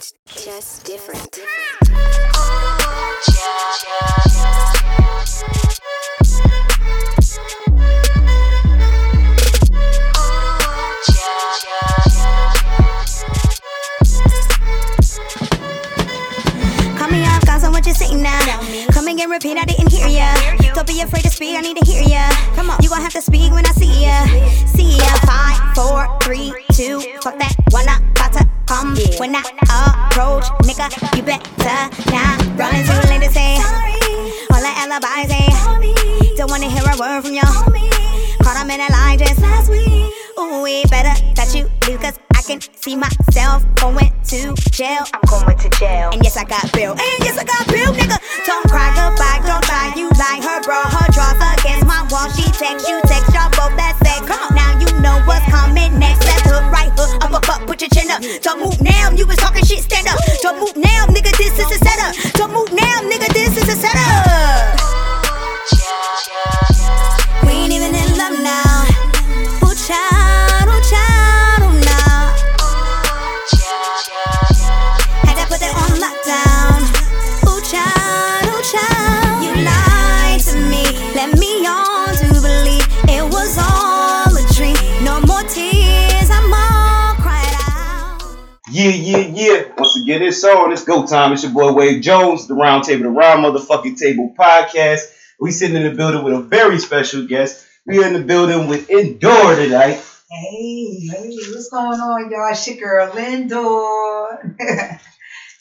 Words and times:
It's 0.00 0.14
just 0.46 0.86
different. 0.86 1.20
Call 16.96 17.10
me 17.10 17.26
off, 17.26 17.44
got 17.44 17.60
so 17.60 17.70
what 17.70 17.86
you 17.86 17.92
saying 17.92 18.22
now. 18.22 18.40
Come 18.92 19.08
again, 19.08 19.28
repeat, 19.28 19.58
I 19.58 19.66
didn't 19.66 19.92
hear 19.92 20.06
ya. 20.06 20.34
Don't 20.72 20.86
be 20.86 21.02
afraid 21.02 21.24
to 21.24 21.30
speak, 21.30 21.58
I 21.58 21.60
need 21.60 21.76
to 21.76 21.84
hear 21.84 22.02
ya. 22.02 22.26
Come 22.54 22.70
on, 22.70 22.82
you 22.82 22.88
gon' 22.88 23.02
have 23.02 23.12
to 23.12 23.20
speak 23.20 23.52
when 23.52 23.66
I 23.66 23.72
see 23.72 24.06
ya. 24.06 24.24
See 24.64 24.96
ya. 24.96 25.04
Five, 25.26 25.74
four, 25.74 26.18
three, 26.22 26.54
two. 26.72 27.00
Fuck 27.20 27.38
that, 27.38 27.54
one 27.70 27.86
up, 27.86 28.00
about 28.16 28.32
to 28.32 28.49
come. 28.80 28.96
When 29.18 29.36
I 29.36 29.42
approach, 30.10 30.44
nigga, 30.64 30.88
you 31.16 31.22
better 31.22 31.42
not 32.10 32.40
run 32.58 32.74
into 32.74 32.92
a 32.92 33.04
lady 33.08 33.28
say. 33.28 33.56
All 34.52 34.60
the 34.60 34.72
alibis 34.82 35.28
say. 35.28 36.36
Don't 36.36 36.50
wanna 36.50 36.68
hear 36.68 36.82
a 36.84 36.96
word 36.98 37.22
from 37.22 37.34
you. 37.34 37.42
Caught 38.42 38.62
him 38.62 38.70
in 38.70 38.80
a 38.80 38.88
lie 38.90 39.16
just 39.18 39.40
last 39.40 39.70
week. 39.70 40.12
Ooh, 40.38 40.62
we 40.62 40.84
better 40.86 41.14
that 41.34 41.54
you 41.54 41.70
do, 41.80 41.98
cause 41.98 42.18
I 42.34 42.42
can 42.42 42.60
see 42.60 42.96
myself 42.96 43.64
going 43.76 44.12
to 44.32 44.54
jail. 44.72 45.04
I'm 45.12 45.20
going 45.28 45.58
to 45.58 45.68
jail. 45.78 46.10
And 46.12 46.24
yes, 46.24 46.36
I 46.36 46.44
got 46.44 46.72
bill. 46.72 46.92
And 46.92 47.20
yes, 47.20 47.36
I 47.36 47.44
got 47.44 47.66
bill, 47.68 47.92
nigga. 47.92 48.16
Don't 48.46 48.64
cry 48.68 48.88
goodbye, 48.96 49.44
don't 49.44 49.66
lie. 49.68 49.92
You 49.96 50.08
like 50.16 50.42
her, 50.42 50.62
bro. 50.64 50.80
Her 50.80 51.06
draws 51.12 51.36
against 51.60 51.84
my 51.86 52.06
wall. 52.10 52.30
She 52.32 52.48
text 52.56 52.88
you, 52.88 53.00
Don't 58.20 58.60
move 58.60 58.80
now, 58.82 59.10
you 59.12 59.26
was 59.26 59.36
talking 59.36 59.64
shit, 59.64 59.80
stand 59.80 60.06
up. 60.06 60.18
Don't 60.42 60.60
move 60.60 60.76
now, 60.76 60.99
Yeah, 88.80 88.92
yeah, 88.92 89.18
yeah. 89.34 89.62
Once 89.76 90.00
again, 90.00 90.22
it's 90.22 90.42
on. 90.42 90.72
It's 90.72 90.84
go 90.84 91.06
time. 91.06 91.34
It's 91.34 91.42
your 91.42 91.52
boy 91.52 91.74
Wade 91.74 92.02
Jones, 92.02 92.46
the 92.46 92.54
Round 92.54 92.82
Table, 92.82 93.02
the 93.02 93.10
Round 93.10 93.44
Motherfucking 93.44 93.98
Table 93.98 94.34
podcast. 94.38 95.00
We 95.38 95.50
sitting 95.50 95.76
in 95.76 95.82
the 95.82 95.90
building 95.94 96.24
with 96.24 96.32
a 96.32 96.40
very 96.40 96.78
special 96.78 97.26
guest. 97.26 97.66
We 97.84 98.02
are 98.02 98.06
in 98.06 98.14
the 98.14 98.22
building 98.22 98.68
with 98.68 98.88
Indoor 98.88 99.54
tonight. 99.56 100.02
Hey, 100.30 100.98
hey, 101.08 101.36
what's 101.50 101.68
going 101.68 102.00
on, 102.00 102.30
y'all? 102.30 102.50
It's 102.50 102.66
your 102.68 102.76
girl, 102.78 103.10
Lindor. 103.10 104.58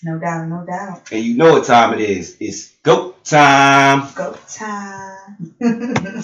no 0.03 0.17
doubt, 0.17 0.47
no 0.47 0.65
doubt. 0.65 1.11
And 1.11 1.21
you 1.21 1.35
know 1.35 1.51
what 1.51 1.65
time 1.65 1.95
it 1.95 1.99
is. 1.99 2.37
It's 2.39 2.69
go 2.83 3.15
time. 3.25 4.13
Go 4.15 4.37
time. 4.47 6.23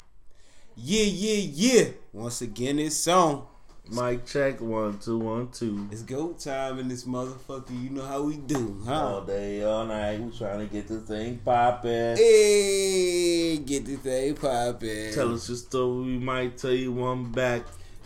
Yeah, 0.78 1.04
yeah, 1.04 1.50
yeah. 1.52 1.84
Once 2.12 2.42
again, 2.42 2.78
it's 2.78 3.08
on. 3.08 3.44
Mic 3.88 4.26
check 4.26 4.60
one 4.60 4.98
two 4.98 5.16
one 5.16 5.48
two. 5.52 5.88
It's 5.92 6.02
go 6.02 6.32
time 6.32 6.80
in 6.80 6.88
this 6.88 7.04
motherfucker. 7.04 7.70
You 7.70 7.90
know 7.90 8.04
how 8.04 8.22
we 8.22 8.36
do, 8.36 8.82
huh? 8.84 8.92
All 8.92 9.20
day, 9.20 9.62
all 9.62 9.86
night, 9.86 10.18
we 10.20 10.36
trying 10.36 10.58
to 10.58 10.66
get 10.66 10.88
this 10.88 11.04
thing 11.04 11.38
poppin'. 11.44 12.16
Hey, 12.16 13.58
get 13.58 13.86
this 13.86 14.00
thing 14.00 14.34
poppin'. 14.34 15.14
Tell 15.14 15.32
us 15.32 15.48
your 15.48 15.56
story, 15.56 16.04
we 16.04 16.18
might 16.18 16.58
tell 16.58 16.72
you 16.72 16.92
one 16.92 17.30
back. 17.30 17.62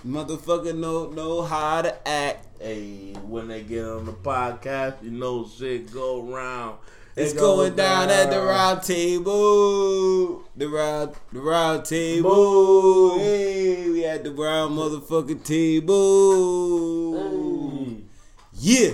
Motherfucker 0.06 0.76
know 0.76 1.08
know 1.08 1.42
how 1.42 1.80
to 1.80 2.08
act. 2.08 2.46
Hey, 2.60 3.14
when 3.24 3.48
they 3.48 3.62
get 3.62 3.86
on 3.86 4.04
the 4.04 4.12
podcast, 4.12 5.02
you 5.02 5.10
know 5.12 5.48
shit 5.48 5.90
go 5.90 6.30
around. 6.30 6.76
It's 7.16 7.32
It 7.32 7.38
going 7.38 7.74
down 7.74 8.08
at 8.08 8.30
the 8.30 8.40
round 8.40 8.82
table. 8.82 10.44
The 10.56 10.68
round 10.68 11.16
the 11.32 11.40
round 11.40 11.84
table. 11.84 13.18
Hey, 13.18 13.90
we 13.90 14.04
at 14.04 14.22
the 14.22 14.30
round 14.30 14.78
motherfucking 14.78 15.42
table. 15.42 17.18
Hey. 17.18 17.96
Yeah. 18.54 18.92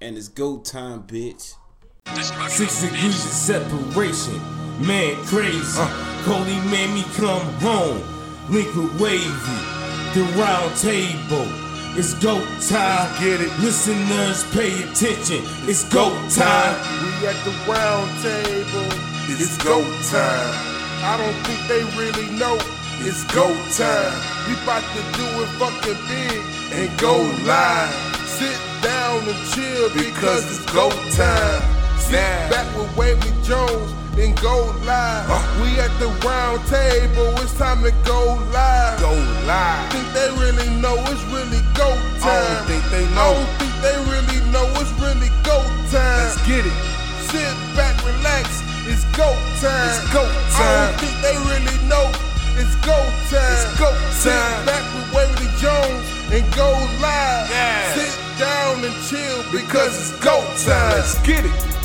And 0.00 0.16
it's 0.16 0.28
go 0.28 0.58
time, 0.58 1.02
bitch. 1.02 1.54
Six 2.48 2.82
degrees 2.82 3.24
of 3.24 3.32
separation. 3.32 4.40
Man 4.86 5.16
crazy. 5.26 5.80
Uh. 5.80 6.22
Cody 6.24 6.60
made 6.70 6.94
me 6.94 7.02
come 7.16 7.42
home. 7.58 8.00
Link 8.50 8.72
with 8.76 9.00
Wavy. 9.00 9.58
The 10.14 10.22
round 10.38 10.76
table. 10.76 11.71
It's 11.94 12.14
go 12.14 12.40
time. 12.68 13.20
Get 13.20 13.42
it. 13.42 13.52
Listeners 13.60 14.44
pay 14.54 14.72
attention. 14.82 15.44
It's 15.68 15.84
go 15.92 16.08
time. 16.30 16.74
We 17.04 17.28
at 17.28 17.36
the 17.44 17.52
round 17.68 18.08
table. 18.22 18.88
It's 19.28 19.58
go 19.62 19.82
time. 20.08 20.54
I 21.04 21.18
don't 21.20 21.36
think 21.44 21.60
they 21.68 21.84
really 22.00 22.30
know. 22.38 22.56
It's 23.04 23.24
go 23.34 23.44
time. 23.76 24.16
We 24.48 24.54
about 24.62 24.82
to 24.96 25.02
do 25.18 25.26
it 25.42 25.50
fucking 25.60 26.00
big 26.08 26.40
and 26.72 26.98
go 26.98 27.16
live. 27.44 27.92
Sit 28.26 28.56
down 28.80 29.28
and 29.28 29.40
chill 29.52 29.90
because 29.90 30.48
it's 30.48 30.72
go 30.72 30.88
time. 31.12 31.62
Sit 31.98 32.24
back 32.48 32.66
with 32.74 32.96
Wavy 32.96 33.32
Jones 33.42 34.01
and 34.18 34.36
go 34.40 34.74
live. 34.84 35.28
We 35.60 35.78
at 35.80 35.92
the 35.98 36.08
round 36.26 36.60
table. 36.66 37.32
It's 37.40 37.56
time 37.56 37.82
to 37.82 37.92
go 38.04 38.36
live. 38.52 39.00
Go 39.00 39.12
live. 39.46 39.92
Think 39.92 40.08
they 40.12 40.28
really 40.36 40.68
know 40.80 40.96
it's 41.08 41.24
really 41.32 41.62
go 41.74 41.88
time. 42.20 42.28
I 42.28 42.54
don't 42.54 42.66
think 42.68 42.84
they 42.92 43.06
know. 43.14 43.32
I 43.32 43.40
don't 43.40 43.52
think 43.56 43.74
they 43.80 43.96
really 44.12 44.40
know 44.52 44.66
it's 44.80 44.92
really 45.00 45.32
go 45.42 45.56
time. 45.88 46.28
Let's 46.28 46.36
get 46.46 46.66
it. 46.66 46.78
Sit 47.32 47.52
back, 47.76 47.96
relax. 48.04 48.60
It's 48.84 49.04
go 49.16 49.28
time. 49.64 49.88
It's 49.88 50.04
go 50.12 50.22
time. 50.52 50.60
I 50.60 50.92
don't 50.92 51.00
think 51.00 51.16
they 51.24 51.36
really 51.48 51.78
know. 51.88 52.06
It's 52.60 52.76
go 52.84 52.98
time. 53.32 53.40
It's 53.56 53.64
go 53.80 53.88
time. 53.88 54.12
Sit 54.12 54.66
back 54.68 54.84
with 54.92 55.08
Wavy 55.16 55.48
Jones 55.56 56.04
and 56.28 56.44
go 56.52 56.68
live. 57.00 57.48
Yeah. 57.48 57.94
Sit 57.96 58.12
down 58.38 58.84
and 58.84 58.96
chill 59.08 59.40
because 59.50 59.96
it's 59.96 60.12
go 60.22 60.36
time. 60.64 61.00
Let's 61.00 61.16
get 61.24 61.46
it. 61.46 61.81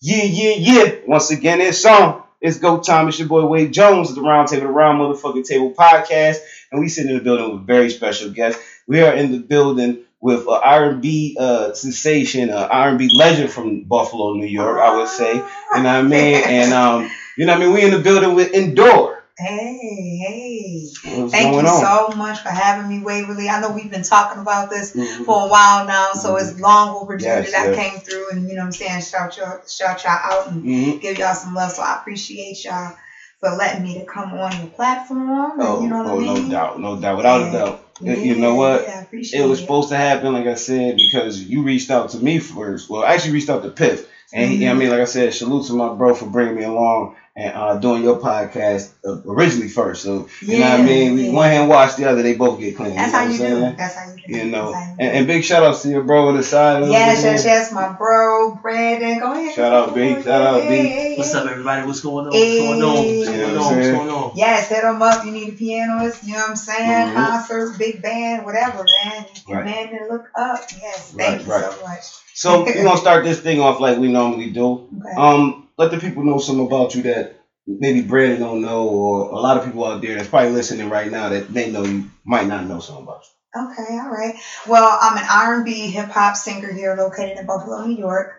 Yeah, 0.00 0.24
yeah, 0.24 0.54
yeah. 0.58 0.92
Once 1.06 1.30
again, 1.30 1.60
it's 1.60 1.84
on. 1.84 2.22
It's 2.40 2.58
go 2.58 2.80
time. 2.80 3.08
It's 3.08 3.18
your 3.18 3.28
boy 3.28 3.44
Wade 3.44 3.72
Jones, 3.72 4.08
at 4.08 4.14
the 4.14 4.22
Round 4.22 4.48
Table, 4.48 4.66
the 4.66 4.72
Round 4.72 4.98
Motherfucking 4.98 5.44
Table 5.46 5.72
podcast. 5.72 6.38
And 6.72 6.80
we 6.80 6.88
sit 6.88 7.06
in 7.06 7.14
the 7.16 7.22
building 7.22 7.52
with 7.52 7.62
a 7.62 7.64
very 7.64 7.90
special 7.90 8.30
guest. 8.30 8.58
We 8.86 9.02
are 9.02 9.12
in 9.14 9.30
the 9.32 9.38
building 9.38 9.98
with 10.22 10.40
an 10.46 10.60
R&B 10.62 11.36
uh, 11.38 11.74
sensation, 11.74 12.48
an 12.48 12.56
R&B 12.56 13.10
legend 13.14 13.50
from 13.50 13.82
Buffalo, 13.84 14.34
New 14.34 14.46
York, 14.46 14.80
I 14.80 14.96
would 14.96 15.08
say. 15.08 15.34
You 15.34 15.42
know 15.42 15.82
what 15.82 15.86
I 15.86 16.02
mean? 16.02 16.42
And, 16.44 16.72
um, 16.72 17.10
you 17.36 17.44
know 17.44 17.52
what 17.54 17.62
I 17.62 17.64
mean? 17.66 17.74
We 17.74 17.84
in 17.84 17.90
the 17.90 17.98
building 18.00 18.34
with 18.34 18.52
Endure. 18.54 19.19
Hey, 19.40 20.18
hey. 20.22 20.86
What's 21.04 21.32
Thank 21.32 21.58
you 21.58 21.66
on? 21.66 21.68
so 21.68 22.10
much 22.16 22.40
for 22.40 22.50
having 22.50 22.88
me, 22.88 23.00
Waverly. 23.00 23.48
I 23.48 23.60
know 23.60 23.70
we've 23.70 23.90
been 23.90 24.02
talking 24.02 24.38
about 24.38 24.70
this 24.70 24.92
Mhm. 24.94 25.26
for 25.26 25.46
a 25.46 25.48
while 25.50 25.84
now, 25.86 26.14
so 26.14 26.36
it's 26.36 26.60
long 26.60 26.90
overdue 26.92 27.26
Yes, 27.26 27.50
that 27.52 27.54
I 27.54 27.68
came 27.74 27.98
through 28.00 28.30
and 28.30 28.48
you 28.48 28.54
know 28.56 28.62
what 28.62 28.66
I'm 28.66 28.72
saying, 28.72 29.00
shout 29.02 29.36
y'all 29.36 29.56
shout 29.68 30.04
y'all 30.04 30.18
out 30.22 30.46
and 30.48 30.64
Mhm. 30.64 31.00
give 31.00 31.18
y'all 31.18 31.34
some 31.34 31.54
love. 31.54 31.72
So 31.72 31.82
I 31.82 31.94
appreciate 31.94 32.64
y'all 32.64 32.92
for 33.40 33.50
letting 33.50 33.82
me 33.82 33.94
to 33.96 34.04
come 34.04 34.34
on 34.34 34.56
your 34.56 34.68
platform. 34.68 35.60
Oh, 35.60 35.80
you 35.80 35.88
know 35.88 35.96
oh 36.04 36.18
I 36.18 36.20
mean? 36.20 36.36
no 36.36 36.48
doubt, 36.48 36.78
no 36.78 36.96
doubt, 36.96 37.16
without 37.16 37.42
a 37.42 37.50
doubt. 37.50 37.78
Yeah, 38.00 38.14
you 38.14 38.34
know 38.36 38.54
what? 38.54 38.82
Yeah, 38.82 39.02
It 39.32 39.42
was 39.42 39.58
supposed 39.58 39.88
to 39.90 39.96
happen, 39.96 40.32
like 40.32 40.46
I 40.46 40.54
said, 40.54 40.96
because 40.96 41.40
you 41.40 41.62
reached 41.62 41.90
out 41.90 42.10
to 42.10 42.18
me 42.18 42.38
first. 42.38 42.88
Well, 42.90 43.04
I 43.04 43.14
actually 43.14 43.32
reached 43.32 43.50
out 43.50 43.62
to 43.62 43.68
Piff. 43.70 44.02
And 44.32 44.50
he, 44.50 44.68
I 44.68 44.74
mean, 44.74 44.90
like 44.90 45.00
I 45.00 45.04
said, 45.04 45.34
salute 45.34 45.64
to 45.66 45.74
my 45.74 45.90
bro 45.90 46.14
for 46.14 46.26
bringing 46.26 46.54
me 46.54 46.62
along 46.64 47.10
and 47.36 47.54
uh, 47.54 47.74
doing 47.76 48.02
your 48.02 48.16
podcast 48.16 48.90
uh, 49.04 49.16
originally 49.24 49.68
first. 49.68 50.02
So, 50.02 50.26
you 50.40 50.58
know 50.58 50.70
what 50.70 50.80
I 50.80 50.82
mean? 50.82 51.14
We 51.14 51.26
yeah. 51.26 51.32
one 51.32 51.48
hand 51.48 51.68
wash 51.68 51.94
the 51.94 52.04
other, 52.06 52.22
they 52.22 52.34
both 52.34 52.58
get 52.58 52.74
clean. 52.76 52.94
That's 52.96 53.12
you 53.12 53.12
know 53.12 53.18
how 53.18 53.24
what 53.24 53.38
you 53.38 53.44
I'm 53.44 53.50
do. 53.50 53.60
saying? 53.60 53.74
That's 53.76 53.94
how 53.94 54.04
you 54.04 54.16
do. 54.26 54.32
You 54.38 54.44
know, 54.46 54.68
you 54.70 54.74
and, 54.98 55.00
and 55.00 55.26
big 55.26 55.44
shout 55.44 55.62
outs 55.62 55.82
to 55.82 55.88
your 55.88 56.02
bro 56.02 56.28
on 56.28 56.34
the 56.34 56.42
side. 56.42 56.82
over 56.82 56.90
Yes, 56.90 57.22
there. 57.22 57.32
yes, 57.32 57.44
yes, 57.44 57.72
my 57.72 57.88
bro, 57.88 58.54
Brandon. 58.60 59.18
Go 59.18 59.32
ahead. 59.32 59.54
Shout 59.54 59.72
out, 59.72 59.94
B. 59.94 60.14
Shout 60.22 60.42
out, 60.42 60.68
B. 60.68 61.14
What's 61.16 61.34
up, 61.34 61.46
everybody? 61.46 61.86
What's 61.86 62.00
going 62.00 62.26
on? 62.26 62.32
What's 62.32 62.58
going 62.58 62.82
on? 62.82 62.94
What's 63.18 63.28
going 63.28 63.56
on? 63.56 63.72
I'm 63.72 63.76
What's 63.76 63.88
going 63.90 64.08
on? 64.10 64.32
Yes, 64.34 64.68
hit 64.68 64.82
them 64.82 65.00
up. 65.02 65.24
You 65.24 65.30
need 65.32 65.48
a 65.50 65.52
pianist, 65.52 66.22
you 66.24 66.34
know 66.34 66.40
what 66.40 66.50
I'm 66.50 66.56
saying? 66.56 67.08
Mhm. 67.08 67.14
Concert, 67.14 67.78
big 67.78 68.02
band, 68.02 68.44
whatever, 68.44 68.84
man. 69.04 69.24
Right. 69.48 69.64
Man, 69.64 69.88
to 69.90 70.06
look 70.08 70.28
up. 70.36 70.58
Yes, 70.80 71.12
thank 71.16 71.30
Right, 71.30 71.40
you 71.40 71.52
right. 71.52 71.72
so 71.72 71.80
much. 71.82 72.00
So, 72.34 72.64
we're 72.64 72.72
going 72.72 72.90
to 72.92 72.96
start 72.96 73.22
this 73.22 73.38
thing 73.38 73.60
off 73.60 73.80
like 73.80 73.98
we 73.98 74.08
normally 74.08 74.48
do. 74.48 74.80
Okay. 75.00 75.14
Um, 75.16 75.54
let 75.80 75.90
the 75.90 75.98
people 75.98 76.22
know 76.22 76.36
something 76.36 76.66
about 76.66 76.94
you 76.94 77.00
that 77.02 77.40
maybe 77.66 78.02
Brandon 78.02 78.38
don't 78.38 78.60
know, 78.60 78.84
or 78.86 79.30
a 79.30 79.38
lot 79.38 79.56
of 79.56 79.64
people 79.64 79.82
out 79.86 80.02
there 80.02 80.14
that's 80.14 80.28
probably 80.28 80.50
listening 80.50 80.90
right 80.90 81.10
now 81.10 81.30
that 81.30 81.48
they 81.48 81.70
know 81.70 81.82
you 81.84 82.04
might 82.22 82.46
not 82.46 82.66
know 82.66 82.80
something 82.80 83.04
about 83.04 83.22
you. 83.24 83.62
Okay, 83.64 83.98
all 83.98 84.10
right. 84.10 84.34
Well, 84.68 84.98
I'm 85.00 85.16
an 85.16 85.24
R&B 85.28 85.88
hip 85.88 86.10
hop 86.10 86.36
singer 86.36 86.70
here, 86.70 86.94
located 86.94 87.38
in 87.38 87.46
Buffalo, 87.46 87.82
New 87.86 87.96
York. 87.96 88.38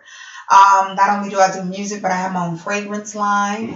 Um, 0.50 0.94
not 0.94 1.10
only 1.10 1.30
do 1.30 1.38
I 1.40 1.52
do 1.52 1.64
music, 1.64 2.00
but 2.00 2.12
I 2.12 2.16
have 2.16 2.32
my 2.32 2.46
own 2.46 2.56
fragrance 2.56 3.14
line. 3.16 3.70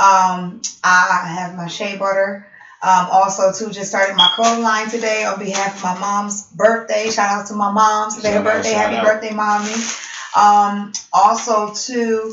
Um, 0.00 0.60
I 0.82 1.22
have 1.24 1.54
my 1.54 1.68
shea 1.68 1.96
butter. 1.96 2.48
Um, 2.82 3.06
also, 3.08 3.52
too, 3.52 3.70
just 3.70 3.88
started 3.90 4.16
my 4.16 4.28
clothing 4.34 4.64
line 4.64 4.88
today 4.88 5.24
on 5.24 5.38
behalf 5.38 5.76
of 5.76 5.82
my 5.84 5.98
mom's 6.00 6.48
birthday. 6.48 7.08
Shout 7.08 7.30
out 7.30 7.46
to 7.46 7.54
my 7.54 7.70
mom. 7.70 8.10
Today 8.10 8.32
her 8.32 8.42
Shout 8.42 8.46
out, 8.46 8.56
birthday. 8.56 8.72
Happy 8.72 8.96
out. 8.96 9.04
birthday, 9.04 9.32
mommy. 9.32 9.72
Um, 10.36 10.90
also, 11.12 11.68
too, 11.68 12.30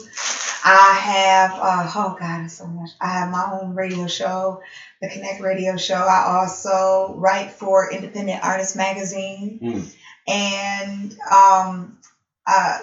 I 0.63 0.93
have, 0.93 1.53
uh, 1.57 1.87
oh 1.95 2.15
God, 2.17 2.49
so 2.49 2.65
much. 2.67 2.89
I 3.01 3.09
have 3.09 3.27
my 3.27 3.43
own 3.43 3.73
radio 3.75 4.07
show, 4.07 4.59
the 5.01 5.07
Connect 5.07 5.39
Radio 5.39 5.75
Show. 5.77 5.95
I 5.95 6.21
also 6.25 7.13
write 7.15 7.51
for 7.51 7.89
Independent 7.89 8.39
Artist 8.43 8.75
Magazine. 8.75 9.57
Mm. 9.61 9.93
And 10.27 11.15
um, 11.31 11.93
uh, 12.47 12.77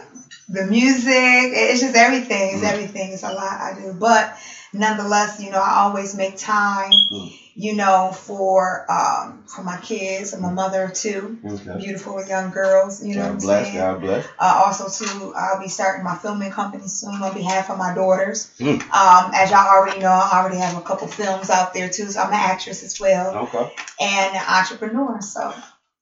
the 0.49 0.65
music, 0.65 1.51
it's 1.53 1.81
just 1.81 1.95
everything. 1.95 2.53
It's 2.53 2.63
Mm. 2.63 2.71
everything. 2.71 3.13
It's 3.13 3.23
a 3.23 3.31
lot 3.31 3.61
I 3.61 3.73
do. 3.73 3.93
But 3.93 4.29
nonetheless, 4.73 5.39
you 5.41 5.51
know, 5.51 5.61
I 5.61 5.77
always 5.81 6.15
make 6.15 6.37
time, 6.37 6.93
Mm. 6.93 7.33
You 7.59 7.75
know, 7.75 8.13
for 8.13 8.85
um, 8.93 9.43
for 9.47 9.63
my 9.63 9.79
kids 9.79 10.35
and 10.35 10.43
my 10.43 10.51
mother 10.51 10.91
too. 10.95 11.39
Okay. 11.43 11.79
Beautiful 11.79 12.25
young 12.27 12.51
girls, 12.51 13.03
you 13.03 13.15
know 13.15 13.31
God 13.31 13.41
bless. 13.41 13.67
saying? 13.67 13.79
God 13.79 14.01
bless. 14.03 14.27
Uh, 14.39 14.63
also, 14.67 14.89
too, 15.05 15.33
I'll 15.35 15.59
be 15.59 15.69
starting 15.69 16.05
my 16.05 16.15
filming 16.15 16.51
company 16.51 16.87
soon 16.87 17.23
on 17.23 17.33
behalf 17.33 17.71
of 17.71 17.79
my 17.79 17.95
daughters. 17.95 18.53
Mm. 18.59 18.83
Um, 18.83 19.31
as 19.35 19.51
y'all 19.51 19.67
already 19.67 20.01
know, 20.01 20.11
I 20.11 20.39
already 20.39 20.59
have 20.59 20.77
a 20.77 20.83
couple 20.83 21.09
films 21.09 21.49
out 21.49 21.73
there 21.73 21.89
too, 21.89 22.11
so 22.11 22.21
I'm 22.21 22.29
an 22.29 22.35
actress 22.35 22.83
as 22.83 23.01
well 23.01 23.35
Okay. 23.35 23.73
and 24.01 24.37
an 24.37 24.43
entrepreneur. 24.47 25.23
So, 25.23 25.55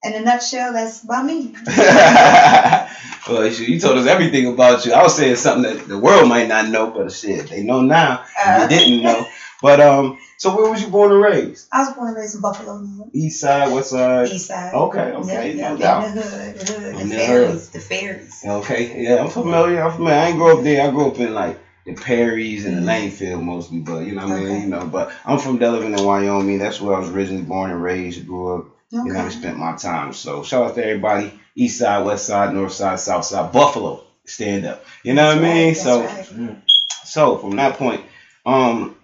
in 0.02 0.14
a 0.14 0.20
nutshell, 0.20 0.72
that's 0.72 1.04
about 1.04 1.24
me. 1.24 1.54
well, 3.28 3.46
you 3.46 3.78
told 3.78 3.96
us 3.96 4.06
everything 4.06 4.48
about 4.48 4.84
you. 4.84 4.92
I 4.92 5.04
was 5.04 5.16
saying 5.16 5.36
something 5.36 5.72
that 5.72 5.86
the 5.86 5.98
world 5.98 6.28
might 6.28 6.48
not 6.48 6.68
know, 6.68 6.90
but 6.90 7.12
shit, 7.12 7.48
they 7.48 7.62
know 7.62 7.80
now. 7.80 8.24
Uh, 8.44 8.58
you 8.62 8.76
didn't 8.76 9.04
know. 9.04 9.24
But 9.64 9.81
um, 9.81 10.19
so 10.37 10.55
where 10.55 10.70
was 10.70 10.82
you 10.82 10.88
born 10.88 11.11
and 11.11 11.22
raised? 11.22 11.69
I 11.72 11.84
was 11.87 11.94
born 11.94 12.08
and 12.08 12.19
raised 12.19 12.34
in 12.34 12.43
Buffalo, 12.43 12.81
New 12.81 12.96
York, 12.99 13.08
East 13.14 13.40
side, 13.40 13.72
west 13.72 13.88
side. 13.88 14.28
East 14.28 14.49
Side. 14.49 14.75
Okay, 14.75 15.00
okay, 15.00 15.55
yeah, 15.56 15.70
no 15.70 15.78
doubt. 15.78 16.05
in 16.05 16.14
the 16.16 16.20
hood, 16.20 16.55
the 16.58 16.72
hood, 16.72 17.00
In 17.00 17.08
the 17.08 17.14
the 17.14 17.20
fairies, 17.22 17.70
the 17.70 17.81
fairies. 17.81 18.44
Okay, 18.44 19.02
yeah, 19.02 19.22
I'm 19.22 19.31
familiar. 19.31 19.82
I'm 19.82 19.93
familiar. 19.93 20.19
I 20.19 20.26
ain't 20.26 20.37
grow 20.37 20.58
up 20.58 20.64
there. 20.64 20.87
I 20.87 20.90
grew 20.90 21.06
up 21.06 21.19
in 21.19 21.32
like 21.32 21.58
the 21.87 21.94
Perrys 21.94 22.66
and 22.66 22.76
the 22.76 22.82
Langfield 22.82 23.43
mostly, 23.43 23.78
but 23.78 24.00
you 24.00 24.14
know 24.14 24.28
what 24.28 24.37
I 24.37 24.40
mean. 24.40 24.61
You 24.61 24.69
know, 24.69 24.84
but 24.84 25.11
I'm 25.25 25.38
from 25.38 25.58
Delavan 25.58 25.99
in 25.99 26.05
Wyoming. 26.05 26.58
That's 26.58 26.78
where 26.78 26.96
I 26.96 26.99
was 26.99 27.08
originally 27.08 27.44
born 27.44 27.70
and 27.70 27.82
raised. 27.82 28.26
Grew 28.26 28.58
up. 28.58 28.67
Okay. 28.93 29.08
You 29.08 29.14
know, 29.14 29.20
I 29.20 29.31
spent 29.31 29.56
my 29.56 29.76
time. 29.76 30.12
So 30.12 30.43
shout 30.43 30.69
out 30.69 30.75
to 30.75 30.84
everybody. 30.84 31.40
East 31.56 31.78
side, 31.78 32.05
west 32.05 32.26
side, 32.26 32.52
north 32.52 32.75
side, 32.75 33.00
south 33.00 33.25
side, 33.25 33.50
Buffalo. 33.50 34.05
Stand 34.26 34.67
up. 34.67 34.84
You 35.02 35.14
know 35.14 35.28
what 35.28 35.38
I 35.38 35.40
mean? 35.40 35.69
That's 35.69 35.82
so 35.82 36.05
right. 36.05 36.58
so 37.05 37.38
from 37.38 37.56
that 37.56 37.78
point, 37.78 38.05
um, 38.44 38.96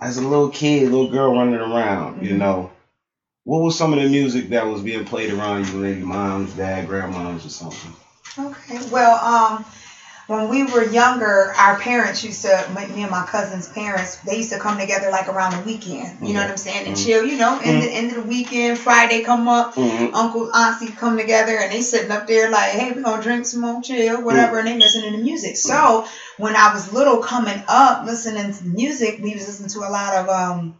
as 0.00 0.16
a 0.18 0.22
little 0.22 0.48
kid, 0.50 0.84
little 0.90 1.08
girl 1.10 1.32
running 1.36 1.54
around, 1.54 2.24
you 2.24 2.34
Mhm. 2.34 2.38
know, 2.38 2.70
what 3.44 3.62
was 3.62 3.76
some 3.76 3.92
of 3.92 4.00
the 4.00 4.08
music 4.08 4.50
that 4.50 4.66
was 4.66 4.82
being 4.82 5.04
played 5.04 5.30
around 5.30 5.68
you, 5.68 5.74
maybe 5.74 6.02
moms, 6.02 6.52
dad, 6.52 6.88
grandmoms, 6.88 7.46
or 7.46 7.48
something? 7.48 7.94
Okay. 8.38 8.80
Well, 8.90 9.14
um, 9.24 9.64
when 10.26 10.48
we 10.48 10.62
were 10.64 10.82
younger, 10.82 11.52
our 11.56 11.76
parents 11.76 12.22
used 12.24 12.42
to, 12.42 12.66
me 12.70 13.02
and 13.02 13.10
my 13.10 13.22
cousin's 13.22 13.66
parents, 13.68 14.16
they 14.26 14.36
used 14.36 14.50
to 14.50 14.58
come 14.58 14.78
together 14.78 15.08
like 15.10 15.28
around 15.28 15.52
the 15.52 15.60
weekend. 15.60 16.18
You 16.26 16.34
know 16.34 16.40
what 16.40 16.48
I'm 16.48 16.56
saying? 16.56 16.86
And 16.86 16.96
Mhm. 16.96 17.02
chill. 17.02 17.22
You 17.22 17.36
know, 17.36 17.58
in 17.60 17.78
the 17.80 17.86
end 17.92 18.10
of 18.10 18.16
the 18.16 18.22
weekend, 18.22 18.78
Friday 18.78 19.20
come 19.20 19.48
up, 19.48 19.74
Mm-hmm. 19.74 20.14
Uncle, 20.14 20.48
Auntie 20.54 20.88
come 20.88 21.16
together, 21.16 21.58
and 21.58 21.70
they 21.70 21.80
sitting 21.80 22.10
up 22.10 22.26
there 22.26 22.48
like, 22.48 22.70
hey, 22.72 22.90
we 22.90 23.02
gonna 23.02 23.22
drink 23.22 23.46
some 23.46 23.60
more, 23.60 23.80
chill, 23.82 24.20
whatever, 24.22 24.58
and 24.58 24.66
they 24.66 24.74
listening 24.76 25.12
to 25.12 25.18
music. 25.18 25.56
So 25.56 26.04
when 26.38 26.56
I 26.56 26.68
was 26.68 26.86
little, 26.88 27.18
coming 27.18 27.60
up, 27.68 28.00
listening 28.02 28.52
to 28.52 28.64
music, 28.64 29.16
we 29.20 29.34
was 29.34 29.46
listening 29.46 29.68
to 29.70 29.80
a 29.84 29.90
lot 29.90 30.12
of 30.14 30.28
um. 30.28 30.74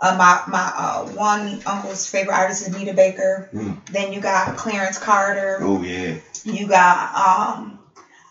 Uh, 0.00 0.12
my 0.12 0.40
my 0.46 0.70
uh, 0.76 1.00
one 1.02 1.60
uncle's 1.66 2.06
favorite 2.06 2.34
artist 2.34 2.62
is 2.62 2.68
Anita 2.68 2.92
Baker. 2.92 3.48
Mm. 3.54 3.76
Then 3.90 4.12
you 4.12 4.20
got 4.20 4.56
Clarence 4.56 4.98
Carter. 4.98 5.60
Oh 5.62 5.82
yeah. 5.82 6.16
You 6.44 6.66
got 6.66 7.14
um 7.14 7.78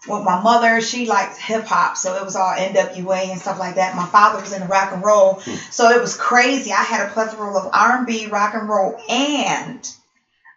well 0.07 0.21
my 0.23 0.41
mother, 0.41 0.81
she 0.81 1.05
liked 1.07 1.37
hip 1.37 1.65
hop, 1.65 1.97
so 1.97 2.15
it 2.15 2.23
was 2.25 2.35
all 2.35 2.53
NWA 2.53 3.31
and 3.31 3.39
stuff 3.39 3.59
like 3.59 3.75
that. 3.75 3.95
My 3.95 4.05
father 4.05 4.39
was 4.39 4.53
into 4.53 4.67
rock 4.67 4.91
and 4.91 5.03
roll. 5.03 5.39
Hmm. 5.45 5.55
So 5.69 5.89
it 5.89 6.01
was 6.01 6.13
crazy. 6.13 6.71
I 6.71 6.83
had 6.83 7.01
a 7.01 7.05
plethora 7.05 7.55
of 7.55 7.67
R 7.73 7.95
and 7.97 8.05
B, 8.05 8.27
rock 8.27 8.53
and 8.53 8.67
roll, 8.67 8.95
and 9.09 9.79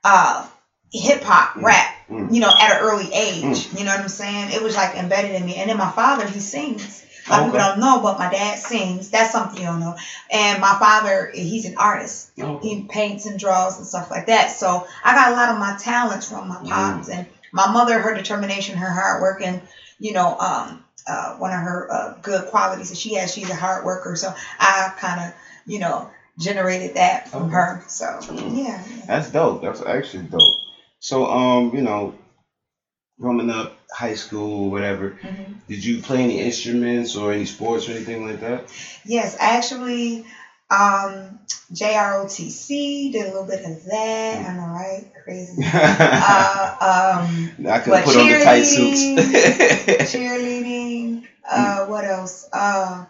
uh 0.05 0.43
hip 0.93 1.25
hop, 1.25 1.51
Mm. 1.57 1.65
rap, 1.65 1.87
Mm. 2.11 2.33
you 2.35 2.41
know, 2.41 2.53
at 2.59 2.71
an 2.71 2.79
early 2.79 3.11
age. 3.13 3.69
You 3.73 3.85
know 3.85 3.93
what 3.93 4.01
I'm 4.01 4.09
saying? 4.09 4.51
It 4.51 4.63
was 4.63 4.77
like 4.77 4.95
embedded 4.95 5.33
in 5.35 5.45
me. 5.45 5.57
And 5.57 5.69
then 5.69 5.77
my 5.77 5.89
father, 5.89 6.27
he 6.27 6.41
sings. 6.41 7.03
A 7.27 7.31
lot 7.33 7.41
of 7.41 7.47
people 7.47 7.59
don't 7.59 7.79
know, 7.79 7.99
but 7.99 8.19
my 8.19 8.29
dad 8.29 8.59
sings. 8.59 9.09
That's 9.11 9.31
something 9.31 9.59
you 9.61 9.67
don't 9.67 9.81
know. 9.81 9.95
And 10.31 10.61
my 10.61 10.75
father, 10.75 11.29
he's 11.33 11.67
an 11.67 11.75
artist 11.77 12.27
Oh, 12.41 12.59
he 12.63 12.83
paints 12.89 13.27
and 13.27 13.39
draws 13.39 13.79
and 13.79 13.87
stuff 13.87 14.11
like 14.11 14.27
that. 14.27 14.51
So 14.51 14.85
I 15.05 15.13
got 15.15 15.31
a 15.31 15.35
lot 15.35 15.51
of 15.51 15.57
my 15.57 15.73
talents 15.73 16.27
from 16.27 16.49
my 16.49 16.59
pops 16.65 17.09
and 17.09 17.27
my 17.53 17.67
mother, 17.67 17.99
her 17.99 18.13
determination, 18.13 18.77
her 18.77 18.91
hard 18.91 19.21
work, 19.21 19.41
and 19.41 19.61
you 19.99 20.13
know, 20.13 20.37
um, 20.39 20.81
uh, 21.07 21.33
one 21.33 21.53
of 21.53 21.61
her 21.61 21.87
uh, 21.91 22.09
good 22.23 22.45
qualities 22.45 22.89
that 22.89 22.97
she 22.97 23.15
has, 23.15 23.33
she's 23.33 23.51
a 23.51 23.55
hard 23.55 23.85
worker. 23.85 24.15
So 24.15 24.33
I 24.59 24.91
kind 24.97 25.19
of, 25.21 25.33
you 25.67 25.79
know, 25.79 26.09
generated 26.39 26.95
that 26.95 27.29
from 27.29 27.49
Okay. 27.49 27.51
her. 27.51 27.81
So 27.89 28.21
yeah, 28.51 28.83
That's 29.07 29.29
dope. 29.29 29.61
That's 29.61 29.81
actually 29.85 30.25
dope. 30.25 30.55
So 31.01 31.27
um, 31.27 31.75
you 31.75 31.83
know, 31.83 32.13
growing 33.21 33.51
up, 33.51 33.69
high 33.93 34.13
school, 34.15 34.71
whatever, 34.71 35.13
Mhm. 35.23 35.55
did 35.69 35.85
you 35.85 35.99
play 35.99 36.23
any 36.23 36.39
instruments 36.39 37.15
or 37.15 37.33
any 37.33 37.45
sports 37.45 37.87
or 37.89 37.93
anything 37.93 38.23
like 38.25 38.41
that? 38.41 38.63
yes, 39.05 39.35
actually. 39.39 40.23
Um, 40.69 41.39
JROTC 41.73 43.13
did 43.13 43.23
a 43.23 43.29
little 43.29 43.45
bit 43.45 43.65
of 43.65 43.85
that. 43.85 44.47
I 44.51 44.55
know, 44.57 44.73
right? 44.73 45.11
Crazy. 45.25 45.63
Uh, 46.29 47.23
um, 47.27 47.67
I 47.69 47.79
could 47.81 48.05
put 48.05 48.17
on 48.17 48.29
the 48.29 48.45
tight 48.45 48.63
cheerleading- 48.63 49.19
suits. 49.19 50.13
cheerleading. 50.15 51.27
Uh, 51.49 51.87
what 51.87 52.05
else? 52.05 52.49
Uh, 52.53 53.05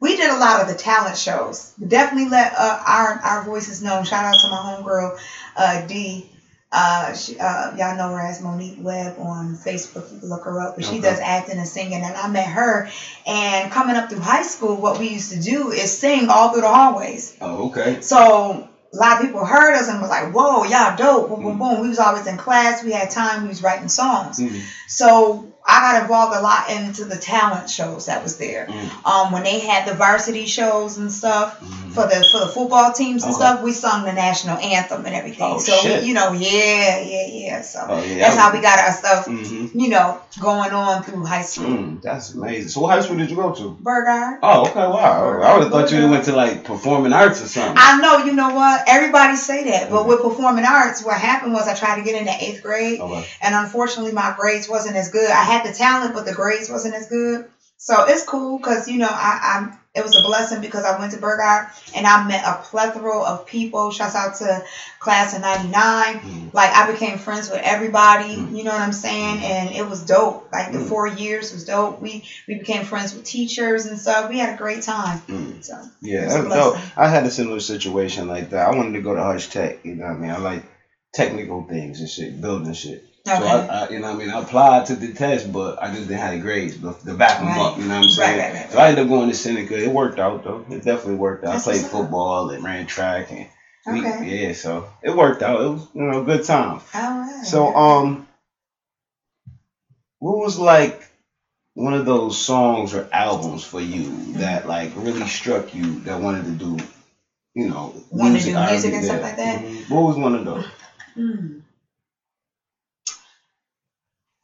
we 0.00 0.16
did 0.16 0.30
a 0.30 0.36
lot 0.36 0.60
of 0.62 0.68
the 0.68 0.74
talent 0.74 1.16
shows. 1.16 1.72
Definitely 1.86 2.30
let 2.30 2.52
uh, 2.56 2.82
our 2.86 3.20
our 3.22 3.42
voices 3.42 3.82
known. 3.82 4.04
Shout 4.04 4.24
out 4.24 4.40
to 4.40 4.48
my 4.48 4.56
homegirl, 4.56 5.18
uh, 5.56 5.86
D. 5.86 6.30
Uh, 6.72 7.14
she, 7.14 7.36
uh, 7.38 7.74
y'all 7.76 7.96
know 7.96 8.14
her 8.14 8.20
as 8.20 8.40
Monique 8.40 8.78
Webb 8.80 9.16
on 9.18 9.56
Facebook. 9.56 10.12
You 10.12 10.20
can 10.20 10.28
look 10.28 10.44
her 10.44 10.60
up, 10.60 10.76
but 10.76 10.84
she 10.84 11.00
does 11.00 11.18
acting 11.18 11.58
and 11.58 11.66
singing. 11.66 12.02
And 12.02 12.16
I 12.16 12.28
met 12.28 12.46
her. 12.46 12.88
And 13.26 13.70
coming 13.72 13.96
up 13.96 14.08
through 14.08 14.20
high 14.20 14.42
school, 14.42 14.76
what 14.80 14.98
we 14.98 15.08
used 15.08 15.32
to 15.32 15.40
do 15.40 15.70
is 15.70 15.96
sing 15.98 16.28
all 16.28 16.52
through 16.52 16.62
the 16.62 16.68
hallways. 16.68 17.36
oh, 17.40 17.70
okay. 17.70 18.00
So 18.02 18.69
a 18.92 18.96
lot 18.96 19.12
of 19.12 19.18
people 19.20 19.44
heard 19.44 19.74
us 19.74 19.88
and 19.88 20.00
was 20.00 20.10
like, 20.10 20.32
"Whoa, 20.32 20.64
y'all 20.64 20.96
dope!" 20.96 21.28
Boom, 21.28 21.42
boom, 21.42 21.58
boom. 21.58 21.80
We 21.80 21.88
was 21.88 21.98
always 21.98 22.26
in 22.26 22.36
class. 22.36 22.82
We 22.82 22.90
had 22.92 23.10
time. 23.10 23.42
We 23.42 23.48
was 23.48 23.62
writing 23.62 23.88
songs. 23.88 24.38
Mm, 24.40 24.60
So 24.86 25.44
I 25.64 25.80
got 25.80 26.02
involved 26.02 26.32
a 26.34 26.40
lot 26.40 26.68
into 26.68 27.04
the 27.04 27.16
talent 27.16 27.70
shows 27.70 28.06
that 28.06 28.22
was 28.22 28.36
there. 28.36 28.66
mm, 28.68 28.90
Um, 29.04 29.30
when 29.30 29.44
they 29.44 29.58
had 29.60 29.84
the 29.84 29.92
varsity 29.92 30.46
shows 30.46 30.96
and 30.96 31.12
stuff 31.12 31.54
mm. 31.60 31.92
for 31.92 32.04
the 32.06 32.24
for 32.32 32.40
the 32.40 32.48
football 32.48 32.90
teams 32.90 33.22
and 33.24 33.32
Okay. 33.32 33.44
stuff, 33.44 33.60
we 33.60 33.72
sung 33.72 34.04
the 34.04 34.12
national 34.12 34.56
anthem 34.58 35.04
and 35.06 35.14
everything. 35.14 35.52
Oh, 35.54 35.58
so 35.58 35.72
shit. 35.82 36.02
you 36.02 36.12
know, 36.12 36.32
yeah, 36.32 36.96
yeah, 36.98 37.24
yeah. 37.26 37.60
So 37.60 37.86
Oh, 37.88 38.02
yeah, 38.02 38.18
that's 38.18 38.36
how 38.36 38.50
we 38.50 38.60
got 38.60 38.78
our 38.80 38.92
stuff, 38.92 39.24
hmm 39.26 39.66
you 39.72 39.88
know, 39.88 40.18
going 40.40 40.72
on 40.72 41.02
through 41.02 41.24
high 41.24 41.42
school. 41.42 41.66
Mm, 41.68 42.02
that's 42.02 42.30
amazing. 42.30 42.68
So, 42.70 42.80
what 42.80 42.90
high 42.90 43.00
school 43.00 43.16
did 43.16 43.30
you 43.30 43.36
go 43.36 43.50
to? 43.50 43.76
Burgard. 43.78 44.38
Oh, 44.42 44.62
okay, 44.62 44.84
wow. 44.86 45.40
I 45.42 45.52
would 45.52 45.62
have 45.62 45.70
thought 45.70 45.90
you 45.92 46.08
went 46.08 46.24
to 46.24 46.32
like 46.32 46.64
performing 46.64 47.12
arts 47.12 47.40
or 47.40 47.46
something. 47.46 47.76
I 47.78 47.92
know, 48.00 48.16
you 48.16 48.32
know 48.32 48.48
what? 48.50 48.79
Everybody 48.86 49.36
say 49.36 49.64
that, 49.64 49.90
but 49.90 50.04
Mhm. 50.04 50.06
with 50.06 50.22
performing 50.22 50.64
arts, 50.64 51.02
what 51.02 51.18
happened 51.18 51.52
was 51.52 51.68
I 51.68 51.74
tried 51.74 51.96
to 51.96 52.02
get 52.02 52.16
into 52.16 52.32
eighth 52.40 52.62
grade, 52.62 53.00
Okay. 53.00 53.26
and 53.42 53.54
unfortunately 53.54 54.12
my 54.12 54.34
grades 54.36 54.68
wasn't 54.68 54.96
as 54.96 55.08
good. 55.10 55.30
I 55.30 55.42
had 55.42 55.64
the 55.64 55.72
talent, 55.72 56.14
but 56.14 56.26
the 56.26 56.32
grades 56.32 56.68
wasn't 56.70 56.94
as 56.94 57.06
good. 57.06 57.44
So 57.78 58.04
it's 58.04 58.22
cool 58.24 58.58
because 58.58 58.88
you 58.88 58.98
know 58.98 59.10
I, 59.10 59.38
I 59.42 59.66
it 59.94 60.02
was 60.02 60.16
a 60.16 60.22
blessing 60.22 60.60
because 60.60 60.84
I 60.84 60.98
went 60.98 61.12
to 61.12 61.18
Burgard 61.18 61.68
and 61.96 62.06
I 62.06 62.26
met 62.26 62.44
a 62.44 62.62
plethora 62.62 63.22
of 63.22 63.44
people. 63.46 63.90
Shouts 63.90 64.14
out 64.14 64.36
to 64.36 64.64
class 65.00 65.34
of 65.34 65.40
'99. 65.42 66.20
Mm. 66.20 66.54
Like 66.54 66.70
I 66.72 66.90
became 66.92 67.18
friends 67.18 67.50
with 67.50 67.60
everybody. 67.62 68.36
Mm. 68.36 68.56
You 68.56 68.64
know 68.64 68.70
what 68.70 68.80
I'm 68.82 68.92
saying? 68.92 69.42
And 69.42 69.74
it 69.74 69.88
was 69.88 70.02
dope. 70.04 70.46
Like 70.52 70.70
the 70.72 70.78
Mm. 70.78 70.88
four 70.88 71.06
years 71.08 71.52
was 71.52 71.64
dope. 71.64 72.00
We 72.00 72.24
we 72.46 72.54
became 72.56 72.84
friends 72.84 73.14
with 73.14 73.24
teachers 73.24 73.86
and 73.86 73.98
stuff. 73.98 74.28
We 74.30 74.38
had 74.38 74.54
a 74.54 74.56
great 74.56 74.82
time. 74.82 75.20
So 75.60 75.74
Yeah, 76.00 76.22
It's 76.24 76.34
a 76.34 76.42
that's 76.42 76.54
dope. 76.54 76.78
I 76.96 77.08
had 77.08 77.26
a 77.26 77.30
similar 77.30 77.60
situation 77.60 78.28
like 78.28 78.50
that. 78.50 78.68
I 78.68 78.76
wanted 78.76 78.92
to 78.94 79.00
go 79.00 79.14
to 79.14 79.22
Hutch 79.22 79.48
Tech, 79.50 79.84
you 79.84 79.94
know 79.94 80.04
what 80.06 80.12
I 80.12 80.18
mean? 80.18 80.30
I 80.30 80.36
like 80.38 80.64
technical 81.12 81.62
things 81.64 81.98
and 82.00 82.08
shit, 82.08 82.40
building 82.40 82.72
shit. 82.74 83.02
So 83.26 83.44
I, 83.44 83.66
I, 83.68 83.88
you 83.90 84.00
know, 84.00 84.08
what 84.08 84.14
I 84.14 84.18
mean, 84.18 84.30
I 84.30 84.40
applied 84.40 84.86
to 84.86 84.94
the 84.94 85.12
test, 85.12 85.52
but 85.52 85.82
I 85.82 85.88
just 85.88 86.08
didn't 86.08 86.20
have 86.20 86.32
the 86.32 86.38
grades 86.38 86.76
to, 86.80 86.92
to 87.06 87.14
back 87.14 87.38
them 87.38 87.48
Right. 87.48 87.60
up. 87.60 87.76
You 87.76 87.84
know 87.84 87.94
what 87.96 88.04
I'm 88.04 88.08
saying? 88.08 88.38
Right, 88.38 88.52
right, 88.52 88.60
right, 88.62 88.70
So 88.72 88.78
I 88.78 88.88
ended 88.88 89.04
up 89.04 89.08
going 89.08 89.28
to 89.28 89.34
Seneca. 89.34 89.76
It 89.78 89.90
worked 89.90 90.18
out 90.18 90.42
though. 90.42 90.64
It 90.70 90.82
definitely 90.82 91.14
worked 91.16 91.44
out. 91.44 91.52
That's 91.52 91.66
I 91.66 91.72
played 91.72 91.82
football 91.82 92.50
and 92.50 92.64
ran 92.64 92.86
track 92.86 93.30
and 93.30 93.46
we, 93.86 94.02
yeah, 94.02 94.52
so 94.52 94.86
it 95.02 95.10
worked 95.10 95.42
out. 95.42 95.60
It 95.60 95.68
was 95.68 95.86
you 95.94 96.02
know 96.02 96.20
a 96.20 96.24
good 96.24 96.44
time. 96.44 96.80
All 96.94 97.10
right. 97.18 97.44
So 97.44 97.74
um, 97.74 98.26
what 100.18 100.36
was 100.36 100.58
like 100.58 101.08
one 101.74 101.94
of 101.94 102.04
those 102.06 102.38
songs 102.38 102.94
or 102.94 103.06
albums 103.12 103.64
for 103.64 103.80
you 103.80 104.34
that 104.34 104.66
like 104.66 104.90
really 104.96 105.26
struck 105.26 105.74
you 105.74 106.00
that 106.00 106.20
wanted 106.20 106.44
to 106.44 106.52
do, 106.52 106.78
you 107.54 107.68
know, 107.68 107.92
Wanted 108.10 108.42
to 108.42 108.52
do 108.52 108.66
music 108.66 108.94
and 108.94 109.04
stuff 109.04 109.22
like 109.22 109.36
that? 109.36 109.60
Mhm. 109.60 109.90
What 109.90 110.02
was 110.02 110.16
one 110.16 110.34
of 110.34 110.44
those? 110.44 110.64
Hmm. 111.14 111.59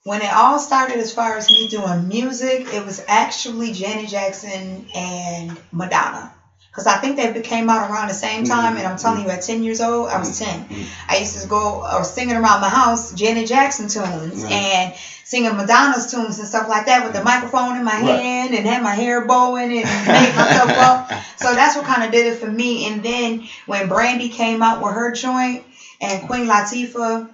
When 0.07 0.23
it 0.23 0.33
all 0.33 0.61
started, 0.61 0.99
as 0.99 1.13
far 1.13 1.37
as 1.37 1.51
me 1.51 1.67
doing 1.67 2.07
music, 2.07 2.73
it 2.73 2.87
was 2.87 3.05
actually 3.09 3.73
Janet 3.73 4.09
Jackson 4.09 4.87
and 4.95 5.59
Madonna. 5.73 6.33
Because 6.71 6.87
I 6.87 6.99
think 6.99 7.17
they 7.17 7.43
came 7.43 7.69
out 7.69 7.91
around 7.91 8.07
the 8.07 8.15
same 8.15 8.45
time, 8.45 8.75
mm-hmm. 8.75 8.79
and 8.79 8.87
I'm 8.87 8.99
telling 8.99 9.25
you, 9.25 9.31
at 9.31 9.43
10 9.43 9.65
years 9.65 9.81
old, 9.81 10.09
I 10.09 10.21
was 10.21 10.41
mm-hmm. 10.41 10.69
10. 10.69 10.79
Mm-hmm. 10.79 11.11
I 11.11 11.17
used 11.17 11.43
to 11.43 11.49
go 11.49 11.83
or 11.93 12.05
singing 12.05 12.37
around 12.37 12.61
the 12.61 12.69
house 12.69 13.15
Janet 13.15 13.49
Jackson 13.49 13.89
tunes 13.89 14.45
Right. 14.45 14.53
and 14.53 14.95
singing 15.25 15.57
Madonna's 15.57 16.09
tunes 16.09 16.39
and 16.39 16.47
stuff 16.47 16.69
like 16.69 16.87
that 16.87 17.03
with 17.03 17.13
the 17.13 17.25
microphone 17.25 17.77
in 17.77 17.83
my 17.83 18.01
Right. 18.01 18.23
hand 18.23 18.55
and 18.55 18.65
had 18.65 18.85
my 18.85 18.95
hair 18.95 19.27
bowing 19.27 19.77
and 19.77 20.07
make 20.07 20.37
myself 20.37 20.71
up. 20.71 21.13
So 21.39 21.55
that's 21.55 21.77
what 21.77 21.85
kind 21.85 22.03
of 22.05 22.13
did 22.13 22.33
it 22.33 22.39
for 22.39 22.47
me. 22.47 22.87
And 22.87 23.03
then 23.03 23.47
when 23.67 23.89
Brandy 23.89 24.29
came 24.31 24.63
out 24.63 24.83
with 24.83 24.95
her 24.95 25.13
joint 25.13 25.65
and 26.01 26.27
Queen 26.27 26.47
Latifah 26.47 27.29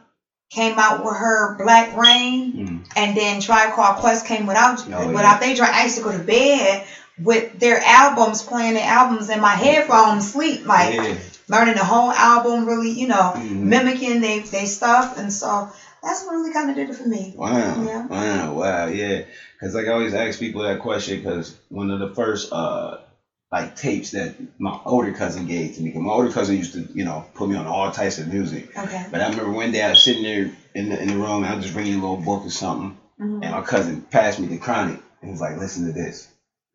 came 0.53 0.79
out 0.79 0.99
with 1.03 1.15
her 1.17 1.57
Black 1.57 1.93
Reign, 1.93 2.51
Mm. 2.55 2.83
and 2.97 3.15
then 3.17 3.41
Tribe 3.41 3.71
Called 3.71 3.95
Quest 3.95 4.25
came 4.25 4.47
without 4.47 4.83
Oh, 4.93 5.07
without 5.07 5.41
they 5.41 5.53
joint. 5.55 5.73
I 5.75 5.83
used 5.83 5.95
to 5.97 6.01
go 6.01 6.11
to 6.11 6.19
bed 6.19 6.81
with 7.19 7.45
their 7.59 7.79
albums 7.83 8.43
playing 8.43 8.75
the 8.75 8.83
albums 8.87 9.29
in 9.29 9.41
my 9.41 9.55
headphones, 9.55 10.27
sleep 10.27 10.65
like 10.65 10.91
Yeah. 10.91 11.15
learning 11.49 11.75
the 11.75 11.83
whole 11.85 12.11
album, 12.11 12.65
really, 12.65 12.91
you 12.91 13.07
know, 13.07 13.33
Mhm. 13.35 13.57
mimicking 13.65 14.21
they 14.21 14.39
they 14.39 14.65
stuff, 14.65 15.17
and 15.17 15.33
so 15.33 15.67
that's 16.03 16.23
what 16.23 16.31
really 16.33 16.51
kind 16.51 16.69
of 16.69 16.75
did 16.75 16.89
it 16.89 16.95
for 16.95 17.05
me. 17.05 17.31
Wow. 17.35 17.83
Yeah. 17.83 18.01
Wow. 18.09 18.53
Wow. 18.53 18.85
Yeah. 18.87 19.21
Because 19.55 19.75
like 19.75 19.87
I 19.87 19.91
always 19.91 20.13
ask 20.15 20.39
people 20.39 20.63
that 20.63 20.79
question 20.79 21.17
because 21.19 21.53
one 21.69 21.91
of 21.91 21.99
the 21.99 22.07
first 22.07 22.47
uh 22.53 22.91
like 23.53 23.77
tapes 23.77 24.13
that 24.13 24.35
my 24.59 24.79
older 24.87 25.13
cousin 25.13 25.47
gave 25.47 25.75
to 25.77 25.83
me. 25.83 25.93
my 25.93 26.11
older 26.11 26.31
cousin 26.33 26.57
used 26.57 26.73
to 26.73 26.89
you 26.95 27.05
know 27.05 27.25
put 27.35 27.49
me 27.49 27.57
on 27.57 27.67
all 27.67 27.91
types 27.91 28.19
of 28.19 28.29
music. 28.29 28.77
Okay. 28.77 29.07
But 29.11 29.21
I 29.21 29.29
remember 29.29 29.51
one 29.53 29.71
day 29.73 29.83
I 29.83 29.91
was 29.91 30.03
sitting 30.03 30.23
there 30.23 30.51
in 30.75 30.89
the 30.89 31.01
in 31.01 31.09
the 31.09 31.17
room 31.17 31.45
and 31.45 31.47
I 31.47 31.55
was 31.55 31.65
just 31.65 31.77
reading 31.77 31.95
a 31.95 32.01
little 32.01 32.17
book 32.17 32.45
or 32.47 32.51
something, 32.51 32.97
Mhm. 33.21 33.43
and 33.43 33.53
my 33.53 33.61
cousin 33.63 34.01
passed 34.11 34.39
me 34.41 34.47
the 34.49 34.57
Chronic 34.57 34.99
and 35.21 35.31
was 35.33 35.41
like, 35.41 35.57
"Listen 35.59 35.85
to 35.87 35.93
this." 35.93 36.27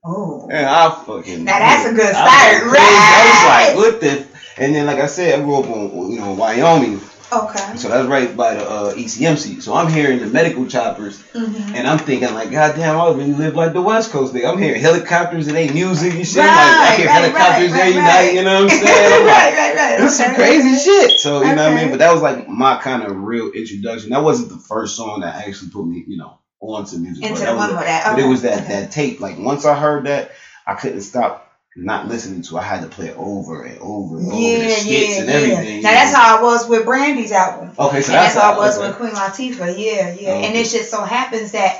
Oh. 0.05 0.48
And 0.51 0.65
I 0.65 0.89
fucking 0.89 1.43
Now 1.43 1.60
that's 1.60 1.89
a 1.89 1.93
good 1.93 2.13
I 2.15 2.51
start, 2.51 2.63
crazy. 2.69 2.86
I 2.86 3.25
was 3.27 3.43
like, 3.46 3.75
"What 3.75 4.00
the?" 4.00 4.24
And 4.63 4.75
then 4.75 4.86
like 4.86 5.00
I 5.00 5.07
said, 5.07 5.39
I 5.39 5.43
grew 5.43 5.57
up 5.57 5.69
on 5.69 6.12
you 6.12 6.19
know 6.19 6.31
Wyoming, 6.34 7.01
Okay. 7.31 7.75
so 7.75 7.89
that's 7.89 8.07
right 8.07 8.36
by 8.38 8.53
the 8.53 8.69
uh, 8.69 8.93
ECMC. 8.93 9.62
So 9.62 9.74
I'm 9.74 9.91
hearing 9.91 10.19
the 10.19 10.27
medical 10.27 10.65
choppers. 10.65 11.22
Mhm. 11.34 11.75
And 11.75 11.86
I'm 11.86 12.00
thinking 12.00 12.34
like, 12.34 12.51
God 12.51 12.75
damn, 12.77 12.98
I 13.00 13.10
really 13.10 13.34
live 13.34 13.53
like 13.53 13.74
the 13.74 13.81
West 13.81 14.12
Coast 14.12 14.31
thing. 14.31 14.46
I'm 14.46 14.57
hearing 14.57 14.79
helicopters 14.81 15.48
and 15.48 15.55
they 15.55 15.69
music 15.69 16.13
and 16.13 16.25
shit. 16.25 16.38
I'm 16.39 16.48
like, 16.48 16.55
I 16.55 16.96
hear 16.96 17.05
right, 17.07 17.13
helicopters 17.13 17.72
right, 17.72 17.81
every 17.81 17.98
right, 18.00 18.03
night, 18.03 18.34
you 18.34 18.43
know 18.43 18.63
what 18.63 18.72
I'm 18.72 18.79
saying? 18.86 19.13
I'm 19.13 19.25
like, 19.25 19.34
right, 19.36 19.53
right, 19.57 19.75
right. 19.75 19.98
This 20.00 20.12
is 20.12 20.17
some 20.17 20.36
crazy 20.36 20.77
shit. 20.77 21.19
So, 21.19 21.41
you 21.41 21.53
know 21.55 21.69
what 21.69 21.74
I 21.74 21.75
mean? 21.75 21.89
But 21.89 22.00
that 22.00 22.13
was 22.13 22.22
like 22.22 22.48
my 22.48 22.79
kind 22.81 23.03
of 23.03 23.15
real 23.17 23.51
introduction. 23.51 24.12
That 24.12 24.24
wasn't 24.24 24.50
the 24.50 24.60
first 24.60 24.96
song 24.96 25.19
that 25.22 25.46
actually 25.48 25.72
put 25.72 25.86
me, 25.86 26.05
you 26.07 26.17
know, 26.17 26.38
onto 26.62 26.98
music. 26.98 27.24
Into 27.24 27.34
but 27.34 27.39
the 27.39 27.46
that 27.46 27.55
one 27.57 27.69
was, 27.69 27.77
with 27.77 27.86
that. 27.88 28.15
But 28.15 28.24
it 28.24 28.27
was 28.27 28.41
that, 28.43 28.63
okay. 28.63 28.67
that 28.67 28.91
tape. 28.91 29.19
Like 29.19 29.38
once 29.38 29.65
I 29.65 29.77
heard 29.77 30.05
that, 30.05 30.31
I 30.65 30.75
couldn't 30.75 31.01
stop 31.01 31.47
not 31.77 32.07
listening 32.07 32.41
to. 32.43 32.57
I 32.57 32.63
had 32.63 32.81
to 32.81 32.88
play 32.88 33.07
it 33.07 33.15
over 33.17 33.63
and 33.63 33.77
over 33.79 34.17
and 34.19 34.31
over 34.31 34.57
the 34.57 34.69
Yeah, 34.69 34.69
skits 34.69 34.88
yeah, 34.88 35.19
and 35.22 35.29
yeah. 35.29 35.36
everything. 35.36 35.81
Now 35.84 35.89
you 35.91 35.96
that's 35.96 36.12
know? 36.12 36.19
how 36.19 36.38
I 36.38 36.41
was 36.41 36.67
with 36.67 36.86
Brandy's 36.86 37.31
album. 37.31 37.74
Okay, 37.79 38.01
so 38.01 38.13
and 38.13 38.22
that's, 38.24 38.36
how 38.36 38.53
I 38.53 38.57
was 38.57 38.77
okay. 38.77 38.88
with 38.88 38.98
Queen 38.98 39.13
Latifah. 39.13 39.74
Yeah, 39.77 40.10
yeah. 40.10 40.34
Okay. 40.34 40.48
And 40.48 40.55
it 40.55 40.67
just 40.69 40.89
so 40.89 41.03
happens 41.03 41.51
that 41.51 41.75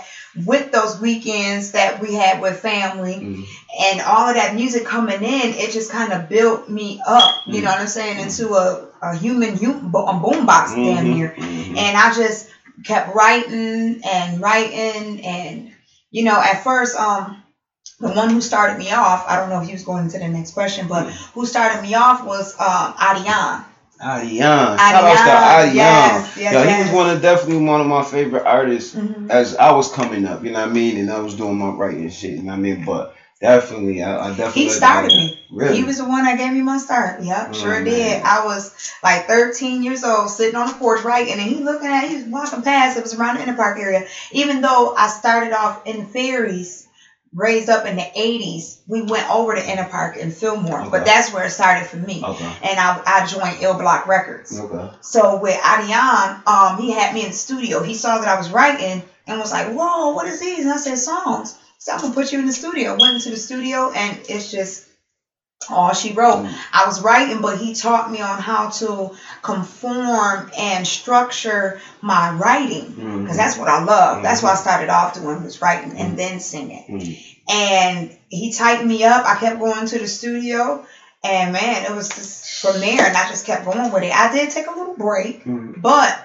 with 0.46 0.72
those 0.72 1.00
weekends 1.00 1.72
that 1.72 2.00
we 2.00 2.13
had 2.13 2.39
with 2.39 2.58
family 2.58 3.16
Mhm. 3.18 3.44
and 3.80 4.01
all 4.01 4.27
of 4.27 4.36
that 4.36 4.54
music 4.54 4.86
coming 4.86 5.24
in, 5.24 5.54
it 5.54 5.72
just 5.72 5.89
kind 5.89 6.12
of 6.13 6.30
built 6.30 6.68
me 6.68 7.00
up. 7.06 7.34
You 7.48 7.60
Mhm. 7.60 7.63
know 7.63 7.70
what 7.72 7.80
I'm 7.80 7.88
saying? 7.88 8.20
Into 8.20 8.56
a, 8.56 8.77
a 9.01 9.16
human 9.16 9.56
hum, 9.56 9.92
bo- 9.92 10.04
a 10.06 10.13
boombox 10.13 10.75
damn 10.84 11.06
Mhm, 11.06 11.10
near. 11.10 11.34
mhm. 11.38 11.77
And 11.77 11.98
I 11.98 12.10
just 12.12 12.46
kept 12.84 13.08
writing 13.08 13.98
and 14.04 14.39
writing 14.42 15.20
and 15.24 15.68
you 16.12 16.24
know 16.24 16.39
at 16.39 16.58
first 16.58 16.96
um 16.96 17.36
the 18.00 18.10
one 18.13 18.30
who 18.30 18.42
started 18.42 18.77
me 18.77 18.92
off 18.92 19.25
I 19.27 19.38
don't 19.38 19.50
know 19.50 19.60
if 19.60 19.66
he 19.68 19.74
was 19.74 19.84
going 19.84 20.04
into 20.06 20.20
the 20.20 20.27
next 20.27 20.51
question 20.51 20.88
but 20.88 21.08
who 21.34 21.46
started 21.46 21.82
me 21.82 21.96
off 21.96 22.24
was 22.24 22.54
um 22.60 22.94
Adion. 22.94 23.63
Adion. 24.00 24.77
Shout 24.80 25.06
out 25.06 25.62
to 25.63 25.68
Adion. 25.68 25.74
yes, 25.74 26.38
yes, 26.38 26.54
Yo, 26.54 26.68
he 26.68 26.77
was 26.84 26.92
one 26.92 27.10
of 27.10 27.22
definitely 27.22 27.66
one 27.66 27.82
of 27.82 27.88
my 27.88 28.04
favorite 28.04 28.44
artists 28.46 28.94
Mhm. 28.94 29.30
as 29.32 29.56
I 29.56 29.72
was 29.72 29.88
coming 29.89 30.25
up, 30.25 30.44
you 30.44 30.51
know 30.51 30.60
what 30.62 30.70
I 30.70 30.74
mean? 30.74 30.98
And 30.98 31.12
I 31.12 31.20
was 31.20 31.34
doing 31.36 31.58
my 31.58 31.70
writing 31.70 32.10
shit, 32.10 32.32
you 32.38 32.44
know 32.44 32.51
what 32.51 32.54
I 32.54 32.58
mean? 32.58 32.84
But 32.86 33.10
definitely 33.42 34.04
I, 34.04 34.27
I 34.27 34.30
definitely 34.32 34.63
He 34.63 34.70
started 34.70 35.13
me. 35.13 35.36
Really? 35.50 35.77
He 35.77 35.84
was 35.84 35.98
the 35.98 36.06
one 36.06 36.24
that 36.24 36.38
gave 36.38 36.51
me 36.54 36.62
my 36.62 36.77
start. 36.77 37.20
Yep, 37.20 37.48
Oh, 37.50 37.54
sure 37.54 37.82
did. 37.84 38.22
I 38.24 38.42
was 38.44 38.72
like 39.04 39.25
13 39.27 39.84
years 39.84 40.04
old, 40.04 40.30
sitting 40.32 40.56
on 40.56 40.68
the 40.68 40.74
porch 40.74 41.01
writing, 41.04 41.32
and 41.34 41.42
he 41.42 41.56
looking 41.62 41.88
at, 41.88 42.06
he 42.06 42.16
was 42.16 42.24
walking 42.25 42.63
past. 42.63 42.98
It 42.98 43.01
was 43.01 43.13
around 43.16 43.36
the 43.36 43.44
Inner 43.44 43.54
Park 43.56 43.77
area. 43.77 44.04
Even 44.32 44.62
though 44.62 44.94
I 44.96 45.08
started 45.08 45.54
off 45.54 45.80
in 45.86 46.06
ferries, 46.06 46.87
raised 47.34 47.70
up 47.70 47.86
in 47.86 47.96
the 47.96 48.02
80s, 48.18 48.78
we 48.88 49.02
went 49.02 49.30
over 49.30 49.54
to 49.56 49.72
Inner 49.72 49.86
Park 49.86 50.16
in 50.18 50.32
Fillmore, 50.32 50.82
Okay. 50.82 50.90
but 50.90 51.06
that's 51.06 51.32
where 51.32 51.46
it 51.46 51.52
started 51.52 51.86
for 51.86 51.98
me. 51.98 52.22
Okay. 52.24 52.52
And 52.64 52.80
I, 52.80 53.02
I 53.06 53.26
joined 53.26 53.58
Ill 53.62 53.78
Block 53.78 54.08
Records. 54.08 54.60
Okay. 54.60 54.90
So 55.02 55.40
with 55.40 55.56
Adion, 55.58 56.48
um, 56.48 56.78
he 56.78 56.92
had 56.92 57.14
me 57.14 57.22
in 57.24 57.28
the 57.30 57.34
studio. 57.34 57.82
He 57.84 57.94
saw 57.94 58.20
that 58.20 58.28
I 58.28 58.38
was 58.38 58.50
writing 58.52 59.04
and 59.28 59.40
was 59.40 59.52
like, 59.52 59.68
"Whoa, 59.68 60.12
what 60.14 60.26
is 60.28 60.40
these?" 60.40 60.64
And 60.64 60.74
I 60.74 60.78
said, 60.78 60.98
"Songs." 60.98 61.54
So 61.80 61.92
I'm 61.94 62.00
gonna 62.02 62.14
put 62.14 62.32
you 62.32 62.40
in 62.40 62.46
the 62.46 62.54
studio. 62.54 62.96
Went 62.98 63.16
into 63.16 63.30
the 63.30 63.38
studio, 63.38 63.92
and 63.94 64.18
it's 64.30 64.50
just 64.50 64.87
all 65.70 65.94
she 65.94 66.12
wrote. 66.12 66.40
Mm. 66.40 66.54
I 66.72 66.86
was 66.86 67.02
writing, 67.02 67.42
but 67.42 67.58
he 67.58 67.74
taught 67.74 68.10
me 68.10 68.22
on 68.22 68.40
how 68.40 68.68
to 68.68 69.10
conform 69.42 70.46
and 70.58 70.86
structure 70.88 71.76
my 72.02 72.30
writing 72.30 73.22
because 73.22 73.38
that's 73.38 73.58
what 73.58 73.68
I 73.68 73.78
love. 73.78 74.22
That's 74.22 74.42
what 74.42 74.52
I 74.52 74.56
started 74.56 74.90
off 74.90 75.14
doing 75.14 75.44
was 75.44 75.62
writing 75.62 75.92
Mm. 75.92 76.00
and 76.00 76.18
then 76.18 76.40
singing. 76.40 76.84
Mhm. 76.90 77.16
And 77.50 78.12
he 78.30 78.50
tightened 78.50 78.88
me 78.88 79.04
up. 79.04 79.24
I 79.26 79.34
kept 79.36 79.58
going 79.58 79.86
to 79.88 79.98
the 79.98 80.08
studio, 80.08 80.80
and 81.24 81.52
man, 81.52 81.84
it 81.84 81.92
was 81.92 82.08
just 82.10 82.62
from 82.62 82.80
there, 82.80 83.06
and 83.06 83.16
I 83.18 83.26
just 83.26 83.44
kept 83.46 83.64
going 83.64 83.92
with 83.92 84.04
it. 84.04 84.14
I 84.16 84.28
did 84.28 84.50
take 84.50 84.68
a 84.68 84.72
little 84.72 84.94
break, 84.98 85.44
Mhm. 85.44 85.74
but 85.82 86.16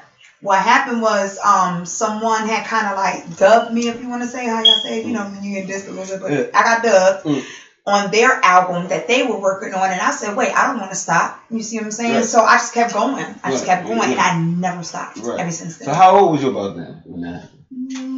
what 0.40 0.60
happened 0.60 1.00
was 1.00 1.38
um 1.44 1.84
someone 1.86 2.44
had 2.44 2.64
kind 2.64 2.86
of 2.86 2.94
like 2.96 3.22
dubbed 3.36 3.70
me, 3.70 3.86
if 3.86 4.00
you 4.00 4.08
want 4.08 4.22
to 4.22 4.28
say 4.28 4.44
how 4.44 4.58
y'all 4.58 4.76
say, 4.76 4.98
it, 4.98 5.04
you 5.04 5.12
know, 5.12 5.24
when 5.24 5.42
you 5.42 5.52
get 5.60 5.66
dissed 5.68 5.86
a 5.86 5.90
little 5.90 6.04
bit, 6.16 6.20
but 6.20 6.30
Yeah. 6.32 6.42
I 6.52 6.62
got 6.62 6.82
dubbed. 6.82 7.22
Mm. 7.22 7.42
On 7.84 8.10
their 8.12 8.38
album 8.44 8.88
that 8.88 9.08
they 9.08 9.24
were 9.24 9.40
working 9.40 9.74
on, 9.74 9.90
and 9.90 10.00
I 10.00 10.12
said, 10.12 10.36
"Wait, 10.36 10.52
I 10.54 10.68
don't 10.68 10.78
want 10.78 10.90
to 10.90 10.96
stop." 10.96 11.36
You 11.50 11.62
see 11.62 11.78
what 11.78 11.86
I'm 11.86 11.90
saying? 11.90 12.14
Right. 12.14 12.24
So 12.24 12.40
I 12.40 12.54
just 12.54 12.72
kept 12.72 12.92
going. 12.92 13.26
I 13.42 13.50
just 13.50 13.64
kept 13.64 13.84
going, 13.84 14.12
and 14.12 14.20
I 14.20 14.38
never 14.38 14.84
stopped 14.84 15.18
Right. 15.18 15.40
ever 15.40 15.50
since 15.50 15.78
then. 15.78 15.86
So 15.86 15.92
how 15.92 16.16
old 16.16 16.32
was 16.32 16.42
you 16.42 16.48
about 16.50 16.76
then 16.76 17.00
when 17.04 17.22
that 17.22 17.40
happened? 17.40 17.64
Mm, 17.74 18.11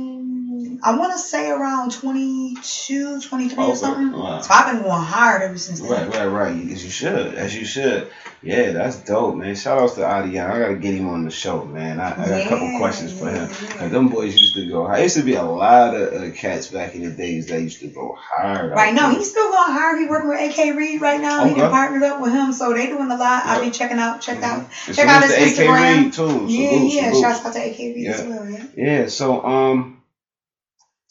I 0.86 0.94
want 0.96 1.12
to 1.14 1.18
say 1.18 1.48
around 1.50 1.92
22, 1.92 3.20
23 3.22 3.64
or 3.64 3.74
something. 3.76 4.12
Wow. 4.12 4.40
So 4.42 4.52
I've 4.52 4.72
been 4.74 4.82
going 4.82 5.00
hard 5.02 5.40
ever 5.42 5.56
since 5.56 5.80
then. 5.80 5.90
Right, 5.90 6.08
right, 6.14 6.26
right. 6.26 6.70
As 6.70 6.84
you 6.84 6.90
should, 6.90 7.34
as 7.34 7.56
you 7.56 7.64
should. 7.64 8.10
Yeah, 8.42 8.72
that's 8.72 8.96
dope, 8.96 9.36
man. 9.36 9.54
Shout 9.56 9.78
outs 9.80 9.94
to 9.94 10.02
Adion. 10.02 10.50
I 10.50 10.58
gotta 10.58 10.74
get 10.74 10.92
him 10.94 11.08
on 11.08 11.24
the 11.24 11.30
show, 11.30 11.64
man. 11.64 11.98
I, 11.98 12.12
I 12.12 12.28
got 12.28 12.40
a 12.40 12.48
couple 12.48 12.70
Yeah, 12.70 12.78
questions 12.78 13.18
for 13.18 13.30
him. 13.30 13.48
yeah. 13.48 13.76
Cause 13.78 13.90
them 13.90 14.08
boys 14.10 14.34
used 14.36 14.54
to 14.56 14.68
go 14.68 14.82
hard. 14.84 14.96
There 14.96 15.02
used 15.04 15.16
to 15.16 15.22
be 15.22 15.34
a 15.36 15.42
lot 15.42 15.94
of 15.94 16.12
uh, 16.12 16.30
cats 16.34 16.66
back 16.68 16.94
in 16.94 17.02
the 17.04 17.10
days 17.10 17.46
that 17.46 17.62
used 17.62 17.80
to 17.80 17.86
go 17.86 18.18
hard. 18.20 18.72
Right 18.72 18.92
now, 18.92 19.08
he's 19.08 19.30
still 19.30 19.50
going 19.50 19.72
hard. 19.72 19.98
He 19.98 20.06
working 20.06 20.28
with 20.28 20.58
AK 20.58 20.76
Reed 20.76 21.00
right 21.00 21.20
now. 21.22 21.44
He 21.46 21.52
Okay. 21.52 21.60
done 21.62 21.70
partnered 21.70 22.02
up 22.02 22.20
with 22.20 22.32
him, 22.32 22.52
so 22.52 22.74
they 22.74 22.86
doing 22.88 23.10
a 23.10 23.16
lot. 23.16 23.46
I'll 23.46 23.62
Yep. 23.62 23.72
be 23.72 23.78
checking 23.78 23.98
out, 23.98 24.20
check 24.20 24.42
out, 24.42 24.68
And 24.86 24.94
check 24.96 25.08
out 25.08 25.22
his 25.22 25.32
to 25.32 25.42
AK 25.42 25.66
Instagram. 25.66 26.02
Reed 26.04 26.12
too. 26.12 26.46
yeah, 26.46 26.68
Salute, 26.68 26.92
yeah. 26.92 27.08
salute. 27.12 27.22
Shouts 27.22 27.46
out 27.46 27.52
to 27.54 27.58
AK 27.70 27.78
Reed 27.78 28.06
as 28.08 28.22
well. 28.22 28.50
Yeah. 28.50 28.64
Yeah, 28.76 29.06
so 29.06 29.42
um 29.42 29.93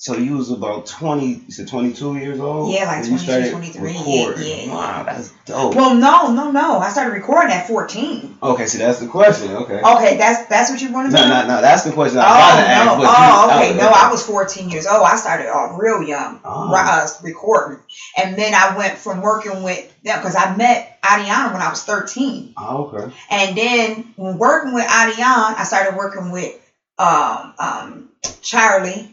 so 0.03 0.17
you 0.17 0.36
was 0.36 0.51
about 0.51 0.86
twenty 0.86 1.27
you 1.48 1.51
said 1.53 1.65
twenty 1.65 1.93
two 1.93 2.17
years 2.17 2.38
old? 2.38 2.74
Yeah, 2.74 2.83
like 2.88 3.03
when 3.03 3.13
you 3.13 3.25
22, 3.25 3.51
23, 3.51 3.81
recording. 3.81 4.67
yeah. 4.67 4.74
Wow, 4.75 5.03
that's 5.03 5.31
dope. 5.45 5.75
Well, 5.75 5.95
no, 5.95 6.29
no, 6.33 6.51
no. 6.51 6.77
I 6.79 6.89
started 6.89 7.13
recording 7.13 7.53
at 7.53 7.65
14. 7.67 8.38
okay, 8.43 8.65
so 8.65 8.79
that's 8.79 9.00
the 9.00 9.07
question. 9.07 9.51
Okay. 9.51 9.79
Okay, 9.81 10.17
that's 10.17 10.45
that's 10.48 10.69
what 10.69 10.81
you 10.81 10.91
wanted 10.91 11.12
to 11.12 11.15
do. 11.15 11.24
No, 11.24 11.29
no, 11.29 11.48
no, 11.48 11.62
that's 11.62 11.83
the 11.83 11.93
question 11.93 12.19
I 12.19 12.24
Oh 12.24 12.27
gotta 12.27 12.67
ask. 12.67 12.86
no! 12.86 12.98
but 12.98 13.15
Oh, 13.17 13.62
you- 13.62 13.69
okay. 13.72 13.77
No, 13.79 13.89
I 13.89 14.12
was 14.12 14.25
14 14.25 14.69
years 14.69 14.86
old. 14.88 15.03
I 15.03 15.15
started 15.15 15.48
off 15.48 15.79
real 15.79 16.03
young, 16.03 16.41
Oh. 16.43 16.74
uh, 16.75 17.07
recording, 17.22 17.79
and 18.17 18.36
then 18.38 18.53
I 18.53 18.75
went 18.75 18.98
from 18.98 19.22
working 19.22 19.63
with 19.63 19.89
them 20.03 20.19
because 20.19 20.36
I 20.36 20.53
met 20.53 20.98
Adiana 21.01 21.53
when 21.53 21.62
I 21.62 21.69
was 21.69 21.81
13, 21.83 22.53
Oh, 22.57 22.91
okay. 22.91 23.13
and 23.31 23.55
then 23.57 24.13
when 24.17 24.38
working 24.38 24.74
with 24.74 24.86
Adiana, 24.86 25.55
I 25.57 25.63
started 25.63 25.95
working 25.95 26.29
with 26.31 26.51
um, 27.00 27.53
um, 27.57 28.10
Charlie, 28.41 29.12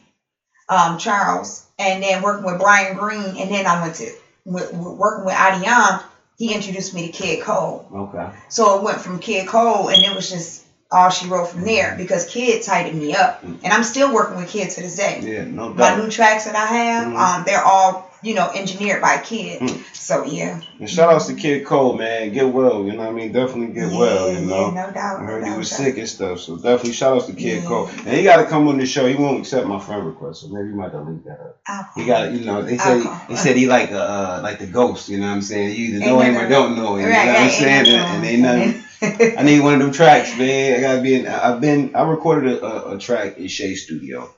um, 0.70 0.98
Charles, 0.98 1.66
and 1.78 2.02
then 2.02 2.22
working 2.22 2.44
with 2.44 2.58
Brian 2.58 2.96
Green, 2.96 3.36
and 3.36 3.50
then 3.50 3.66
I 3.66 3.82
went 3.82 3.96
to 3.96 4.10
with, 4.44 4.72
with 4.72 4.96
working 4.96 5.24
with 5.26 5.34
Adiam. 5.34 6.02
He 6.38 6.54
introduced 6.54 6.94
me 6.94 7.10
to 7.10 7.12
Kid 7.12 7.42
Cole. 7.42 7.86
Okay. 7.92 8.30
So 8.48 8.78
it 8.78 8.82
went 8.82 9.00
from 9.00 9.18
Kid 9.18 9.46
Cole, 9.46 9.88
and 9.88 10.02
it 10.02 10.14
was 10.14 10.30
just 10.30 10.64
all 10.92 11.10
she 11.10 11.28
wrote 11.28 11.48
from 11.48 11.64
there 11.64 11.94
because 11.96 12.24
Kid 12.26 12.62
tightened 12.62 12.98
me 13.00 13.14
up, 13.14 13.42
and 13.42 13.72
I'm 13.72 13.84
still 13.84 14.12
working 14.12 14.36
with 14.36 14.48
Kid 14.48 14.70
to 14.70 14.80
this 14.82 14.96
day. 14.96 15.20
Yeah, 15.22 15.44
no 15.44 15.68
My 15.70 15.94
new 15.94 16.10
tracks 16.10 16.44
that 16.44 16.56
I 16.56 16.66
have, 16.66 17.06
Mhm. 17.06 17.16
um, 17.16 17.44
they're 17.44 17.62
all 17.64 18.06
you 18.22 18.34
know 18.34 18.50
engineered 18.54 19.00
by 19.00 19.18
Kid. 19.18 19.60
Mm. 19.60 19.78
So 19.94 20.24
yeah, 20.24 20.58
And 20.80 20.90
shout 20.90 21.12
outs 21.12 21.26
to 21.26 21.34
Kid 21.34 21.64
Cole, 21.64 21.92
man. 21.94 22.32
Get 22.32 22.48
well, 22.48 22.82
you 22.84 22.92
know 22.94 23.04
what 23.04 23.08
I 23.08 23.12
mean? 23.12 23.30
Definitely 23.32 23.68
get 23.68 23.88
well, 23.88 24.28
you 24.32 24.40
know. 24.40 24.66
yeah, 24.66 24.70
no 24.86 24.90
doubt. 24.90 25.18
I 25.18 25.20
no 25.22 25.26
heard 25.26 25.44
he 25.44 25.50
doubt, 25.50 25.58
was 25.58 25.70
no 25.72 25.76
sick 25.76 25.98
and 25.98 26.08
stuff, 26.08 26.40
so 26.40 26.56
definitely 26.56 26.92
shout 26.92 27.14
outs 27.14 27.26
to 27.26 27.32
Kid 27.34 27.62
Yeah. 27.62 27.68
Cole. 27.68 27.88
And 28.04 28.16
he 28.16 28.24
got 28.24 28.36
to 28.38 28.44
come 28.44 28.66
on 28.66 28.78
the 28.78 28.86
show. 28.86 29.06
He 29.06 29.14
won't 29.14 29.38
accept 29.40 29.66
my 29.66 29.78
friend 29.78 30.04
request, 30.04 30.40
so 30.40 30.48
maybe 30.48 30.68
he 30.70 30.74
might 30.74 30.90
delete 30.90 31.24
that 31.24 31.38
up. 31.40 31.56
doubt. 31.68 31.84
He 31.94 32.04
got, 32.06 32.32
you 32.32 32.44
know, 32.44 32.62
they 32.62 32.76
said 32.78 33.00
he, 33.02 33.08
they 33.28 33.36
said 33.36 33.56
he 33.56 33.66
like 33.66 33.90
a 33.92 34.00
uh, 34.02 34.40
like 34.42 34.58
the 34.58 34.66
ghost. 34.66 35.08
You 35.08 35.18
know 35.20 35.26
what 35.28 35.34
I'm 35.34 35.42
saying? 35.42 35.76
You 35.76 35.84
either 35.94 36.04
know 36.06 36.20
him 36.20 36.36
or 36.36 36.48
don't 36.48 36.74
know 36.76 36.96
him. 36.96 37.08
Right, 37.08 37.20
you 37.20 37.26
know 37.26 37.32
what 37.34 37.42
I'm 37.42 37.50
saying? 37.50 37.86
And, 37.88 38.08
and 38.08 38.24
ain't 38.24 38.42
nothing. 38.42 38.82
I 39.02 39.42
need 39.42 39.60
one 39.60 39.74
of 39.74 39.80
them 39.80 39.92
tracks, 39.92 40.36
man. 40.38 40.78
I 40.78 40.80
gotta 40.80 41.00
be 41.00 41.14
in. 41.14 41.26
I've 41.26 41.60
been. 41.60 41.94
I 41.94 42.02
recorded 42.02 42.52
a, 42.52 42.64
a, 42.64 42.94
a 42.94 42.98
track 42.98 43.38
in 43.38 43.48
Shea 43.48 43.74
Studio. 43.74 44.28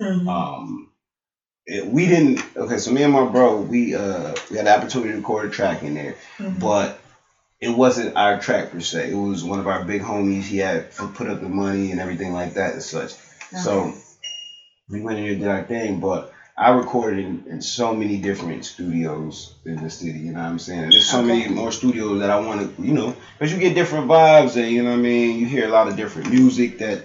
Mhm. 0.00 0.28
Um, 0.28 0.88
it, 1.66 1.86
we 1.86 2.06
didn't. 2.08 2.42
Okay, 2.56 2.78
so 2.78 2.90
me 2.90 3.02
and 3.02 3.12
my 3.12 3.24
bro, 3.24 3.56
we 3.60 3.94
uh 3.94 4.34
we 4.50 4.56
had 4.56 4.66
the 4.66 4.74
opportunity 4.74 5.12
to 5.12 5.18
record 5.18 5.46
a 5.46 5.50
track 5.50 5.82
in 5.82 5.94
there, 5.94 6.14
Mhm. 6.38 6.60
but 6.60 6.98
it 7.60 7.70
wasn't 7.70 8.16
our 8.16 8.38
track 8.38 8.70
per 8.70 8.80
se. 8.80 9.10
It 9.10 9.14
was 9.14 9.42
one 9.44 9.58
of 9.58 9.66
our 9.66 9.82
big 9.84 10.02
homies. 10.02 10.44
He 10.44 10.58
had 10.58 10.90
put 10.96 11.28
up 11.28 11.40
the 11.40 11.48
money 11.48 11.90
and 11.92 12.00
everything 12.00 12.32
like 12.32 12.54
that 12.54 12.74
and 12.74 12.82
such. 12.82 13.12
So 13.62 13.92
we 14.88 15.00
went 15.00 15.18
in 15.18 15.24
there 15.24 15.32
and 15.32 15.40
did 15.40 15.48
our 15.48 15.62
thing, 15.62 15.98
but 16.00 16.32
I 16.56 16.70
recorded 16.70 17.18
in, 17.18 17.42
in 17.46 17.60
so 17.60 17.92
many 17.92 18.18
different 18.18 18.64
studios 18.64 19.50
in 19.66 19.76
the 19.76 19.90
city, 19.90 20.20
you 20.20 20.32
know 20.32 20.40
what 20.40 20.46
I'm 20.46 20.58
saying? 20.58 20.84
And 20.84 20.94
there's 20.94 21.06
so 21.06 21.20
Okay. 21.20 21.22
many 21.22 21.46
more 21.48 21.70
studios 21.70 22.20
that 22.20 22.30
I 22.30 22.36
want 22.36 22.60
to, 22.76 22.82
you 22.82 22.92
know, 22.92 23.12
because 23.38 23.52
you 23.52 23.58
get 23.58 23.74
different 23.74 24.08
vibes 24.08 24.56
and, 24.56 24.70
you 24.70 24.82
know 24.82 24.90
what 24.90 24.96
I 24.96 25.02
mean? 25.02 25.38
You 25.38 25.46
hear 25.46 25.64
a 25.64 25.68
lot 25.68 25.88
of 25.88 25.96
different 25.96 26.30
music 26.30 26.78
that 26.78 27.00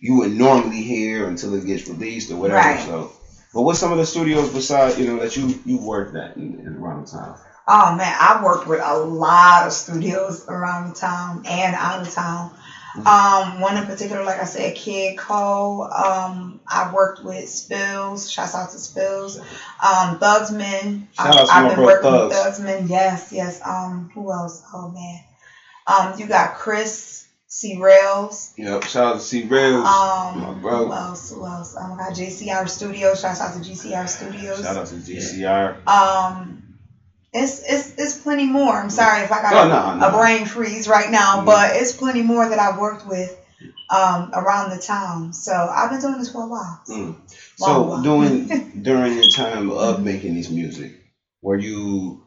you 0.00 0.14
would 0.14 0.30
normally 0.30 0.82
hear 0.82 1.26
until 1.26 1.54
it 1.54 1.64
gets 1.64 1.86
released 1.86 2.30
or 2.30 2.36
whatever. 2.36 2.74
Right. 2.74 2.78
So, 2.78 3.08
but 3.52 3.62
what's 3.62 3.78
some 3.78 3.92
of 3.92 3.98
the 3.98 4.04
studios 4.04 4.50
besides, 4.50 4.96
you 4.98 5.04
know, 5.04 5.18
that 5.18 5.36
you, 5.36 5.58
you 5.64 5.78
worked 5.78 6.14
at 6.14 6.36
in, 6.36 6.56
in 6.60 6.74
around 6.74 6.98
the 6.98 7.04
town? 7.04 7.36
Oh 7.66 7.92
man, 7.92 8.14
I 8.18 8.34
worked 8.34 8.66
with 8.66 8.80
a 8.82 8.96
lot 8.96 9.64
of 9.64 9.72
studios 9.72 10.42
around 10.48 10.84
the 10.86 10.92
town 10.92 11.42
and 11.46 11.74
out 11.74 12.00
of 12.00 12.10
town. 12.10 12.50
Um, 13.04 13.60
one 13.60 13.76
in 13.76 13.84
particular, 13.86 14.24
like 14.24 14.40
I 14.40 14.44
said, 14.44 14.74
Kid 14.74 15.18
Cole. 15.18 15.82
Um, 15.92 16.60
I 16.66 16.92
worked 16.94 17.22
with 17.24 17.48
Spills. 17.48 18.30
Shouts 18.30 18.54
out 18.54 18.70
to 18.70 18.78
Spills. 18.78 19.38
Um, 19.38 20.18
Thugsman. 20.18 21.06
Shout 21.12 21.36
out 21.36 21.46
to 21.46 21.52
I've 21.52 21.64
my 21.64 21.74
been 21.74 21.84
working 21.84 22.10
Thugs. 22.10 22.58
with 22.60 22.68
Thugsman. 22.68 22.88
Yes, 22.88 23.32
yes. 23.32 23.60
Um, 23.64 24.10
who 24.14 24.32
else? 24.32 24.62
Oh 24.72 24.88
man. 24.88 25.20
Um, 25.86 26.18
you 26.18 26.26
got 26.26 26.54
Chris 26.54 27.26
C. 27.48 27.78
Rails. 27.78 28.52
Yep, 28.56 28.84
shout 28.84 29.04
out 29.04 29.12
to 29.14 29.20
C. 29.20 29.44
Rails, 29.44 29.86
Um, 29.86 30.40
my 30.42 30.54
bro. 30.60 30.86
who 30.86 30.92
else? 30.92 31.30
Who 31.32 31.46
else? 31.46 31.76
Um, 31.76 31.92
I 31.92 31.96
got 31.96 32.12
JCR 32.12 32.68
Studios. 32.68 33.20
Shouts 33.20 33.40
out 33.40 33.54
to 33.54 33.60
GCR 33.60 34.08
Studios. 34.08 34.62
Shout 34.62 34.76
out 34.76 34.86
to 34.88 34.94
GCR. 34.96 35.86
Um, 35.86 36.55
it's 37.36 37.60
it's 37.68 37.92
it's 37.98 38.14
plenty 38.14 38.46
more. 38.46 38.72
I'm 38.74 38.90
sorry 38.90 39.22
if 39.22 39.32
I 39.32 39.42
got 39.42 39.54
Oh, 39.54 39.66
a, 39.66 39.68
no, 39.68 39.94
no. 39.98 40.06
a 40.08 40.10
brain 40.18 40.46
freeze 40.46 40.88
right 40.88 41.10
now, 41.10 41.44
but 41.44 41.76
it's 41.76 41.92
plenty 41.92 42.22
more 42.22 42.48
that 42.48 42.58
I've 42.58 42.78
worked 42.78 43.06
with 43.06 43.34
um 43.90 44.30
around 44.34 44.70
the 44.70 44.78
town. 44.78 45.32
So 45.32 45.52
I've 45.52 45.90
been 45.90 46.00
doing 46.00 46.18
this 46.18 46.30
for 46.32 46.42
a 46.42 46.48
while. 46.48 46.80
Mm. 46.88 47.14
So 47.56 47.82
while. 47.82 48.02
during 48.02 48.48
during 48.82 49.14
your 49.14 49.30
time 49.30 49.70
of 49.70 50.02
making 50.02 50.34
this 50.34 50.50
music, 50.50 50.92
were 51.42 51.56
you 51.56 52.22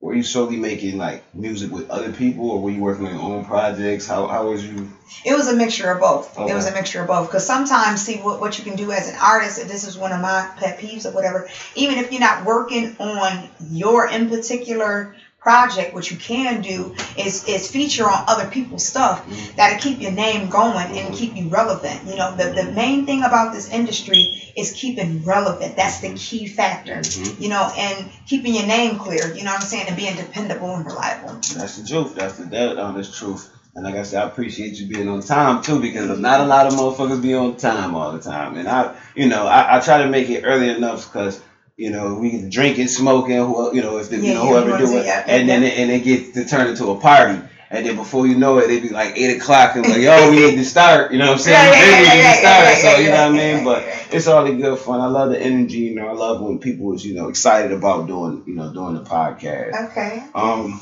were 0.00 0.14
you 0.14 0.22
solely 0.22 0.56
making 0.56 0.98
like 0.98 1.22
music 1.34 1.70
with 1.70 1.90
other 1.90 2.12
people, 2.12 2.50
or 2.50 2.60
were 2.60 2.70
you 2.70 2.80
working 2.80 3.06
on 3.06 3.14
your 3.14 3.22
own 3.22 3.44
projects? 3.44 4.06
How 4.06 4.26
how 4.26 4.48
was 4.48 4.64
you? 4.64 4.90
It 5.24 5.34
was 5.34 5.48
a 5.48 5.56
mixture 5.56 5.90
of 5.90 6.00
both. 6.00 6.38
Okay. 6.38 6.50
It 6.50 6.54
was 6.54 6.66
a 6.66 6.72
mixture 6.72 7.00
of 7.00 7.06
both. 7.06 7.28
Because 7.28 7.46
sometimes, 7.46 8.02
see, 8.02 8.16
what, 8.16 8.40
what 8.40 8.58
you 8.58 8.64
can 8.64 8.76
do 8.76 8.92
as 8.92 9.08
an 9.08 9.16
artist, 9.20 9.58
and 9.58 9.70
this 9.70 9.84
is 9.84 9.96
one 9.96 10.12
of 10.12 10.20
my 10.20 10.50
pet 10.56 10.78
peeves 10.78 11.06
or 11.06 11.12
whatever, 11.12 11.48
even 11.74 11.98
if 11.98 12.12
you're 12.12 12.20
not 12.20 12.44
working 12.44 12.96
on 12.98 13.48
your 13.70 14.08
in 14.08 14.28
particular 14.28 15.14
project, 15.46 15.94
what 15.94 16.10
you 16.10 16.16
can 16.16 16.60
do 16.60 16.92
is, 17.16 17.46
is 17.46 17.70
feature 17.70 18.02
on 18.04 18.24
other 18.26 18.48
people's 18.50 18.84
stuff 18.84 19.24
that'll 19.54 19.78
keep 19.78 20.00
your 20.00 20.10
name 20.10 20.48
going 20.48 20.88
and 20.98 21.14
keep 21.14 21.36
you 21.36 21.48
relevant. 21.48 22.00
You 22.04 22.16
know, 22.16 22.34
the, 22.34 22.50
the 22.50 22.72
main 22.72 23.06
thing 23.06 23.22
about 23.22 23.52
this 23.52 23.70
industry 23.70 24.22
is 24.56 24.72
keeping 24.72 25.22
relevant. 25.24 25.76
That's 25.76 26.00
the 26.00 26.14
key 26.14 26.48
factor. 26.48 26.96
Mhm. 26.96 27.40
You 27.40 27.48
know, 27.48 27.70
and 27.78 28.10
keeping 28.26 28.54
your 28.56 28.66
name 28.66 28.98
clear, 28.98 29.32
you 29.36 29.44
know 29.44 29.52
what 29.52 29.60
I'm 29.60 29.66
saying, 29.68 29.86
and 29.86 29.96
being 29.96 30.16
dependable 30.16 30.74
and 30.74 30.84
reliable. 30.84 31.34
That's 31.54 31.76
the 31.78 31.86
truth. 31.86 32.16
That's 32.16 32.38
the 32.38 32.44
that 32.46 32.78
honest 32.78 33.16
truth. 33.16 33.48
And 33.76 33.84
like 33.84 33.94
I 33.94 34.02
said, 34.02 34.24
I 34.24 34.26
appreciate 34.26 34.80
you 34.80 34.88
being 34.88 35.08
on 35.08 35.20
time 35.22 35.62
too, 35.62 35.78
because 35.80 36.18
not 36.18 36.40
a 36.40 36.44
lot 36.44 36.66
of 36.66 36.72
motherfuckers 36.72 37.22
be 37.22 37.34
on 37.34 37.54
time 37.56 37.94
all 37.94 38.10
the 38.10 38.18
time. 38.18 38.56
And 38.56 38.66
I, 38.68 38.96
you 39.14 39.28
know, 39.28 39.46
I, 39.46 39.76
I 39.76 39.80
try 39.80 39.98
to 39.98 40.08
make 40.08 40.28
it 40.28 40.42
early 40.44 40.70
enough 40.70 41.06
because. 41.06 41.40
You 41.76 41.90
know, 41.90 42.14
we 42.14 42.48
drinking, 42.48 42.88
smoking, 42.88 43.36
who, 43.36 43.74
you 43.74 43.82
know, 43.82 43.98
if 43.98 44.08
the, 44.08 44.16
Yeah, 44.16 44.22
you 44.28 44.34
know 44.34 44.46
whoever 44.48 44.70
you 44.70 44.86
do 44.86 44.96
it, 44.96 45.04
yeah, 45.04 45.24
and 45.26 45.46
yeah. 45.46 45.54
then 45.54 45.62
it, 45.62 45.78
and 45.78 45.90
it 45.90 46.04
gets 46.04 46.32
to 46.32 46.44
turn 46.46 46.68
into 46.68 46.88
a 46.90 46.98
party, 46.98 47.38
and 47.70 47.84
then 47.84 47.96
before 47.96 48.26
you 48.26 48.34
know 48.36 48.58
it, 48.58 48.68
they 48.68 48.80
be 48.80 48.88
like 48.88 49.16
eight 49.18 49.36
o'clock 49.36 49.76
and 49.76 49.86
like, 49.86 50.00
yo, 50.00 50.30
we 50.30 50.36
need 50.38 50.56
to 50.56 50.64
start. 50.64 51.12
You 51.12 51.18
know 51.18 51.26
what 51.26 51.32
I'm 51.34 51.38
saying? 51.40 51.72
Yeah, 51.72 51.80
yeah, 51.80 51.90
yeah, 51.90 52.12
need 52.14 52.18
yeah, 52.20 52.32
to 52.32 52.38
start. 52.38 52.64
yeah, 52.64 52.74
so 52.76 52.98
you 52.98 53.08
know 53.10 53.30
what 53.30 53.40
I 53.40 53.54
mean? 53.54 53.64
But 53.64 53.84
it's 54.10 54.26
all 54.26 54.44
the 54.44 54.54
good 54.54 54.78
fun. 54.78 55.00
I 55.00 55.06
love 55.06 55.30
the 55.30 55.38
energy. 55.40 55.78
You 55.80 55.96
know, 55.96 56.08
I 56.08 56.12
love 56.12 56.40
when 56.40 56.60
people 56.60 56.94
is 56.94 57.04
you 57.04 57.14
know 57.14 57.28
excited 57.28 57.72
about 57.72 58.06
doing 58.06 58.42
you 58.46 58.54
know 58.54 58.72
doing 58.72 58.94
the 58.94 59.02
podcast. 59.04 59.90
Okay. 59.90 60.24
Um, 60.34 60.80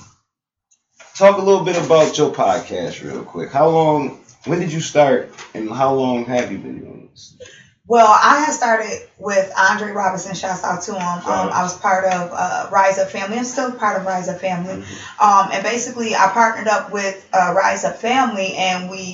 talk 1.17 1.39
a 1.39 1.43
little 1.43 1.65
bit 1.65 1.77
about 1.85 2.17
your 2.17 2.33
podcast 2.33 3.03
real 3.03 3.25
quick. 3.25 3.51
How 3.51 3.69
long? 3.69 4.21
When 4.47 4.61
did 4.61 4.73
you 4.73 4.81
start, 4.81 5.33
and 5.55 5.71
how 5.71 5.95
long 5.95 6.27
have 6.27 6.53
you 6.53 6.59
been 6.59 6.79
doing 6.81 7.09
this? 7.11 7.37
Well, 7.87 8.07
I 8.09 8.39
had 8.39 8.53
started 8.55 8.99
with 9.19 9.51
Andre 9.59 9.91
Robinson. 9.91 10.35
Shouts 10.35 10.65
out 10.65 10.83
to 10.83 10.95
him. 10.95 11.03
Um, 11.03 11.51
I 11.53 11.63
was 11.63 11.75
part 11.75 12.05
of 12.05 12.31
uh, 12.33 12.67
Rise 12.71 12.99
Up 12.99 13.11
Family. 13.11 13.37
I'm 13.37 13.45
still 13.45 13.71
part 13.73 13.97
of 13.97 14.07
Rise 14.07 14.29
Up 14.29 14.39
Family. 14.39 14.83
Um, 15.21 15.51
and 15.53 15.63
basically, 15.63 16.15
I 16.15 16.29
partnered 16.29 16.67
up 16.67 16.89
with 16.89 17.23
uh, 17.33 17.53
Rise 17.55 17.85
Up 17.85 17.97
Family, 17.97 18.55
and 18.55 18.89
we 18.89 19.13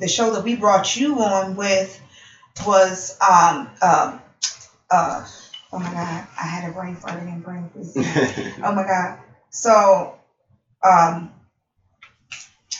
the 0.00 0.08
show 0.08 0.30
that 0.32 0.42
we 0.42 0.54
brought 0.54 0.94
you 0.96 1.18
on 1.20 1.54
with 1.56 1.98
was 2.66 3.16
um, 3.20 3.68
um 3.82 4.20
uh, 4.90 5.22
oh 5.72 5.78
my 5.78 5.90
god, 5.90 6.24
I 6.40 6.44
had 6.44 6.64
a 6.64 6.70
brain 6.70 6.96
fart 6.96 7.20
again, 7.20 7.40
brain 7.40 7.68
freeze. 7.72 7.96
Oh 8.62 8.72
my 8.72 8.84
God. 8.84 9.14
So, 9.50 10.10
um, 10.82 11.30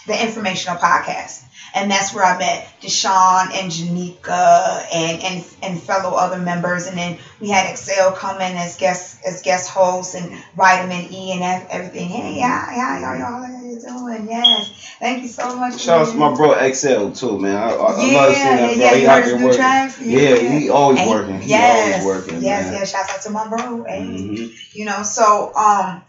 the 0.06 0.22
informational 0.22 0.76
podcast. 0.76 1.42
And 1.76 1.90
that's 1.90 2.14
where 2.14 2.24
I 2.24 2.38
met 2.38 2.68
Deshaun 2.80 3.50
and 3.52 3.70
Janika 3.70 4.86
and, 4.94 5.22
and 5.22 5.44
and 5.62 5.82
fellow 5.82 6.16
other 6.16 6.38
members. 6.38 6.86
And 6.86 6.96
then 6.96 7.18
we 7.40 7.50
had 7.50 7.68
Excel 7.70 8.12
come 8.12 8.36
in 8.40 8.56
as 8.56 8.76
guest 8.76 9.18
as 9.26 9.42
guest 9.42 9.68
hosts 9.70 10.14
and 10.14 10.32
Vitamin 10.56 11.12
E 11.12 11.32
and 11.32 11.42
ev- 11.42 11.66
everything. 11.70 12.08
Hey, 12.10 12.40
hi, 12.40 12.66
hi, 12.70 13.00
y'all, 13.00 13.18
y'all, 13.18 13.42
how 13.42 13.62
you 13.64 13.80
doing? 13.80 14.28
Yes. 14.30 14.96
Thank 15.00 15.22
you 15.22 15.28
so 15.28 15.56
much. 15.56 15.80
Shout 15.80 16.06
out 16.06 16.12
to 16.12 16.16
my 16.16 16.32
bro 16.34 16.52
XL 16.72 17.10
too, 17.10 17.38
man. 17.40 17.56
I, 17.56 17.70
I, 17.70 17.72
I 17.72 17.76
love 17.76 17.96
seeing 17.96 18.10
Yeah, 18.12 18.66
that 18.66 18.76
yeah, 18.76 18.90
bro. 18.90 18.94
you 18.94 19.00
He 19.00 19.06
out 19.08 19.24
there 19.24 19.36
new 19.38 19.44
working. 19.46 19.58
tracks? 19.58 20.00
Yeah, 20.00 20.36
he 20.36 20.70
always 20.70 21.00
And- 21.00 21.10
working. 21.10 21.40
He 21.40 21.50
yes, 21.50 22.04
always 22.04 22.06
working, 22.26 22.40
yes, 22.42 22.64
man. 22.66 22.72
yes. 22.74 22.92
Shouts 22.92 23.10
out 23.14 23.22
to 23.22 23.30
my 23.30 23.48
bro. 23.48 23.82
Hey 23.84 24.00
Mhm. 24.00 24.74
you 24.74 24.84
know 24.84 25.02
so 25.02 25.52
um 25.56 26.02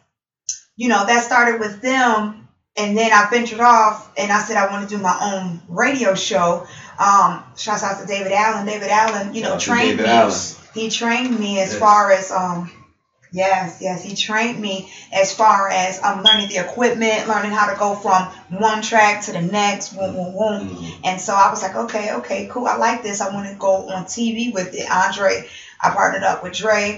you 0.75 0.89
know 0.89 1.05
that 1.05 1.23
started 1.23 1.59
with 1.59 1.81
them 1.81 2.44
and 2.77 2.97
then 2.97 3.11
i 3.13 3.29
ventured 3.29 3.59
off 3.59 4.09
and 4.17 4.31
i 4.31 4.39
said 4.39 4.57
i 4.57 4.69
want 4.69 4.87
to 4.87 4.95
do 4.95 5.01
my 5.01 5.17
own 5.21 5.59
radio 5.67 6.13
show 6.15 6.65
um 6.99 7.43
shouts 7.57 7.83
out 7.83 7.97
to 7.97 8.05
david 8.05 8.31
allen 8.31 8.65
david 8.65 8.89
allen 8.89 9.33
you 9.33 9.41
know 9.41 9.57
trained 9.57 9.97
me 9.97 10.05
Allen. 10.09 10.33
he 10.73 10.89
trained 10.89 11.37
me 11.39 11.59
as 11.59 11.71
Yes. 11.71 11.79
far 11.79 12.11
as 12.11 12.31
um 12.31 12.69
yes 13.31 13.79
yes 13.81 14.01
he 14.01 14.13
trained 14.13 14.59
me 14.61 14.85
as 15.11 15.31
far 15.33 15.67
as 15.67 15.99
um 16.03 16.21
learning 16.23 16.47
the 16.47 16.57
equipment 16.57 17.27
learning 17.27 17.51
how 17.51 17.65
to 17.65 17.73
go 17.73 17.93
from 17.93 18.25
one 18.49 18.81
track 18.81 19.19
to 19.21 19.31
the 19.31 19.39
next 19.41 19.89
boom 19.89 20.13
boom 20.13 20.31
boom 20.33 20.61
Mhm. 20.61 20.99
and 21.03 21.19
so 21.19 21.35
I 21.35 21.49
was 21.49 21.61
like, 21.61 21.75
okay, 21.75 22.11
okay, 22.13 22.45
cool. 22.49 22.67
I 22.67 22.73
like 22.75 23.01
this. 23.01 23.21
I 23.21 23.27
want 23.27 23.45
to 23.47 23.53
go 23.53 23.83
on 23.87 24.05
TV 24.05 24.49
with 24.49 24.73
it. 24.73 24.89
Andre, 24.89 25.41
I 25.81 25.89
partnered 25.89 26.23
up 26.23 26.41
with 26.41 26.53
Dre 26.53 26.97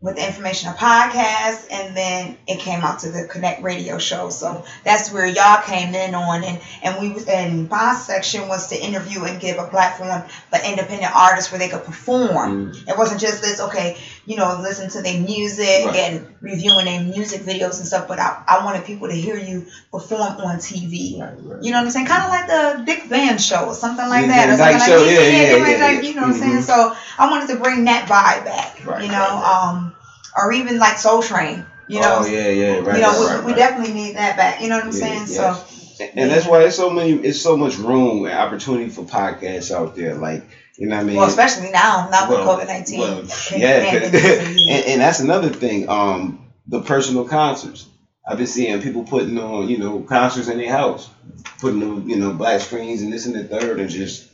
with 0.00 0.14
the 0.14 0.24
Informational 0.24 0.74
Podcast, 0.74 1.66
and 1.72 1.96
then 1.96 2.38
it 2.46 2.60
came 2.60 2.82
out 2.82 3.00
to 3.00 3.10
the 3.10 3.26
Connect 3.26 3.62
Radio 3.62 3.98
Show. 3.98 4.28
So 4.28 4.64
that's 4.84 5.12
where 5.12 5.26
y'all 5.26 5.60
came 5.62 5.92
in 5.92 6.14
on, 6.14 6.44
and 6.44 6.60
and 6.84 7.00
we 7.00 7.10
was 7.12 7.26
and 7.26 7.68
my 7.68 7.94
section 7.94 8.46
was 8.46 8.68
to 8.68 8.80
interview 8.80 9.24
and 9.24 9.40
give 9.40 9.58
a 9.58 9.66
platform 9.66 10.22
for 10.50 10.64
independent 10.64 11.14
artists 11.16 11.50
where 11.50 11.58
they 11.58 11.68
could 11.68 11.82
perform. 11.82 12.72
Mm. 12.72 12.88
It 12.88 12.96
wasn't 12.96 13.20
just 13.20 13.42
this, 13.42 13.60
okay, 13.60 13.98
you 14.28 14.36
know, 14.36 14.54
listen 14.54 14.88
to 14.90 15.02
their 15.02 15.16
music 15.16 15.84
Right. 15.86 15.96
and 15.96 16.26
reviewing 16.42 16.86
their 16.86 17.00
music 17.00 17.42
videos 17.42 17.78
and 17.78 17.86
stuff. 17.88 18.06
But 18.08 18.20
I, 18.20 18.32
I 18.48 18.58
wanted 18.64 18.84
people 18.84 19.08
to 19.08 19.14
hear 19.14 19.36
you 19.36 19.64
perform 19.92 20.34
on 20.38 20.58
TV. 20.58 21.18
Right, 21.18 21.32
right. 21.36 21.64
You 21.64 21.72
know 21.72 21.78
what 21.78 21.84
I'm 21.86 21.90
saying? 21.90 22.06
Kind 22.06 22.22
of 22.22 22.30
like 22.30 22.46
the 22.46 22.82
Dick 22.84 23.02
Van 23.04 23.38
show 23.38 23.64
or 23.64 23.74
something 23.74 24.08
like 24.08 24.26
Yeah, 24.26 24.28
that. 24.28 24.50
or 24.50 24.56
something 24.56 24.78
show, 24.80 24.98
like 24.98 25.06
yeah, 25.06 25.20
yeah, 25.22 25.48
different, 25.48 25.78
yeah, 25.78 25.84
like. 25.84 26.04
You 26.04 26.14
know 26.14 26.22
what 26.22 26.28
I'm 26.28 26.34
saying? 26.34 26.58
Mhm. 26.58 26.62
So 26.62 26.90
I 27.18 27.26
wanted 27.28 27.48
to 27.48 27.56
bring 27.56 27.84
that 27.86 28.04
vibe 28.06 28.44
back. 28.44 28.70
You 29.00 29.08
know, 29.08 29.38
um, 29.40 29.92
or 30.36 30.52
even 30.52 30.78
like 30.78 30.98
Soul 30.98 31.22
Train. 31.22 31.64
You 31.88 32.00
know, 32.00 32.20
oh 32.20 32.24
yeah, 32.24 32.48
yeah, 32.50 32.78
right. 32.78 32.96
you 32.96 33.00
know, 33.00 33.18
we, 33.18 33.40
we 33.46 33.52
definitely 33.54 33.92
need 33.92 34.14
that 34.16 34.36
back. 34.36 34.60
You 34.60 34.68
know 34.68 34.76
what 34.76 34.84
I'm 34.84 34.92
Yeah, 34.92 35.00
saying? 35.00 35.26
So 35.26 35.56
and 36.16 36.30
that's 36.30 36.46
why 36.46 36.62
it's 36.62 36.76
so 36.76 36.90
many, 36.90 37.12
it's 37.12 37.38
so 37.40 37.56
much 37.56 37.76
room 37.76 38.24
and 38.24 38.34
opportunity 38.34 38.88
for 38.88 39.02
podcasts 39.04 39.70
out 39.70 39.94
there. 39.94 40.14
Like, 40.14 40.42
you 40.78 40.86
know 40.86 40.96
what 40.96 41.02
I 41.02 41.04
mean? 41.04 41.16
Well, 41.16 41.28
especially 41.28 41.70
now, 41.70 42.08
not 42.10 42.30
with 42.30 42.38
COVID 42.38 42.66
nineteen. 42.68 43.00
well, 43.00 43.24
yeah, 43.56 43.94
and, 43.94 44.86
and 44.86 45.00
that's 45.00 45.18
another 45.18 45.48
thing. 45.48 45.88
Um, 45.88 46.46
the 46.68 46.80
personal 46.80 47.24
concerts. 47.26 47.86
I've 48.26 48.36
been 48.36 48.46
seeing 48.46 48.82
people 48.82 49.04
putting 49.04 49.38
on, 49.38 49.68
you 49.68 49.78
know, 49.78 50.00
concerts 50.00 50.48
in 50.48 50.58
their 50.58 50.70
house, 50.70 51.08
putting 51.60 51.80
them, 51.80 52.08
you 52.08 52.16
know, 52.16 52.34
black 52.34 52.60
screens 52.60 53.00
and 53.00 53.10
this 53.10 53.24
and 53.24 53.34
the 53.34 53.42
third, 53.42 53.80
and 53.80 53.88
just 53.88 54.28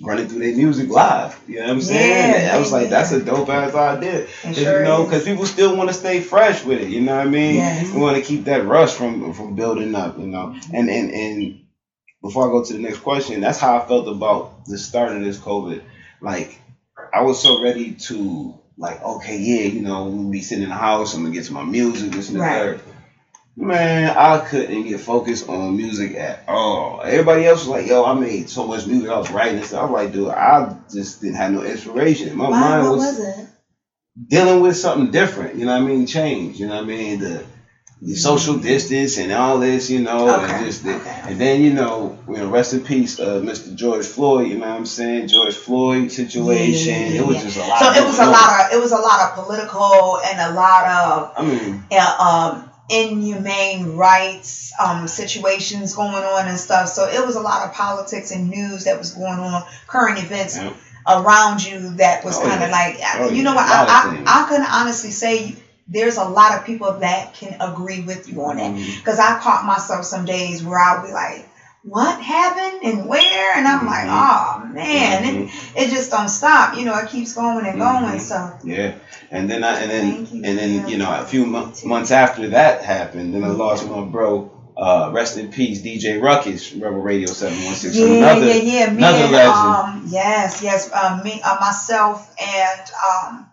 running 0.00 0.28
through 0.28 0.38
their 0.38 0.56
music 0.56 0.88
live. 0.88 1.38
You 1.48 1.56
know 1.56 1.62
what 1.62 1.70
I'm 1.72 1.80
saying? 1.80 2.46
Yeah, 2.46 2.54
I 2.54 2.58
was 2.58 2.70
like, 2.70 2.88
that's 2.88 3.10
a 3.12 3.22
dope 3.22 3.48
ass 3.48 3.74
idea. 3.74 4.28
Sure 4.54 4.78
you 4.78 4.84
know, 4.84 5.04
because 5.04 5.24
people 5.24 5.44
still 5.44 5.76
want 5.76 5.90
to 5.90 5.94
stay 5.94 6.20
fresh 6.20 6.64
with 6.64 6.80
it. 6.80 6.88
You 6.88 7.00
know 7.00 7.16
what 7.16 7.26
I 7.26 7.30
mean? 7.30 7.56
Yes. 7.56 7.92
We 7.92 8.00
want 8.00 8.16
to 8.16 8.22
keep 8.22 8.44
that 8.44 8.64
rush 8.64 8.92
from 8.92 9.32
from 9.34 9.56
building 9.56 9.94
up. 9.94 10.18
You 10.18 10.28
know, 10.28 10.56
and 10.72 10.88
and 10.88 11.10
and 11.10 11.65
before 12.22 12.46
I 12.46 12.50
go 12.50 12.60
to 12.60 12.72
the 12.74 12.80
next 12.80 12.98
question, 12.98 13.40
that's 13.40 13.58
how 13.58 13.76
I 13.76 13.80
felt 13.80 14.08
about 14.08 14.66
the 14.66 14.78
start 14.78 15.14
of 15.16 15.22
this 15.22 15.38
COVID. 15.38 15.80
Like, 16.20 16.60
I 17.12 17.20
was 17.20 17.40
so 17.40 17.62
ready 17.62 17.92
to 17.92 18.54
like, 18.78 19.02
okay, 19.02 19.36
yeah, 19.38 19.68
you 19.68 19.82
know, 19.82 20.04
we'll 20.04 20.30
be 20.30 20.42
sitting 20.42 20.64
in 20.64 20.70
the 20.70 20.76
house. 20.76 21.14
I'm 21.14 21.22
gonna 21.22 21.32
get 21.34 21.44
to 21.44 21.52
my 21.52 21.62
music, 21.64 22.12
this 22.12 22.28
and 22.28 22.38
the 22.38 22.42
Right. 22.42 22.52
third. 22.52 22.80
Man, 23.56 24.12
I 24.16 24.38
couldn't 24.38 24.84
get 24.84 25.00
focused 25.00 25.48
on 25.48 25.76
music 25.76 26.14
at 26.14 26.40
all. 26.48 27.00
Everybody 27.04 27.46
else 27.46 27.60
was 27.60 27.68
like, 27.68 27.86
yo, 27.86 28.04
I 28.04 28.14
made 28.14 28.48
so 28.48 28.64
much 28.64 28.86
music. 28.86 29.10
I 29.10 29.16
was 29.18 29.30
writing 29.30 29.58
and 29.58 29.66
stuff. 29.66 29.80
I 29.80 29.84
was 29.84 29.92
like, 29.92 30.12
dude, 30.12 30.30
I 30.30 30.68
just 30.92 31.20
didn't 31.20 31.36
have 31.36 31.52
no 31.52 31.62
inspiration. 31.62 32.36
My 32.36 32.48
Why, 32.48 32.60
mind 32.60 32.82
what 32.82 32.92
was, 32.92 33.18
was 33.18 33.18
it? 33.20 33.46
dealing 34.28 34.60
with 34.60 34.76
something 34.76 35.10
different. 35.10 35.56
You 35.56 35.66
know 35.66 35.72
what 35.72 35.82
I 35.82 35.86
mean? 35.86 36.06
Change. 36.06 36.60
You 36.60 36.66
know 36.66 36.74
what 36.76 36.84
I 36.84 36.86
mean? 36.86 37.18
The 37.18 37.44
the 38.02 38.14
social 38.14 38.58
distance 38.58 39.16
and 39.16 39.32
all 39.32 39.58
this, 39.58 39.88
you 39.88 40.00
know. 40.00 40.28
Okay, 40.42 40.52
and 40.52 40.66
just 40.66 40.84
the, 40.84 40.96
okay. 40.96 41.20
and 41.24 41.40
then 41.40 41.62
you 41.62 41.72
know, 41.72 42.18
you 42.28 42.36
know, 42.36 42.48
rest 42.48 42.74
in 42.74 42.84
peace, 42.84 43.18
uh, 43.18 43.40
Mr. 43.40 43.74
George 43.74 44.04
Floyd. 44.04 44.48
You 44.48 44.58
know 44.58 44.68
what 44.68 44.76
I'm 44.76 44.86
saying? 44.86 45.28
George 45.28 45.54
Floyd 45.54 46.12
situation. 46.12 46.92
Yeah, 46.92 46.98
yeah, 46.98 47.12
yeah, 47.14 47.20
it 47.22 47.26
was 47.26 47.42
just 47.42 47.56
a 47.56 47.60
lot. 47.60 47.78
So 47.78 47.92
it 47.92 48.04
was 48.06 48.18
a 48.18 48.26
lot 48.26 48.66
of 48.66 48.72
it 48.72 48.80
was 48.80 48.92
a 48.92 48.96
lot 48.96 49.20
of 49.30 49.44
political 49.44 50.18
and 50.18 50.40
a 50.40 50.54
lot 50.54 50.86
of 50.86 51.32
I 51.38 51.46
mean, 51.46 51.84
uh, 51.90 52.54
um, 52.60 52.70
inhumane 52.90 53.96
rights 53.96 54.72
um, 54.78 55.08
situations 55.08 55.94
going 55.94 56.22
on 56.22 56.48
and 56.48 56.58
stuff. 56.58 56.88
So 56.88 57.08
it 57.08 57.24
was 57.24 57.36
a 57.36 57.40
lot 57.40 57.66
of 57.66 57.74
politics 57.74 58.30
and 58.30 58.50
news 58.50 58.84
that 58.84 58.98
was 58.98 59.14
going 59.14 59.38
on, 59.40 59.64
current 59.86 60.22
events 60.22 60.58
around 61.08 61.64
you 61.64 61.96
that 61.96 62.24
was 62.24 62.36
Oh, 62.36 62.42
kind 62.42 62.62
of 62.62 62.70
like, 62.70 62.98
Oh, 63.16 63.30
you 63.30 63.42
know 63.42 63.54
what? 63.54 63.64
I. 63.66 63.84
I, 64.26 64.44
I 64.44 64.48
can 64.48 64.66
honestly 64.68 65.12
say 65.12 65.56
there's 65.88 66.16
a 66.16 66.24
lot 66.24 66.54
of 66.58 66.64
people 66.64 66.92
that 67.00 67.34
can 67.34 67.56
agree 67.60 68.00
with 68.02 68.28
you 68.28 68.42
on 68.42 68.56
that. 68.56 68.72
Mhm. 68.72 68.98
Because 68.98 69.18
I 69.18 69.38
caught 69.38 69.64
myself 69.64 70.04
some 70.04 70.24
days 70.24 70.62
where 70.62 70.78
I'll 70.78 71.02
be 71.06 71.12
like, 71.12 71.48
what 71.82 72.20
happened 72.20 72.82
and 72.82 73.08
where? 73.08 73.54
And 73.56 73.66
I'm 73.68 73.86
like, 73.86 74.06
oh 74.08 74.64
man, 74.72 75.22
Mhm. 75.24 75.48
it, 75.76 75.82
it 75.86 75.90
just 75.90 76.10
don't 76.10 76.28
stop. 76.28 76.76
You 76.76 76.84
know, 76.84 76.96
it 76.98 77.08
keeps 77.08 77.32
going 77.34 77.64
and 77.64 77.78
going. 77.78 78.16
Mhm. 78.16 78.20
So 78.20 78.52
Yeah, 78.64 78.92
and 79.30 79.48
then 79.48 79.62
I 79.62 79.78
and 79.80 79.90
then 79.90 80.26
you. 80.30 80.42
and 80.44 80.58
then 80.58 80.88
you 80.88 80.98
know 80.98 81.12
a 81.12 81.24
few 81.24 81.46
mo- 81.46 81.72
months 81.84 82.10
after 82.10 82.48
that 82.50 82.82
happened, 82.82 83.32
then 83.34 83.44
I 83.44 83.48
lost 83.48 83.88
my 83.88 84.00
bro. 84.02 84.50
Uh, 84.76 85.08
rest 85.10 85.38
in 85.38 85.48
peace, 85.48 85.80
DJ 85.80 86.18
Ruckus, 86.20 86.74
Rebel 86.74 86.98
Radio 87.00 87.28
Seven 87.32 87.64
One 87.64 87.74
Six. 87.74 87.94
yeah, 87.96 88.04
Another, 88.04 88.46
yeah, 88.46 88.54
yeah. 88.54 88.90
Me 88.90 88.98
another 88.98 89.22
and 89.24 89.32
legend. 89.32 89.56
um, 89.56 90.02
yes, 90.08 90.60
yes. 90.62 90.92
Um, 90.92 91.22
me, 91.22 91.40
uh, 91.42 91.56
myself, 91.58 92.28
and 92.38 92.80
um, 93.10 93.46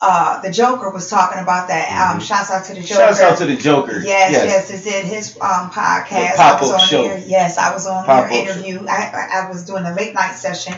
uh, 0.00 0.40
the 0.42 0.50
Joker 0.50 0.90
was 0.90 1.10
talking 1.10 1.38
about 1.42 1.68
that. 1.68 1.90
Um, 1.90 2.18
Mhm. 2.18 2.22
shouts 2.22 2.50
out 2.50 2.64
to 2.66 2.74
the 2.74 2.82
Joker. 2.82 3.00
Shouts 3.02 3.20
out 3.20 3.38
to 3.38 3.46
the 3.46 3.56
Joker. 3.56 3.98
Yes, 3.98 4.30
yes, 4.32 4.70
it's 4.70 4.86
in 4.86 5.04
his 5.06 5.36
um 5.40 5.70
podcast. 5.70 6.30
Was 6.60 6.70
pop-up 6.70 6.80
show. 6.80 7.02
there. 7.08 7.18
Yes, 7.18 7.58
I 7.58 7.72
was 7.72 7.86
on 7.86 8.04
Pop-up 8.04 8.30
their 8.30 8.42
interview. 8.42 8.86
I, 8.88 8.94
I 8.94 9.40
I 9.46 9.48
was 9.48 9.64
doing 9.64 9.84
a 9.84 9.92
late 9.94 10.14
night 10.14 10.34
session, 10.36 10.74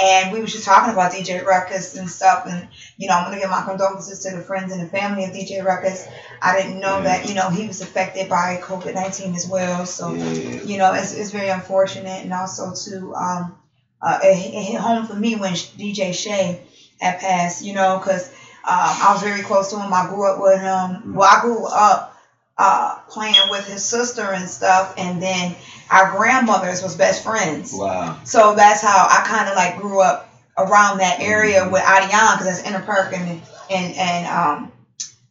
and 0.00 0.32
we 0.32 0.40
were 0.40 0.46
just 0.46 0.64
talking 0.64 0.92
about 0.92 1.12
DJ 1.12 1.44
Ruckus 1.46 1.96
and 1.96 2.10
stuff. 2.10 2.42
And 2.46 2.66
you 2.96 3.06
know, 3.08 3.14
I'm 3.14 3.24
gonna 3.26 3.38
give 3.40 3.50
my 3.50 3.62
condolences 3.62 4.18
to 4.24 4.36
the 4.36 4.42
friends 4.42 4.72
and 4.72 4.82
the 4.82 4.88
family 4.90 5.24
of 5.24 5.30
DJ 5.30 5.64
Ruckus. 5.64 6.04
I 6.42 6.56
didn't 6.60 6.80
know 6.80 6.96
Yeah. 6.98 7.04
that 7.04 7.28
you 7.28 7.34
know 7.34 7.48
he 7.50 7.68
was 7.68 7.80
affected 7.82 8.28
by 8.28 8.58
COVID 8.62 8.94
nineteen 8.94 9.36
as 9.36 9.46
well. 9.46 9.86
So 9.86 10.12
Yeah. 10.12 10.60
you 10.64 10.78
know, 10.78 10.92
it's, 10.92 11.12
it's 11.14 11.30
very 11.30 11.48
unfortunate, 11.50 12.24
and 12.24 12.34
also 12.34 12.74
to 12.74 13.14
um, 13.14 13.54
uh, 14.02 14.18
it, 14.24 14.36
it 14.54 14.62
hit 14.64 14.80
home 14.80 15.06
for 15.06 15.14
me 15.14 15.36
when 15.36 15.52
DJ 15.52 16.12
Shay 16.12 16.60
had 17.00 17.20
passed. 17.20 17.62
You 17.62 17.74
know, 17.74 17.98
because 17.98 18.28
um, 18.68 18.96
I 19.02 19.12
was 19.12 19.22
very 19.22 19.42
close 19.42 19.70
to 19.70 19.78
him. 19.78 19.92
I 19.92 20.06
grew 20.08 20.26
up 20.30 20.40
with 20.40 20.60
him. 20.60 21.14
Well, 21.14 21.28
I 21.30 21.40
grew 21.40 21.64
up 21.66 22.16
uh, 22.58 22.98
playing 23.08 23.34
with 23.50 23.66
his 23.66 23.84
sister 23.84 24.22
and 24.32 24.48
stuff, 24.48 24.94
and 24.98 25.22
then 25.22 25.54
our 25.90 26.10
grandmothers 26.16 26.82
was 26.82 26.96
best 26.96 27.22
friends. 27.22 27.72
Wow. 27.72 28.18
So 28.24 28.54
that's 28.54 28.80
how 28.80 29.06
I 29.08 29.24
kind 29.26 29.48
of 29.48 29.54
like 29.56 29.76
grew 29.78 30.00
up 30.00 30.28
around 30.58 30.98
that 30.98 31.20
area 31.20 31.60
Mhm. 31.60 31.70
with 31.70 31.82
Adion, 31.82 32.32
because 32.38 32.46
that's 32.46 32.62
Inner 32.66 32.80
Park 32.80 33.12
and 33.12 33.40
and 33.70 33.94
and 33.96 34.26
um, 34.26 34.72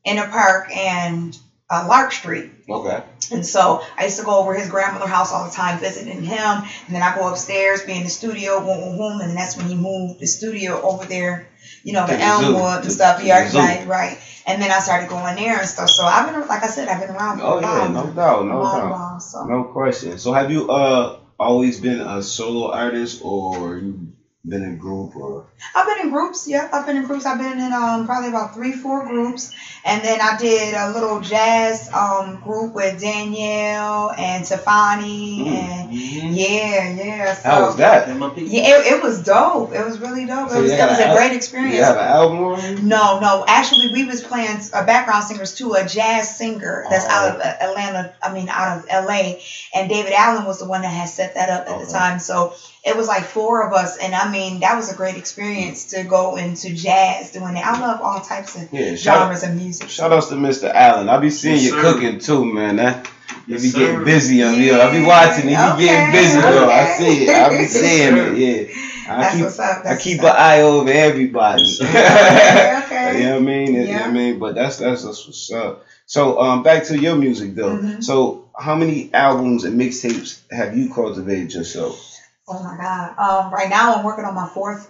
Inner 0.05 0.27
Park 0.27 0.69
and 0.75 1.37
uh, 1.69 1.85
Lark 1.87 2.11
Street. 2.11 2.51
Okay. 2.69 3.01
And 3.31 3.45
so 3.45 3.81
I 3.97 4.05
used 4.05 4.17
to 4.17 4.23
go 4.23 4.39
over 4.39 4.53
his 4.53 4.69
grandmother 4.69 5.07
house 5.07 5.31
all 5.31 5.43
the 5.45 5.51
time, 5.51 5.77
visiting 5.79 6.23
him. 6.23 6.63
And 6.87 6.95
then 6.95 7.01
I 7.01 7.13
go 7.13 7.27
upstairs, 7.27 7.83
be 7.83 7.95
in 7.95 8.03
the 8.03 8.09
studio, 8.09 8.59
boom, 8.61 8.79
boom, 8.81 8.97
boom. 8.97 9.21
And 9.21 9.29
then 9.29 9.35
that's 9.35 9.57
when 9.57 9.67
he 9.67 9.75
moved 9.75 10.19
the 10.19 10.27
studio 10.27 10.79
over 10.81 11.05
there, 11.05 11.47
you 11.83 11.93
know, 11.93 12.05
To 12.05 12.13
the. 12.13 12.21
Elmwood 12.23 12.83
and 12.83 12.91
stuff. 12.91 13.21
Yeah, 13.23 13.49
right, 13.53 13.85
right. 13.85 14.17
And 14.45 14.61
then 14.61 14.71
I 14.71 14.79
started 14.79 15.07
going 15.07 15.35
there 15.35 15.59
and 15.59 15.67
stuff. 15.67 15.89
So 15.89 16.05
I've 16.05 16.25
been, 16.25 16.47
like 16.47 16.63
I 16.63 16.67
said, 16.67 16.87
I've 16.87 16.99
been 16.99 17.09
around 17.09 17.39
for 17.39 17.43
Oh 17.45 17.57
a 17.57 17.61
yeah, 17.61 17.87
no 17.87 18.09
doubt, 18.09 18.45
no 18.45 18.61
doubt, 18.61 18.89
while. 18.91 19.19
So 19.19 19.43
no 19.45 19.63
question. 19.63 20.17
So 20.19 20.33
have 20.33 20.51
you 20.51 20.67
uh 20.67 21.17
always 21.39 21.79
been 21.79 21.99
a 21.99 22.21
solo 22.21 22.69
artist, 22.71 23.19
or 23.21 23.77
you 23.77 24.09
been 24.47 24.63
in 24.63 24.73
a 24.73 24.75
group, 24.75 25.15
or 25.15 25.45
I've 25.73 25.85
been 25.87 26.05
in 26.05 26.09
groups. 26.11 26.47
Yeah, 26.47 26.69
I've 26.71 26.85
been 26.85 26.97
in 26.97 27.05
groups. 27.05 27.25
I've 27.25 27.39
been 27.39 27.59
in 27.59 27.73
um 27.73 28.05
probably 28.05 28.29
about 28.29 28.53
three, 28.53 28.73
four 28.73 29.03
groups, 29.05 29.51
and 29.83 30.03
then 30.03 30.21
I 30.21 30.37
did 30.37 30.73
a 30.75 30.91
little 30.91 31.19
jazz 31.19 31.91
um 31.93 32.39
group 32.43 32.73
with 32.73 32.99
Danielle 32.99 34.11
and 34.17 34.45
Tiffany, 34.45 35.47
and 35.47 35.89
Mhm. 35.89 36.35
yeah, 36.35 36.89
yeah. 36.89 37.33
So, 37.33 37.49
how 37.49 37.65
was 37.65 37.75
that? 37.77 38.07
Yeah, 38.07 38.77
it, 38.79 38.93
it 38.93 39.01
was 39.03 39.23
dope. 39.23 39.73
It 39.73 39.83
was 39.85 39.99
really 39.99 40.25
dope. 40.25 40.49
So 40.49 40.59
it 40.59 40.63
was, 40.63 40.71
it 40.71 40.87
was 40.87 40.99
a 40.99 41.03
a 41.03 41.05
al- 41.07 41.15
great 41.15 41.31
You 41.31 41.37
experience. 41.37 41.85
have 41.85 41.97
an 41.97 42.03
album 42.03 42.39
already? 42.39 42.81
No, 42.81 43.19
no. 43.19 43.45
Actually, 43.47 43.91
we 43.93 44.05
was 44.05 44.21
playing 44.21 44.59
uh, 44.73 44.85
background 44.85 45.23
singers 45.23 45.53
too. 45.55 45.73
A 45.73 45.85
jazz 45.87 46.37
singer 46.37 46.85
that's 46.89 47.05
Oh. 47.05 47.09
out 47.09 47.35
of 47.35 47.41
uh, 47.41 47.43
Atlanta. 47.61 48.13
I 48.21 48.31
mean, 48.33 48.49
out 48.49 48.77
of 48.77 48.85
L.A. 48.89 49.41
And 49.73 49.89
David 49.89 50.13
Allen 50.13 50.45
was 50.45 50.59
the 50.59 50.65
one 50.67 50.81
that 50.81 50.89
had 50.89 51.09
set 51.09 51.35
that 51.35 51.49
up 51.49 51.61
at 51.61 51.67
the 51.79 51.83
Okay. 51.85 51.91
time. 51.91 52.19
So 52.19 52.53
it 52.85 52.95
was 52.95 53.07
like 53.07 53.23
four 53.25 53.65
of 53.65 53.73
us, 53.73 53.97
and 53.97 54.13
I 54.13 54.29
mean, 54.31 54.59
that 54.59 54.75
was 54.75 54.91
a 54.91 54.95
great 54.95 55.15
experience 55.17 55.85
to 55.85 56.03
go 56.03 56.35
into 56.35 56.73
jazz 56.73 57.31
doing 57.31 57.55
that. 57.55 57.65
I 57.65 57.79
love 57.79 57.99
all 58.01 58.19
types 58.19 58.55
of 58.55 58.71
Yeah. 58.71 58.95
Shout 58.95 59.19
genres 59.21 59.43
of 59.43 59.53
music. 59.55 59.89
shout 59.89 60.11
outs 60.13 60.27
to 60.27 60.35
Mr. 60.35 60.71
Allen. 60.73 61.09
I 61.09 61.17
be 61.17 61.29
seeing 61.31 61.55
Yes, 61.55 61.63
you 61.65 61.69
sir. 61.71 61.81
cooking 61.81 62.19
too, 62.19 62.45
man. 62.45 62.75
That 62.77 63.07
you 63.47 63.55
Yes, 63.55 63.61
be 63.63 63.69
sir. 63.69 63.79
getting 63.79 64.03
busy 64.03 64.43
on 64.43 64.53
here. 64.53 64.79
I 64.79 64.91
be 64.91 64.99
Yeah, 64.99 65.07
watching. 65.07 65.49
You 65.49 65.55
be 65.55 65.61
okay, 65.73 65.85
getting 65.85 66.11
busy, 66.11 66.39
bro. 66.41 66.69
I 66.69 66.81
okay. 66.83 66.95
see 66.99 67.23
it. 67.23 67.29
I 67.29 67.49
be 67.57 67.65
seeing 67.65 68.15
sir. 68.15 68.33
it. 68.33 68.37
Yeah. 68.37 68.75
I 69.07 69.21
That's 69.21 69.35
keep 69.35 69.43
what's 69.43 69.59
up. 69.59 69.85
I 69.85 69.95
keep 69.97 70.17
an 70.19 70.23
what's 70.23 70.35
up. 70.35 70.41
eye 70.41 70.61
over 70.61 70.89
everybody. 70.89 71.63
Okay, 71.81 72.81
okay. 72.85 73.19
You 73.19 73.25
know 73.25 73.33
what 73.33 73.41
I 73.41 73.45
mean? 73.45 73.73
You 73.73 73.85
know 73.87 73.93
what 74.01 74.09
I 74.09 74.11
mean? 74.11 74.39
But 74.39 74.55
that's 74.55 74.77
that's 74.77 75.03
that's 75.03 75.25
what's 75.25 75.51
up. 75.51 75.81
So 76.05 76.39
um, 76.39 76.61
back 76.63 76.85
to 76.85 76.99
your 76.99 77.15
music 77.15 77.55
though. 77.55 77.77
Mhm. 77.77 78.03
So 78.03 78.41
how 78.57 78.75
many 78.75 79.09
albums 79.13 79.63
and 79.63 79.79
mixtapes 79.79 80.39
have 80.51 80.75
you 80.77 80.89
cultivated 80.89 81.53
yourself? 81.53 81.99
Oh 82.47 82.61
my 82.63 82.77
God. 82.77 83.13
Um, 83.17 83.51
right 83.53 83.69
now 83.69 83.95
I'm 83.97 84.03
working 84.03 84.25
on 84.25 84.35
my 84.35 84.47
fourth 84.47 84.89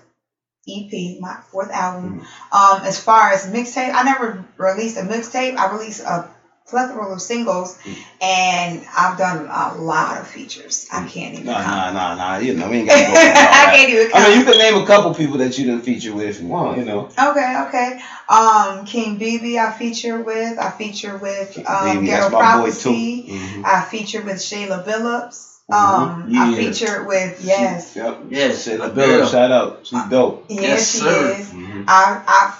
EP, 0.67 1.19
my 1.19 1.35
fourth 1.51 1.71
album. 1.71 2.21
Mm. 2.51 2.79
Um, 2.79 2.85
as 2.85 2.99
far 2.99 3.31
as 3.31 3.45
mixtape, 3.47 3.91
I 3.93 4.03
never 4.03 4.45
released 4.57 4.97
a 4.97 5.01
mixtape. 5.01 5.57
I 5.57 5.71
released 5.71 6.01
a 6.01 6.29
plethora 6.67 7.13
of 7.13 7.21
singles, 7.21 7.77
Mm. 7.85 7.95
and 8.21 8.85
I've 8.97 9.17
done 9.17 9.47
a 9.49 9.75
lot 9.75 10.17
of 10.19 10.27
features. 10.27 10.87
I 10.91 11.05
can't 11.07 11.35
even 11.35 11.45
Nah, 11.45 11.61
count. 11.61 11.93
nah, 11.93 12.15
nah, 12.15 12.15
nah. 12.15 12.37
You 12.37 12.55
know, 12.55 12.67
we 12.69 12.77
ain't 12.77 12.87
got 12.89 12.95
to 12.95 13.05
go. 13.05 13.13
I 13.13 13.69
can't 13.75 13.89
even 13.89 14.09
count. 14.09 14.23
I 14.25 14.29
mean, 14.29 14.39
you 14.39 14.45
can 14.45 14.57
name 14.57 14.75
a 14.81 14.85
couple 14.85 15.13
people 15.13 15.37
that 15.37 15.57
you 15.57 15.65
didn't 15.65 15.83
feature 15.83 16.13
with 16.13 16.25
if 16.27 16.41
you 16.41 16.47
want. 16.47 16.77
You 16.79 16.85
know, 16.85 17.09
Okay, 17.17 17.55
okay. 17.67 17.99
Um, 18.27 18.85
King 18.85 19.17
BB 19.19 19.57
I 19.59 19.71
feature 19.71 20.19
with. 20.19 20.57
I 20.57 20.71
feature 20.71 21.15
with 21.17 21.57
um, 21.69 22.03
Ghetto 22.03 22.29
that's 22.29 22.31
my 22.31 22.57
boy 22.57 22.71
too. 22.71 22.89
Prophecy. 22.89 23.25
Mhm. 23.29 23.65
I 23.65 23.81
feature 23.81 24.21
with 24.21 24.37
Shayla 24.37 24.83
Billups. 24.83 25.54
Um, 25.71 26.29
I 26.35 26.51
Yeah. 26.51 26.55
featured 26.57 27.05
with 27.05 27.35
yes, 27.41 27.95
Yep. 27.95 28.17
Yes, 28.29 28.63
Say 28.63 28.75
the 28.75 28.87
bill. 28.89 29.19
girl. 29.19 29.27
Shout 29.27 29.51
out. 29.51 29.77
She's 29.83 30.03
dope. 30.09 30.43
yeah, 30.49 30.61
Yes, 30.61 30.89
she 30.91 30.99
sir. 30.99 31.09
is. 31.09 31.49
Mhm. 31.49 31.85
I 31.87 32.19
I 32.27 32.53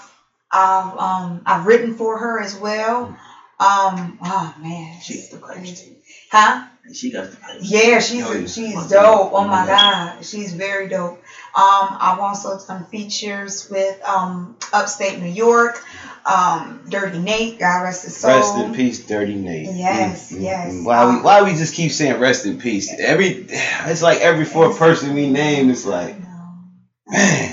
I've 0.52 0.94
um 0.98 1.42
I've 1.46 1.66
written 1.66 1.92
for 1.92 2.16
her 2.18 2.40
as 2.40 2.54
well. 2.54 3.14
Um, 3.58 4.18
oh 4.22 4.52
man, 4.60 4.98
She 5.02 5.22
the 5.30 5.38
crazy. 5.38 5.96
Huh? 6.30 6.60
She 6.92 7.10
got 7.10 7.30
the 7.30 7.36
pipes. 7.36 7.58
Yeah, 7.62 8.00
she's 8.00 8.24
Oh, 8.24 8.32
yeah. 8.32 8.46
she's 8.46 8.86
dope. 8.88 9.30
Oh 9.32 9.44
my 9.44 9.66
god, 9.66 10.24
she's 10.24 10.52
very 10.52 10.88
dope. 10.88 11.16
Um, 11.56 11.96
I've 12.00 12.18
also 12.20 12.56
done 12.68 12.84
features 12.84 13.68
with 13.70 13.96
um 14.06 14.54
upstate 14.72 15.18
New 15.18 15.32
York, 15.32 15.82
um, 16.26 16.80
Dirty 16.88 17.18
Nate, 17.18 17.58
God 17.58 17.82
rest 17.82 18.02
his 18.02 18.14
soul. 18.16 18.30
Rest 18.30 18.56
in 18.56 18.72
peace, 18.72 18.98
Dirty 18.98 19.34
Nate. 19.34 19.66
Yes, 19.66 20.32
Mm, 20.32 20.38
mm, 20.38 20.42
yes. 20.42 20.72
mm. 20.72 20.84
Why 20.84 21.04
we 21.04 21.16
why 21.20 21.42
we 21.42 21.54
just 21.54 21.72
keep 21.74 21.90
saying 21.92 22.18
rest 22.18 22.44
in 22.44 22.56
peace? 22.56 22.92
Every 22.98 23.28
it's 23.86 24.02
like 24.02 24.20
every 24.20 24.44
fourth 24.44 24.76
person 24.78 25.14
we 25.14 25.26
name 25.26 25.70
is 25.70 25.84
like, 25.84 26.16
man. 27.08 27.52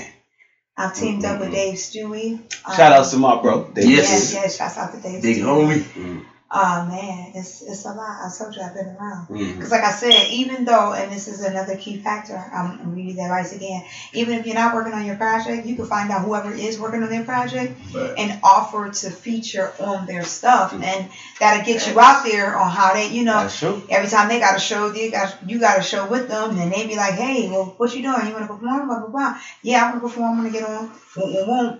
I've 0.76 0.92
teamed 0.94 1.24
up 1.24 1.38
with 1.38 1.50
Mhm. 1.50 1.52
Dave 1.52 1.74
Stewie. 1.76 2.38
Um, 2.64 2.74
Shout 2.74 2.92
out 2.92 3.04
to 3.06 3.16
my 3.16 3.36
bro. 3.36 3.62
Dave 3.74 3.88
yes, 3.90 4.00
Yes. 4.00 4.32
yes, 4.32 4.56
shouts 4.56 4.76
out 4.78 4.90
to 4.92 4.98
Dave 4.98 5.22
Big 5.22 5.36
Stewie. 5.36 5.42
homie. 5.42 5.80
Mm, 5.96 6.22
Oh 6.56 6.86
man, 6.86 7.32
it's 7.34 7.62
it's 7.62 7.84
a 7.84 7.88
lot. 7.88 7.98
I 8.22 8.30
told 8.38 8.54
you 8.54 8.62
I've 8.62 8.74
been 8.74 8.86
around. 8.96 9.26
Because, 9.28 9.72
like 9.72 9.82
I 9.82 9.90
said, 9.90 10.30
even 10.30 10.64
though, 10.64 10.92
and 10.92 11.10
this 11.10 11.26
is 11.26 11.40
another 11.42 11.76
key 11.76 11.96
factor, 11.96 12.36
I'm, 12.36 12.78
I'm 12.80 12.94
reading 12.94 13.16
that 13.16 13.24
advice 13.24 13.52
again. 13.52 13.84
Even 14.12 14.38
if 14.38 14.46
you're 14.46 14.54
not 14.54 14.72
working 14.72 14.92
on 14.92 15.04
your 15.04 15.16
project, 15.16 15.66
you 15.66 15.74
can 15.74 15.84
find 15.86 16.12
out 16.12 16.24
whoever 16.24 16.52
is 16.52 16.78
working 16.78 17.02
on 17.02 17.08
their 17.10 17.24
project 17.24 17.72
Right. 17.92 18.14
and 18.18 18.38
offer 18.44 18.88
to 18.88 19.10
feature 19.10 19.72
on 19.80 20.06
their 20.06 20.22
stuff, 20.24 20.70
Mm. 20.72 20.84
and 20.84 21.08
that'll 21.40 21.64
get 21.64 21.88
you 21.88 21.98
out 21.98 22.24
there 22.24 22.56
on 22.56 22.70
how 22.70 22.94
they, 22.94 23.08
you 23.08 23.24
know, 23.24 23.48
every 23.90 24.08
time 24.08 24.28
they 24.28 24.38
got 24.38 24.54
a 24.54 24.60
show, 24.60 24.90
they 24.90 25.10
got 25.10 25.34
you 25.44 25.58
got 25.58 25.78
a 25.80 25.82
show 25.82 26.06
with 26.06 26.28
them, 26.28 26.56
and 26.56 26.72
they 26.72 26.86
be 26.86 26.94
like, 26.94 27.14
"Hey, 27.14 27.48
well, 27.50 27.74
what 27.78 27.92
you 27.96 28.02
doing? 28.02 28.26
You 28.28 28.32
want 28.32 28.46
to 28.46 28.54
perform? 28.54 28.86
Blah 28.86 28.98
blah 29.00 29.08
blah. 29.08 29.38
Yeah, 29.62 29.80
I 29.82 29.90
want 29.90 29.96
to 29.96 30.08
perform. 30.08 30.38
I 30.38 30.42
want 30.42 30.52
to 30.52 30.58
get 30.60 30.68
on. 30.68 30.90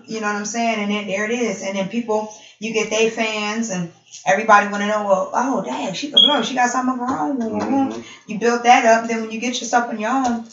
You 0.05 0.19
know 0.21 0.27
what 0.27 0.35
I'm 0.35 0.45
saying? 0.45 0.79
And 0.79 0.91
then 0.91 1.07
there 1.07 1.25
it 1.25 1.31
is. 1.31 1.61
And 1.61 1.75
then 1.77 1.87
people, 1.89 2.33
you 2.59 2.73
get 2.73 2.89
they 2.89 3.09
fans, 3.09 3.69
and 3.69 3.91
everybody 4.25 4.67
want 4.67 4.81
to 4.83 4.87
know, 4.87 5.03
well, 5.05 5.29
oh, 5.33 5.63
dang, 5.63 5.93
she 5.93 6.09
could 6.09 6.21
blow. 6.23 6.41
She 6.41 6.55
got 6.55 6.69
something 6.69 6.99
of 7.01 7.09
her 7.09 7.17
own. 7.19 7.39
Mhm. 7.39 8.03
You 8.27 8.39
build 8.39 8.63
that 8.63 8.85
up, 8.85 9.07
then 9.07 9.21
when 9.21 9.31
you 9.31 9.39
get 9.39 9.59
yourself 9.59 9.89
on 9.89 9.99
your 9.99 10.11
own, 10.11 10.45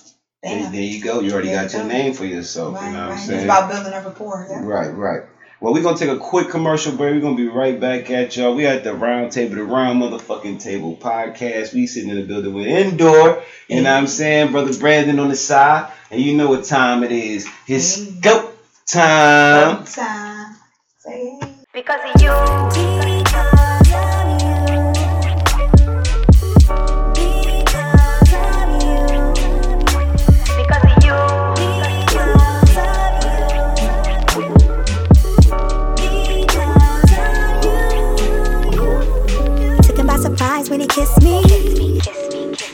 There, 0.42 0.68
there 0.70 0.80
you 0.82 1.00
go. 1.00 1.20
You 1.20 1.32
already 1.32 1.48
There 1.48 1.62
got 1.62 1.72
you 1.72 1.78
your 1.78 1.88
go. 1.88 1.94
name 1.94 2.12
for 2.14 2.24
yourself. 2.24 2.74
right, 2.74 2.86
you 2.86 2.92
know 2.92 2.98
what 3.02 3.10
right. 3.10 3.20
I'm 3.20 3.26
saying? 3.26 3.38
It's 3.38 3.44
about 3.44 3.68
building 3.68 3.92
a 3.92 4.00
rapport. 4.00 4.46
Yeah. 4.50 4.60
Right, 4.62 4.92
right. 4.92 5.20
Well, 5.60 5.72
we're 5.72 5.82
gonna 5.84 5.96
take 5.96 6.08
a 6.08 6.18
quick 6.18 6.48
commercial 6.50 6.90
break. 6.96 7.14
We're 7.14 7.20
gonna 7.20 7.36
be 7.36 7.46
right 7.46 7.78
back 7.78 8.10
at 8.10 8.34
y'all. 8.34 8.52
We 8.52 8.66
at 8.66 8.82
the 8.82 8.92
round 8.92 9.30
table, 9.30 9.54
the 9.54 9.62
round 9.62 10.02
motherfucking 10.02 10.60
table 10.60 10.96
podcast. 11.00 11.72
We 11.72 11.86
sitting 11.86 12.10
in 12.10 12.16
the 12.16 12.22
building 12.22 12.52
with 12.52 12.66
indoor. 12.66 13.40
You 13.68 13.82
know 13.82 13.92
what 13.92 13.98
I'm 14.00 14.06
saying? 14.08 14.50
Brother 14.50 14.76
Brandon 14.76 15.20
on 15.20 15.28
the 15.28 15.36
side. 15.36 15.88
And 16.10 16.20
you 16.20 16.36
know 16.36 16.48
what 16.48 16.64
time 16.64 17.04
it 17.04 17.12
is. 17.12 17.46
It's 17.68 17.94
Hey. 18.04 18.10
go 18.20 18.50
time. 18.88 19.84
Time. 19.84 20.56
Say 20.98 21.38
hey. 21.40 21.51
Because 21.74 22.00
of 22.04 22.20
you. 22.20 22.28
Because 22.28 23.94
of 23.94 24.28
you. 24.42 24.60
Because 27.14 28.32
of 28.34 28.68
you. 28.82 29.00
Because 30.58 30.84
of 30.84 31.00
you. 38.76 39.82
Took 39.82 39.96
him 39.96 40.06
by 40.06 40.16
surprise 40.18 40.68
when 40.68 40.80
he 40.80 40.86
kissed 40.86 41.22
me. 41.22 41.51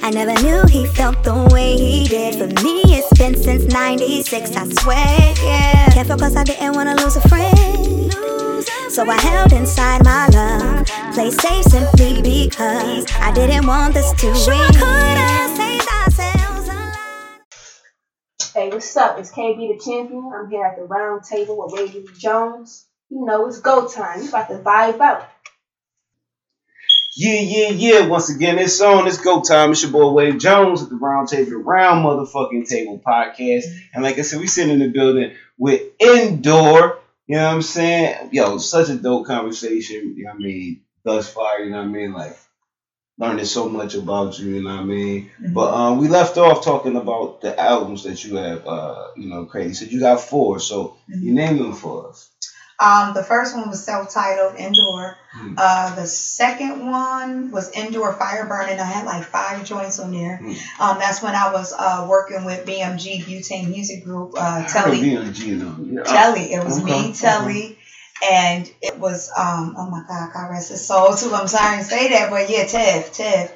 I 0.08 0.10
never 0.10 0.42
knew 0.42 0.64
he 0.68 0.86
felt 0.86 1.22
the 1.22 1.34
way 1.52 1.76
he 1.76 2.08
did. 2.08 2.36
For 2.36 2.46
me, 2.64 2.80
it's 2.96 3.12
been 3.18 3.36
since 3.36 3.70
96, 3.70 4.56
I 4.56 4.66
swear, 4.80 5.34
yeah. 5.44 5.90
Can't 5.92 6.08
focus, 6.08 6.34
I 6.34 6.44
didn't 6.44 6.76
wanna 6.76 6.94
lose 6.96 7.16
a 7.16 7.28
friend. 7.28 8.10
So 8.90 9.04
I 9.06 9.20
held 9.20 9.52
inside 9.52 10.02
my 10.04 10.26
love. 10.28 10.86
Play 11.12 11.30
safe 11.30 11.66
simply 11.66 12.22
because 12.22 13.04
I 13.20 13.32
didn't 13.34 13.66
want 13.66 13.92
this 13.92 14.10
to 14.12 14.34
sure 14.34 14.66
could 14.68 15.18
have 15.20 15.54
saved 15.54 15.86
ourselves 15.86 16.68
alive. 16.70 17.40
Hey, 18.54 18.70
what's 18.70 18.96
up? 18.96 19.18
It's 19.18 19.30
KB 19.30 19.58
the 19.58 19.78
champion. 19.78 20.32
I'm 20.34 20.48
here 20.48 20.64
at 20.64 20.76
the 20.76 20.84
round 20.84 21.24
table 21.24 21.58
with 21.58 21.78
Ray 21.78 22.02
Jones. 22.16 22.86
You 23.10 23.26
know, 23.26 23.46
it's 23.46 23.60
go 23.60 23.86
time. 23.86 24.20
We 24.22 24.28
about 24.28 24.48
to 24.48 24.58
vibe 24.60 25.00
out. 25.00 25.28
Yeah, 27.18 27.40
yeah, 27.40 27.68
yeah. 27.70 28.06
Once 28.06 28.30
again, 28.30 28.58
it's 28.58 28.80
on. 28.80 29.08
It's 29.08 29.18
go 29.18 29.42
time. 29.42 29.72
It's 29.72 29.82
your 29.82 29.90
boy 29.90 30.12
Wade 30.12 30.38
Jones 30.38 30.82
at 30.82 30.88
the 30.88 30.94
round 30.94 31.28
table, 31.28 31.50
the 31.50 31.56
round 31.56 32.04
motherfucking 32.06 32.68
table 32.68 33.02
podcast. 33.04 33.64
And 33.92 34.04
like 34.04 34.18
I 34.18 34.22
said, 34.22 34.38
we 34.38 34.46
sitting 34.46 34.72
in 34.74 34.78
the 34.78 34.88
building 34.88 35.34
with 35.58 35.82
indoor. 35.98 37.00
You 37.26 37.36
know 37.36 37.46
what 37.48 37.54
I'm 37.56 37.62
saying? 37.62 38.30
Yo, 38.32 38.58
such 38.58 38.88
a 38.90 38.94
dope 38.96 39.26
conversation. 39.26 40.14
You 40.16 40.24
know 40.26 40.30
what 40.30 40.36
I 40.36 40.46
mean? 40.46 40.80
Thus 41.04 41.28
far, 41.32 41.60
you 41.60 41.70
know 41.72 41.78
what 41.78 41.86
I 41.88 41.88
mean? 41.88 42.12
Like 42.12 42.36
learning 43.18 43.46
so 43.46 43.68
much 43.68 43.94
about 43.94 44.38
you. 44.38 44.54
You 44.56 44.62
know 44.64 44.74
what 44.76 44.82
I 44.82 44.84
mean? 44.84 45.30
But 45.52 45.74
um, 45.74 45.98
we 45.98 46.08
left 46.08 46.38
off 46.38 46.64
talking 46.64 46.96
about 46.96 47.40
the 47.42 47.58
albums 47.60 48.04
that 48.04 48.24
you 48.24 48.36
have. 48.36 48.66
Uh, 48.66 49.08
you 49.16 49.28
know, 49.28 49.44
crazy. 49.46 49.86
So 49.86 49.90
you 49.90 50.00
got 50.00 50.20
four. 50.20 50.60
So 50.60 50.96
you 51.08 51.34
name 51.34 51.58
them 51.58 51.74
for 51.74 52.10
us. 52.10 52.30
Um, 52.80 53.12
the 53.12 53.24
first 53.24 53.56
one 53.56 53.68
was 53.68 53.84
self-titled 53.84 54.54
Indoor. 54.56 55.18
Hmm. 55.32 55.54
Uh, 55.56 55.94
the 55.96 56.06
second 56.06 56.88
one 56.88 57.50
was 57.50 57.70
Indoor 57.72 58.12
Fire 58.12 58.46
Burning. 58.46 58.78
I 58.78 58.84
had 58.84 59.04
like 59.04 59.24
five 59.24 59.64
joints 59.64 59.98
on 59.98 60.12
there. 60.12 60.36
Hmm. 60.36 60.52
Um, 60.80 60.98
that's 60.98 61.20
when 61.20 61.34
I 61.34 61.52
was 61.52 61.74
uh, 61.76 62.06
working 62.08 62.44
with 62.44 62.64
BMG 62.66 63.24
Butane 63.24 63.68
Music 63.68 64.04
Group. 64.04 64.34
Uh, 64.34 64.38
I 64.38 64.60
heard 64.60 64.68
Telly, 64.68 65.00
BMG. 65.00 65.92
Yeah. 65.92 66.02
Telly. 66.04 66.52
It 66.52 66.64
was 66.64 66.80
Okay, 66.80 67.08
me, 67.08 67.12
Telly, 67.12 67.78
and 68.30 68.70
it 68.80 68.96
was 68.98 69.28
um. 69.36 69.74
Oh 69.76 69.90
my 69.90 70.04
God, 70.06 70.30
God 70.32 70.50
rest 70.50 70.70
his 70.70 70.86
soul 70.86 71.14
too. 71.14 71.34
I'm 71.34 71.48
sorry 71.48 71.78
to 71.78 71.84
say 71.84 72.10
that, 72.10 72.30
but 72.30 72.48
yeah, 72.48 72.64
Tev, 72.64 73.10
Tev. 73.10 73.50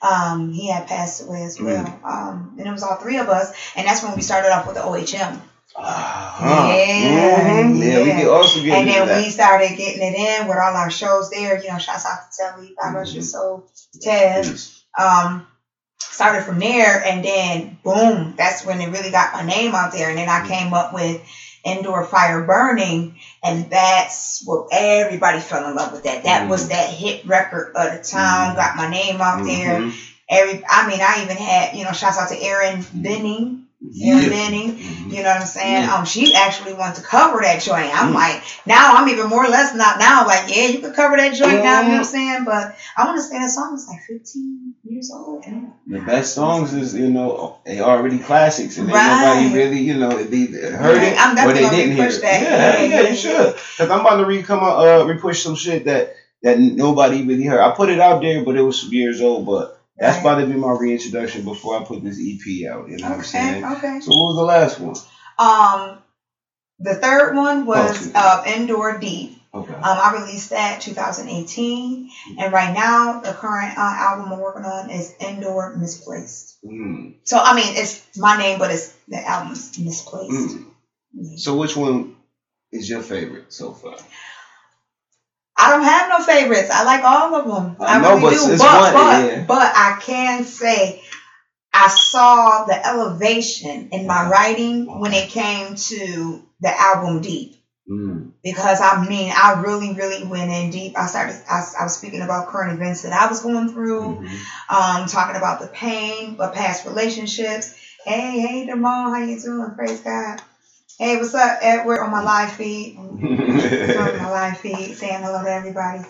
Um, 0.00 0.50
he 0.52 0.68
had 0.68 0.88
passed 0.88 1.22
away 1.22 1.44
as 1.44 1.60
well. 1.60 1.84
Hmm. 1.84 2.04
Um, 2.04 2.54
and 2.58 2.66
it 2.66 2.72
was 2.72 2.82
all 2.82 2.96
three 2.96 3.18
of 3.18 3.28
us, 3.28 3.52
and 3.76 3.86
that's 3.86 4.02
when 4.02 4.16
we 4.16 4.22
started 4.22 4.50
off 4.50 4.66
with 4.66 4.76
the 4.76 4.82
OHM. 4.82 5.40
Uh-huh. 5.76 6.78
Yeah, 6.96 7.40
Mhm. 7.40 7.72
yeah, 7.72 7.98
we 8.00 8.12
yeah. 8.14 8.24
also 8.24 8.60
get 8.60 8.78
And 8.78 8.86
then 8.86 9.06
that. 9.06 9.08
we 9.10 9.28
started 9.30 9.76
getting 9.76 10.02
it 10.02 10.14
in 10.14 10.46
with 10.46 10.58
all 10.58 10.76
our 10.76 10.90
shows 10.90 11.28
there. 11.28 11.54
You 11.54 11.68
know, 11.68 11.78
shouts 11.78 12.06
out 12.06 12.18
to 12.20 12.28
Telly, 12.36 12.74
rest 12.92 13.14
your 13.14 13.22
Mhm. 13.22 13.22
soul, 13.22 13.62
Tev. 14.04 14.52
Um, 14.98 15.42
started 16.10 16.42
from 16.42 16.58
there, 16.58 17.00
and 17.04 17.22
then 17.24 17.76
boom, 17.84 18.34
that's 18.36 18.62
when 18.64 18.80
it 18.80 18.88
really 18.88 19.10
got 19.10 19.32
my 19.32 19.42
name 19.42 19.74
out 19.74 19.92
there. 19.92 20.08
And 20.08 20.18
then 20.18 20.28
I 20.28 20.40
came 20.40 20.74
up 20.74 20.92
with 20.92 21.18
Indoor 21.64 22.02
Fire 22.02 22.40
Burning, 22.40 23.10
and 23.42 23.68
that's 23.70 24.40
what 24.44 24.62
everybody 24.72 25.38
fell 25.40 25.64
in 25.66 25.74
love 25.74 25.92
with. 25.92 26.02
That 26.04 26.24
that 26.24 26.46
was 26.48 26.64
Mhm. 26.64 26.68
that 26.68 26.88
hit 26.88 27.16
record 27.24 27.70
of 27.74 27.90
the 27.90 27.96
time. 27.98 28.52
Mhm. 28.52 28.56
Got 28.56 28.74
my 28.74 28.86
name 28.86 29.20
out 29.22 29.44
there. 29.44 29.82
Every, 30.30 30.60
I 30.68 30.82
mean, 30.82 31.02
I 31.02 31.20
even 31.20 31.36
had 31.38 31.70
you 31.72 31.84
know, 31.84 31.92
shouts 31.92 32.18
out 32.18 32.28
to 32.28 32.40
Erin 32.40 32.82
Benning. 32.92 33.58
Yeah. 33.90 34.14
Erin 34.16 34.30
Benning. 34.30 34.72
Mhm. 34.78 35.12
You 35.12 35.22
know 35.22 35.28
what 35.30 35.40
I'm 35.40 35.46
saying? 35.46 35.82
Yeah. 35.82 35.94
Um, 35.96 36.04
she 36.04 36.34
actually 36.34 36.74
wanted 36.74 36.96
to 36.96 37.02
cover 37.02 37.40
that 37.42 37.60
joint. 37.60 37.90
I'm 37.94 38.12
Mm. 38.12 38.14
like, 38.14 38.42
now 38.64 38.94
I'm 38.96 39.08
even 39.08 39.28
more 39.28 39.44
or 39.44 39.48
less 39.48 39.74
not 39.74 39.98
now. 39.98 40.20
I'm 40.22 40.26
Like, 40.26 40.44
yeah, 40.54 40.66
you 40.66 40.78
could 40.78 40.94
cover 40.94 41.16
that 41.16 41.34
joint 41.34 41.62
now. 41.64 41.80
You 41.80 41.88
know 41.88 41.94
what 41.94 41.98
I'm 41.98 42.04
saying? 42.04 42.44
But 42.44 42.74
I 42.96 43.04
want 43.04 43.16
to 43.18 43.22
say 43.22 43.38
that 43.38 43.50
song 43.50 43.74
is 43.74 43.86
like 43.88 44.00
15 44.08 44.74
years 44.84 45.10
old. 45.12 45.42
and- 45.46 45.72
The 45.86 45.98
best 46.00 46.34
songs 46.34 46.72
is, 46.72 46.94
you 46.94 47.10
know, 47.10 47.56
they 47.66 47.80
already 47.80 48.18
classics, 48.18 48.78
and 48.78 48.88
Right. 48.90 49.04
nobody 49.04 49.52
really, 49.52 49.78
you 49.80 49.94
know, 49.98 50.10
they 50.10 50.46
heard 50.46 50.98
Right. 50.98 51.12
it 51.12 51.20
I'm 51.20 51.32
or 51.32 51.34
definitely 51.34 51.54
they 51.54 51.60
gonna 51.66 51.76
didn't 51.76 51.96
hear 51.96 52.06
it. 52.08 52.20
that. 52.22 52.42
Yeah, 52.42 52.56
Yeah, 52.56 52.82
yeah, 52.82 53.02
yeah, 53.02 53.08
you 53.10 53.16
should. 53.16 53.54
Cause 53.78 53.90
I'm 53.90 54.00
about 54.00 54.16
to 54.18 54.24
re 54.26 54.42
come 54.42 54.62
uh, 54.62 55.04
repush 55.04 55.42
some 55.42 55.56
shit 55.56 55.84
that 55.86 56.14
that 56.44 56.58
nobody 56.58 57.22
really 57.26 57.44
heard. 57.44 57.60
I 57.60 57.70
put 57.70 57.88
it 57.88 58.00
out 58.00 58.20
there, 58.22 58.42
but 58.44 58.56
it 58.56 58.62
was 58.62 58.80
some 58.80 58.92
years 58.92 59.20
old. 59.20 59.44
But 59.46 59.76
that's 59.98 60.16
Right. 60.16 60.20
about 60.20 60.34
to 60.40 60.46
be 60.46 60.56
my 60.56 60.70
reintroduction 60.72 61.44
before 61.44 61.78
I 61.80 61.84
put 61.84 62.02
this 62.02 62.18
EP 62.18 62.70
out. 62.70 62.88
You 62.88 62.96
know 62.98 63.08
what 63.10 63.18
I'm 63.18 63.24
saying? 63.24 63.64
okay. 63.64 64.00
So 64.00 64.10
what 64.10 64.26
was 64.26 64.36
the 64.36 64.44
last 64.44 64.80
one? 64.80 64.94
Um, 65.38 65.98
the 66.78 66.94
third 66.94 67.34
one 67.34 67.64
was 67.66 67.98
two. 67.98 68.12
uh, 68.14 68.42
Indoor 68.46 68.98
Deep. 68.98 69.38
Okay. 69.54 69.74
Um, 69.74 69.82
I 69.84 70.12
released 70.14 70.50
that 70.50 70.80
2018, 70.80 72.08
and 72.38 72.52
right 72.52 72.72
now 72.72 73.20
the 73.20 73.32
current 73.32 73.76
uh, 73.76 73.80
album 73.98 74.32
I'm 74.32 74.38
working 74.40 74.64
on 74.64 74.88
is 74.90 75.12
Indoor 75.20 75.74
Misplaced. 75.76 76.56
Mm, 76.64 77.16
So 77.24 77.38
I 77.38 77.54
mean, 77.54 77.66
it's 77.76 78.02
my 78.18 78.38
name, 78.38 78.58
but 78.58 78.70
it's 78.70 78.94
the 79.08 79.18
album's 79.24 79.78
Misplaced. 79.78 80.56
mm. 81.14 81.38
So 81.38 81.54
which 81.54 81.76
one 81.76 82.16
is 82.72 82.88
your 82.88 83.02
favorite 83.02 83.52
so 83.52 83.72
far? 83.72 83.96
I 85.56 85.68
don't 85.68 85.84
have 85.84 86.08
no 86.08 86.20
favorites. 86.20 86.70
I 86.70 86.82
like 86.82 87.04
all 87.04 87.34
of 87.34 87.46
them. 87.46 87.76
I 87.80 87.94
I, 87.94 87.98
know, 87.98 88.10
really 88.10 88.22
but 88.22 88.30
do. 88.30 88.58
But 88.58 88.92
but 88.92 89.24
yeah. 89.26 89.44
but 89.46 89.72
I 89.74 89.96
can 90.00 90.42
say 90.42 91.00
I 91.74 91.88
saw 91.88 92.64
the 92.64 92.86
elevation 92.86 93.88
in 93.92 94.06
my 94.06 94.28
writing 94.28 94.86
when 95.00 95.12
it 95.14 95.28
came 95.28 95.74
to 95.74 96.40
the 96.60 96.72
album 96.80 97.20
Deep. 97.20 97.54
Mm, 97.90 98.30
Because 98.44 98.80
I 98.80 98.94
mean, 99.06 99.32
I 99.36 99.52
really, 99.60 99.92
really 99.92 100.22
went 100.24 100.50
in 100.50 100.70
deep. 100.70 100.96
I 100.96 101.06
started. 101.06 101.36
I, 101.48 101.62
I 101.80 101.82
was 101.84 101.94
speaking 101.94 102.22
about 102.22 102.46
current 102.46 102.72
events 102.72 103.02
that 103.02 103.12
I 103.12 103.26
was 103.26 103.40
going 103.40 103.68
through, 103.68 104.16
mhm. 104.20 104.38
um, 104.70 105.06
talking 105.06 105.36
about 105.36 105.58
the 105.60 105.66
pain, 105.66 106.34
but 106.36 106.52
past 106.52 106.84
relationships. 106.86 107.72
Hey, 108.04 108.38
hey, 108.40 108.64
Damon, 108.64 109.10
how 109.10 109.18
you 109.18 109.38
doing? 109.38 109.72
Praise 109.76 110.00
God. 110.00 110.38
Hey, 111.02 111.16
what's 111.16 111.34
up, 111.34 111.58
Edward? 111.62 112.00
On 112.00 112.10
my 112.10 112.20
live 112.22 112.52
feed, 112.52 112.96
on 112.96 114.18
my 114.18 114.28
live 114.28 114.58
feed, 114.58 114.94
saying 114.94 115.22
hello 115.22 115.42
to 115.42 115.50
everybody. 115.50 116.02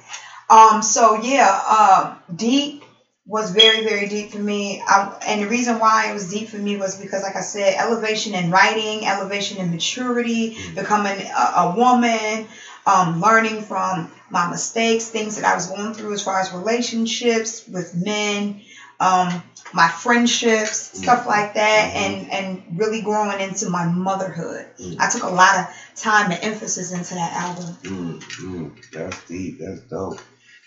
Um, 0.50 0.82
so 0.82 1.14
yeah, 1.14 1.58
um, 1.68 2.16
deep 2.36 2.84
was 3.26 3.50
very, 3.50 3.82
very 3.82 4.06
deep 4.06 4.30
for 4.32 4.38
me. 4.38 4.80
I, 4.86 5.08
and 5.26 5.42
the 5.42 5.46
reason 5.46 5.78
why 5.78 6.06
it 6.08 6.12
was 6.12 6.28
deep 6.28 6.48
for 6.48 6.58
me 6.58 6.76
was 6.76 6.96
because, 6.96 7.22
like 7.22 7.36
I 7.36 7.40
said, 7.40 7.76
elevation 7.78 8.34
in 8.34 8.50
writing, 8.50 9.06
elevation 9.06 9.58
in 9.60 9.70
maturity, 9.70 10.52
becoming 10.74 11.22
a, 11.22 11.50
a 11.58 11.66
woman, 11.66 12.46
um, 12.86 13.20
learning 13.20 13.60
from 13.60 14.08
my 14.30 14.44
mistakes, 14.44 15.08
things 15.08 15.36
that 15.36 15.44
I 15.44 15.54
was 15.54 15.66
going 15.66 15.94
through 15.94 16.12
as 16.12 16.22
far 16.22 16.40
as 16.40 16.52
relationships 16.52 17.62
with 17.68 17.94
men, 17.94 18.56
um, 19.02 19.44
my 19.74 19.88
friendships, 19.88 20.90
stuff 20.94 21.26
like 21.26 21.54
that, 21.54 21.90
and 21.94 22.26
and 22.32 22.60
really 22.70 23.00
growing 23.00 23.40
into 23.40 23.66
my 23.66 23.84
motherhood. 23.84 24.64
I 24.98 25.08
took 25.08 25.24
a 25.24 25.28
lot 25.28 25.56
of 25.56 25.64
time 25.96 26.30
and 26.32 26.40
emphasis 26.44 26.92
into 26.92 27.14
that 27.16 27.32
album. 27.34 27.76
Mm, 27.84 28.20
mm, 28.42 28.72
that's 28.92 29.18
deep. 29.28 29.56
That's 29.58 29.80
dope. 29.90 30.18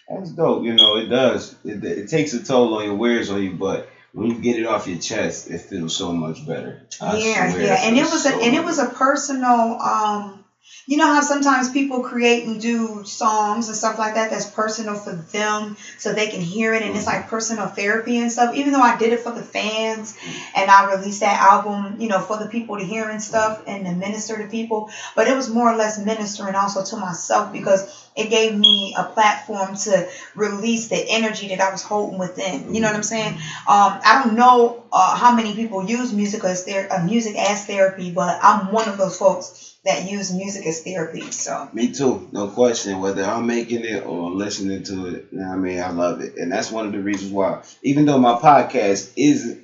That's 0.09 0.31
dope. 0.31 0.63
You 0.63 0.73
know, 0.75 0.95
it 0.97 1.09
does. 1.09 1.53
It, 1.65 1.83
it 1.83 2.07
takes 2.09 2.33
a 2.33 2.41
toll 2.41 2.75
on 2.75 2.83
you, 2.83 2.93
wears 2.93 3.29
on 3.29 3.41
you, 3.41 3.51
but 3.51 3.83
when 4.13 4.27
you 4.31 4.37
get 4.37 4.57
it 4.57 4.65
off 4.65 4.87
your 4.87 4.97
chest, 4.97 5.47
it 5.49 5.61
feels 5.61 5.95
so 5.95 6.13
much 6.13 6.45
better. 6.45 6.79
I 7.01 7.15
yeah, 7.15 7.47
yeah, 7.57 7.77
and 7.83 7.97
it 7.97 8.07
was 8.09 8.25
a 8.25 8.31
and 8.43 8.55
it 8.55 8.63
was 8.63 8.79
a 8.79 8.85
personal. 8.85 9.77
um 9.81 10.44
you 10.88 10.97
know 10.97 11.08
how 11.08 11.21
sometimes 11.21 11.69
people 11.69 11.99
create 11.99 12.45
and 12.45 12.60
do 12.60 13.04
songs 13.04 13.67
and 13.67 13.75
stuff 13.78 13.97
like 13.97 14.13
that 14.13 14.30
that's 14.30 14.45
personal 14.45 14.95
for 14.95 15.13
them 15.13 15.73
so 15.97 16.12
they 16.12 16.28
can 16.28 16.41
hear 16.41 16.73
it 16.73 16.82
and 16.84 16.95
it's 16.95 17.08
like 17.08 17.28
personal 17.28 17.67
therapy 17.67 18.17
and 18.17 18.32
stuff 18.32 18.54
even 18.54 18.71
though 18.73 18.82
i 18.82 18.91
did 18.93 19.12
it 19.12 19.19
for 19.19 19.32
the 19.32 19.41
fans 19.41 20.13
and 20.56 20.69
i 20.69 20.84
released 20.84 21.21
that 21.21 21.39
album 21.39 21.95
you 21.99 22.08
know 22.08 22.19
for 22.19 22.38
the 22.38 22.45
people 22.45 22.78
to 22.78 22.84
hear 22.84 23.10
and 23.10 23.21
stuff 23.21 23.60
and 23.67 23.86
to 23.86 23.91
minister 23.93 24.38
to 24.38 24.45
people 24.45 24.88
but 25.15 25.28
it 25.28 25.36
was 25.36 25.49
more 25.49 25.69
or 25.69 25.75
less 25.75 25.97
ministering 25.97 26.56
also 26.56 26.82
to 26.82 26.95
myself 26.95 27.51
because 27.51 27.84
it 28.15 28.30
gave 28.30 28.51
me 28.54 28.93
a 28.97 29.04
platform 29.04 29.73
to 29.75 30.06
release 30.36 30.88
the 30.88 31.04
energy 31.10 31.47
that 31.47 31.62
I 31.62 31.67
was 31.69 31.82
holding 31.82 32.17
within. 32.17 32.73
You 32.73 32.80
know 32.82 32.88
what 32.88 32.95
I'm 32.95 33.04
saying? 33.04 33.34
Um, 33.67 33.99
I 34.06 34.13
don't 34.13 34.36
know 34.36 34.75
uh, 34.91 35.15
how 35.15 35.32
many 35.32 35.54
people 35.54 35.82
use 35.82 36.13
music 36.13 36.43
as 36.45 36.62
ther- 36.62 36.88
uh, 36.91 36.99
music 36.99 37.36
as 37.38 37.63
therapy, 37.63 38.10
but 38.10 38.38
I'm 38.41 38.71
one 38.71 38.88
of 38.88 38.97
those 38.97 39.17
folks 39.17 39.74
that 39.85 40.03
use 40.03 40.31
music 40.31 40.65
as 40.65 40.79
therapy. 40.79 41.31
So 41.31 41.69
Me 41.73 41.87
too, 41.87 42.21
no 42.31 42.47
question. 42.47 42.99
Whether 42.99 43.23
I'm 43.23 43.45
making 43.45 43.85
it 43.85 44.01
or 44.03 44.31
listening 44.31 44.83
to 44.83 45.07
it, 45.07 45.23
you 45.31 45.39
know 45.39 45.51
I 45.51 45.55
mean, 45.55 45.79
I 45.79 45.87
love 45.89 46.19
it, 46.21 46.33
and 46.37 46.51
that's 46.51 46.71
one 46.71 46.85
of 46.85 46.91
the 46.91 46.99
reasons 47.01 47.31
why. 47.31 47.57
Even 47.83 48.05
though 48.05 48.17
my 48.17 48.33
podcast 48.33 49.07
isn't 49.15 49.57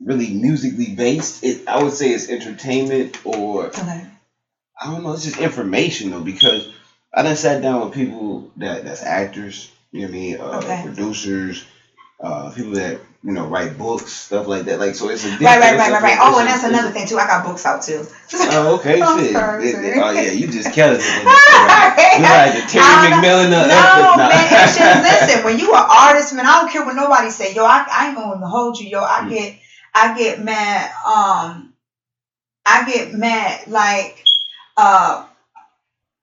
really 0.00 0.30
musically 0.30 0.90
based, 0.90 1.42
it 1.44 1.58
I 1.66 1.82
would 1.82 1.92
say 1.92 2.10
it's 2.12 2.28
entertainment 2.28 3.16
or 3.24 3.66
okay. 3.66 4.06
I 4.80 4.86
don't 4.86 5.02
know, 5.02 5.12
it's 5.12 5.22
just 5.22 5.38
informational 5.38 6.20
because 6.20 6.66
I 7.14 7.22
done 7.22 7.34
sat 7.36 7.60
down 7.60 7.80
with 7.80 7.92
people 7.92 8.46
that 8.56 8.82
that's 8.84 9.02
actors, 9.02 9.68
you 9.92 10.00
know 10.00 10.06
what 10.06 10.08
I 10.08 10.18
mean, 10.18 10.36
uh, 10.38 10.58
Okay. 10.58 10.80
producers, 10.82 11.62
uh, 12.20 12.50
people 12.50 12.72
that 12.72 12.98
you 13.26 13.32
know 13.34 13.46
write 13.48 13.76
books, 13.78 14.12
stuff 14.12 14.46
like 14.46 14.66
that. 14.66 14.78
Like 14.78 14.96
so, 14.96 15.08
it's 15.08 15.24
a 15.24 15.30
different. 15.30 15.42
Right, 15.44 15.58
right, 15.60 15.76
right, 15.76 15.90
right, 15.92 16.02
right. 16.02 16.16
Oh, 16.20 16.38
and 16.38 16.48
that's 16.48 16.64
another 16.64 16.90
thing 16.90 17.06
too. 17.06 17.18
I 17.18 17.26
got 17.26 17.44
books 17.44 17.66
out 17.66 17.82
too. 17.82 18.04
Oh, 18.48 18.74
okay, 18.74 19.04
shit. 19.04 19.24
sorry, 19.34 19.58
It- 19.58 19.82
it- 19.82 19.94
oh 19.98 20.10
yeah, 20.10 20.30
you 20.30 20.48
just 20.48 20.72
killing 20.72 21.00
it. 21.02 21.40
right. 21.56 21.90
You 22.14 22.28
like 22.28 22.54
the 22.54 22.62
Terry 22.62 22.96
McMillan 22.96 23.52
of 23.52 23.68
No. 23.68 24.18
Man, 24.26 24.48
it's 24.62 24.74
just 24.74 24.96
listen. 24.96 25.42
When 25.42 25.58
you 25.58 25.72
are 25.72 25.78
an 25.80 25.84
artist, 25.90 26.32
man, 26.32 26.46
I 26.46 26.54
don't 26.54 26.70
care 26.70 26.82
what 26.82 26.94
nobody 26.94 27.30
say. 27.30 27.48
Yo, 27.48 27.64
I, 27.64 27.80
I 27.92 28.06
ain't 28.06 28.16
gonna 28.16 28.46
hold 28.48 28.78
you. 28.78 28.86
Yo, 28.86 29.02
I 29.02 29.22
Mm. 29.22 29.28
get 29.28 29.52
I 29.94 30.08
get 30.08 30.38
mad. 30.38 30.88
Um, 31.06 31.66
I 32.66 32.80
get 32.80 33.10
mad 33.10 33.58
like 33.66 34.12
uh 34.78 35.18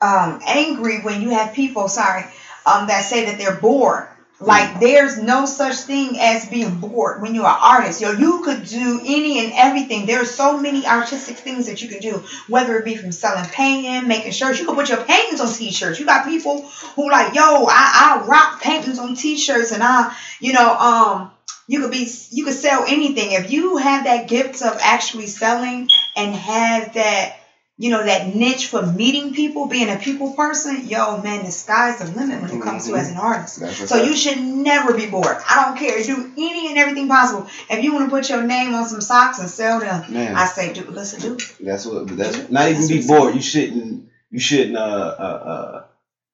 um 0.02 0.38
angry 0.48 0.98
when 1.00 1.22
you 1.22 1.30
have 1.30 1.54
people. 1.54 1.88
Sorry, 1.88 2.26
um, 2.66 2.88
that 2.88 3.04
say 3.04 3.24
that 3.24 3.38
they're 3.38 3.52
bored. 3.52 4.06
Like 4.40 4.80
there's 4.82 5.18
no 5.18 5.46
such 5.46 5.76
thing 5.76 6.18
as 6.20 6.46
being 6.50 6.80
bored 6.80 7.22
when 7.22 7.34
you're 7.34 7.48
an 7.48 7.56
artist. 7.62 8.02
Yo, 8.02 8.12
you 8.12 8.42
could 8.44 8.66
do 8.66 9.00
any 9.06 9.40
and 9.40 9.54
everything. 9.56 10.06
There's 10.06 10.30
so 10.32 10.60
many 10.60 10.86
artistic 10.86 11.38
things 11.38 11.68
that 11.68 11.82
you 11.82 11.88
can 11.88 12.00
do, 12.00 12.24
whether 12.48 12.76
it 12.78 12.84
be 12.84 12.96
from 12.96 13.12
selling 13.14 13.46
painting, 13.46 14.08
making 14.08 14.32
shirts. 14.34 14.60
You 14.60 14.66
can 14.66 14.76
put 14.76 14.90
your 14.90 14.98
paintings 15.04 15.40
on 15.40 15.48
t-shirts. 15.48 15.98
You 16.00 16.06
got 16.06 16.26
people 16.26 16.66
who 16.96 17.10
like, 17.10 17.34
yo, 17.34 17.66
I, 17.70 18.18
I 18.20 18.26
rock 18.26 18.60
paintings 18.60 19.00
on 19.00 19.14
t-shirts 19.16 19.72
and 19.72 19.84
I, 19.84 20.12
you 20.40 20.52
know, 20.52 20.74
um, 20.74 21.30
you 21.68 21.80
could 21.80 21.92
be 21.92 22.08
you 22.32 22.44
could 22.44 22.54
sell 22.54 22.84
anything. 22.86 23.32
If 23.32 23.50
you 23.50 23.78
have 23.78 24.04
that 24.04 24.28
gift 24.28 24.62
of 24.62 24.78
actually 24.82 25.28
selling 25.28 25.88
and 26.16 26.36
have 26.36 26.94
that 26.94 27.32
you 27.78 27.90
know, 27.90 28.04
that 28.04 28.36
niche 28.36 28.68
for 28.68 28.86
meeting 28.86 29.34
people, 29.34 29.66
being 29.68 29.90
a 29.90 29.98
people 29.98 30.34
person, 30.34 30.88
yo, 30.88 31.20
man, 31.22 31.44
the 31.44 31.52
sky's 31.52 32.00
the 32.00 32.06
limit 32.06 32.42
when 32.42 32.52
it 32.52 32.64
comes 32.64 32.88
to 32.88 32.96
as 32.96 33.10
an 33.10 33.18
artist. 33.18 33.60
That's 33.60 33.90
So 33.90 34.04
you 34.04 34.16
should 34.16 34.40
never 34.40 34.94
be 34.94 35.08
bored. 35.08 35.38
I 35.50 35.66
don't 35.66 35.78
care. 35.78 36.02
Do 36.04 36.32
any 36.38 36.70
and 36.70 36.78
everything 36.78 37.08
possible. 37.08 37.48
If 37.70 37.84
you 37.84 37.94
want 37.94 38.06
to 38.06 38.16
put 38.16 38.30
your 38.30 38.44
name 38.44 38.76
on 38.76 38.88
some 38.88 39.02
socks 39.02 39.40
and 39.40 39.50
sell 39.50 39.80
them, 39.80 40.14
Man. 40.14 40.36
I 40.36 40.46
say, 40.46 40.74
do 40.74 40.84
listen, 40.84 41.22
do. 41.22 41.36
it. 41.36 41.56
That's 41.62 41.86
what. 41.86 42.16
That's 42.16 42.50
not 42.50 42.70
even 42.70 42.88
be 42.88 42.96
That's 42.96 43.08
bored. 43.08 43.34
You 43.34 43.42
shouldn't. 43.42 44.10
You 44.30 44.40
shouldn't. 44.40 44.78
Uh. 44.78 44.80
Uh. 44.80 45.84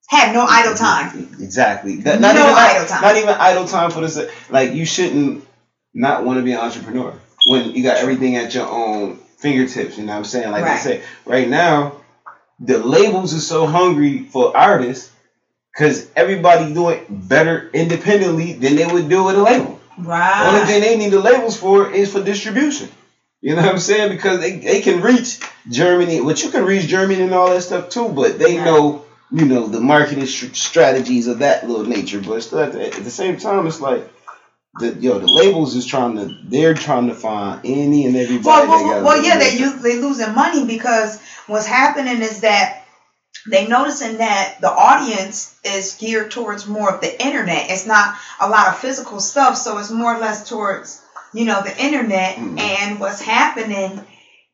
Have 0.09 0.33
no 0.33 0.41
uh 0.41 0.47
idle 0.49 0.75
time. 0.75 1.37
Exactly. 1.39 1.97
That, 1.97 2.19
not 2.19 2.35
No 2.35 2.41
even 2.41 2.53
idle 2.55 2.87
time. 2.87 3.01
Not 3.01 3.15
even 3.15 3.29
idle 3.29 3.65
time 3.65 3.91
for 3.91 4.01
this. 4.01 4.19
Like 4.49 4.73
you 4.73 4.85
shouldn't 4.85 5.45
not 5.93 6.25
want 6.25 6.37
to 6.37 6.43
be 6.43 6.51
an 6.51 6.59
entrepreneur 6.59 7.13
when 7.45 7.71
you 7.71 7.83
got 7.83 7.97
everything 7.97 8.35
at 8.35 8.53
your 8.53 8.67
own 8.67 9.19
fingertips. 9.39 9.97
You 9.97 10.05
know 10.05 10.13
what 10.13 10.19
I'm 10.19 10.25
saying? 10.25 10.51
Like 10.51 10.63
I 10.63 10.67
Right. 10.67 10.79
say, 10.79 11.01
right 11.25 11.49
now, 11.49 11.93
the 12.59 12.77
labels 12.77 13.33
are 13.33 13.39
so 13.39 13.65
hungry 13.65 14.27
for 14.31 14.55
artists 14.55 15.11
because 15.73 16.07
everybody 16.15 16.73
doing 16.73 16.99
better 17.09 17.69
independently 17.73 18.53
than 18.53 18.75
they 18.75 18.85
would 18.85 19.07
do 19.09 19.23
with 19.23 19.37
a 19.37 19.41
label. 19.41 19.79
Right. 19.97 20.47
Only 20.47 20.61
thing 20.65 20.81
they 20.81 20.97
need 20.97 21.11
the 21.11 21.19
labels 21.21 21.57
for 21.57 21.89
is 21.89 22.11
for 22.11 22.21
distribution. 22.21 22.89
You 23.41 23.55
know 23.55 23.61
what 23.61 23.71
I'm 23.71 23.79
saying? 23.79 24.09
Because 24.09 24.39
they, 24.39 24.57
they 24.57 24.81
can 24.81 25.01
reach 25.01 25.39
Germany, 25.69 26.19
which 26.19 26.43
you 26.43 26.49
can 26.51 26.65
reach 26.65 26.87
Germany 26.87 27.21
and 27.21 27.33
all 27.33 27.49
that 27.49 27.61
stuff 27.61 27.89
too. 27.89 28.09
But 28.09 28.37
they 28.39 28.57
Right. 28.57 28.65
know, 28.65 29.05
you 29.31 29.45
know, 29.45 29.67
the 29.67 29.79
marketing 29.79 30.25
str- 30.25 30.53
strategies 30.53 31.27
of 31.27 31.39
that 31.39 31.65
little 31.67 31.85
nature. 31.87 32.19
But 32.19 32.43
still, 32.43 32.59
at 32.59 32.73
the, 32.73 32.85
at 32.87 33.03
the 33.03 33.09
same 33.09 33.37
time, 33.37 33.65
it's 33.67 33.79
like, 33.79 34.05
the, 34.79 34.95
yo, 34.99 35.19
the 35.19 35.27
labels 35.27 35.75
is 35.75 35.85
trying 35.85 36.15
to, 36.15 36.35
they're 36.43 36.73
trying 36.73 37.07
to 37.07 37.13
find 37.13 37.61
any 37.63 38.05
and 38.05 38.15
everybody. 38.15 38.45
Well, 38.45 38.67
well, 38.67 39.03
well, 39.03 39.23
yeah, 39.23 39.37
they 39.37 39.57
use 39.57 39.81
they 39.81 39.99
losing 39.99 40.33
money 40.33 40.65
because 40.65 41.19
what's 41.47 41.65
happening 41.67 42.21
is 42.21 42.41
that 42.41 42.81
they 43.49 43.67
noticing 43.67 44.17
that 44.17 44.55
the 44.61 44.69
audience 44.71 45.53
is 45.63 45.95
geared 45.99 46.31
towards 46.31 46.67
more 46.67 46.93
of 46.93 47.01
the 47.01 47.23
internet. 47.23 47.69
It's 47.69 47.85
not 47.85 48.15
a 48.39 48.49
lot 48.49 48.67
of 48.67 48.77
physical 48.77 49.19
stuff, 49.19 49.57
so 49.57 49.77
it's 49.77 49.91
more 49.91 50.15
or 50.15 50.19
less 50.19 50.47
towards 50.47 51.01
you 51.33 51.45
know 51.45 51.61
the 51.61 51.83
internet. 51.83 52.35
Mhm. 52.35 52.59
And 52.59 52.99
what's 52.99 53.21
happening 53.21 54.01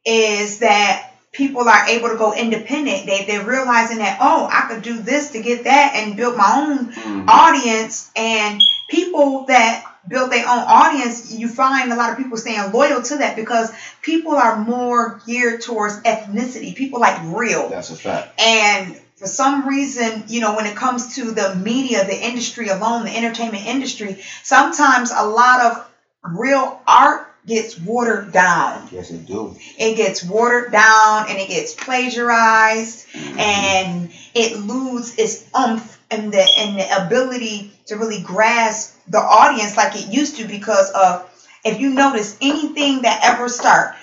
is 0.05 0.59
that 0.59 1.11
people 1.33 1.67
are 1.67 1.85
able 1.87 2.09
to 2.09 2.15
go 2.15 2.33
independent. 2.33 3.05
They 3.05 3.25
they're 3.25 3.45
realizing 3.45 3.99
that 3.99 4.17
oh, 4.21 4.47
I 4.51 4.61
could 4.69 4.81
do 4.81 4.97
this 4.97 5.31
to 5.31 5.41
get 5.41 5.65
that 5.65 5.93
and 5.95 6.15
build 6.15 6.37
my 6.37 6.59
own 6.61 6.93
Mhm. 6.93 7.25
audience 7.27 8.09
and 8.15 8.61
people 8.89 9.45
that 9.47 9.83
build 10.07 10.31
their 10.31 10.45
own 10.47 10.59
audience 10.59 11.33
you 11.33 11.47
find 11.47 11.91
a 11.91 11.95
lot 11.95 12.11
of 12.11 12.17
people 12.17 12.37
staying 12.37 12.71
loyal 12.71 13.01
to 13.01 13.17
that 13.17 13.35
because 13.35 13.71
people 14.01 14.31
are 14.33 14.57
more 14.63 15.21
geared 15.25 15.61
towards 15.61 15.97
ethnicity 16.01 16.75
people 16.75 16.99
like 16.99 17.19
real 17.35 17.69
That's 17.69 17.89
a 17.89 17.95
fact. 17.95 18.39
and 18.41 18.99
for 19.15 19.27
some 19.27 19.67
reason 19.67 20.23
you 20.27 20.41
know 20.41 20.55
when 20.55 20.65
it 20.65 20.75
comes 20.75 21.15
to 21.15 21.31
the 21.31 21.55
media 21.55 22.05
the 22.05 22.15
industry 22.27 22.67
alone 22.67 23.05
the 23.05 23.15
entertainment 23.17 23.65
industry 23.65 24.21
sometimes 24.43 25.11
a 25.15 25.25
lot 25.25 25.61
of 25.61 25.91
real 26.37 26.81
art 26.87 27.27
gets 27.47 27.79
watered 27.79 28.31
down 28.31 28.87
Yes, 28.91 29.11
it 29.11 29.25
do. 29.27 29.55
it 29.77 29.95
gets 29.95 30.23
watered 30.23 30.71
down 30.71 31.29
and 31.29 31.37
it 31.37 31.47
gets 31.47 31.73
plagiarized 31.75 33.07
mm-hmm. 33.09 33.39
and 33.39 34.11
it 34.33 34.57
loses 34.59 35.15
its 35.17 35.49
umph 35.53 35.99
and 36.15 36.33
the 36.33 36.45
and 36.57 36.79
the 36.79 37.05
ability 37.05 37.69
to 37.87 37.97
really 37.97 38.21
grasp 38.21 38.91
the 39.07 39.19
audience 39.19 39.77
like 39.77 39.95
it 39.95 40.07
used 40.11 40.37
to 40.37 40.45
because 40.45 40.89
of 40.91 41.23
if 41.65 41.79
you 41.79 41.89
notice 41.91 42.35
anything 42.41 43.01
that 43.03 43.19
ever 43.23 43.49
start 43.49 43.95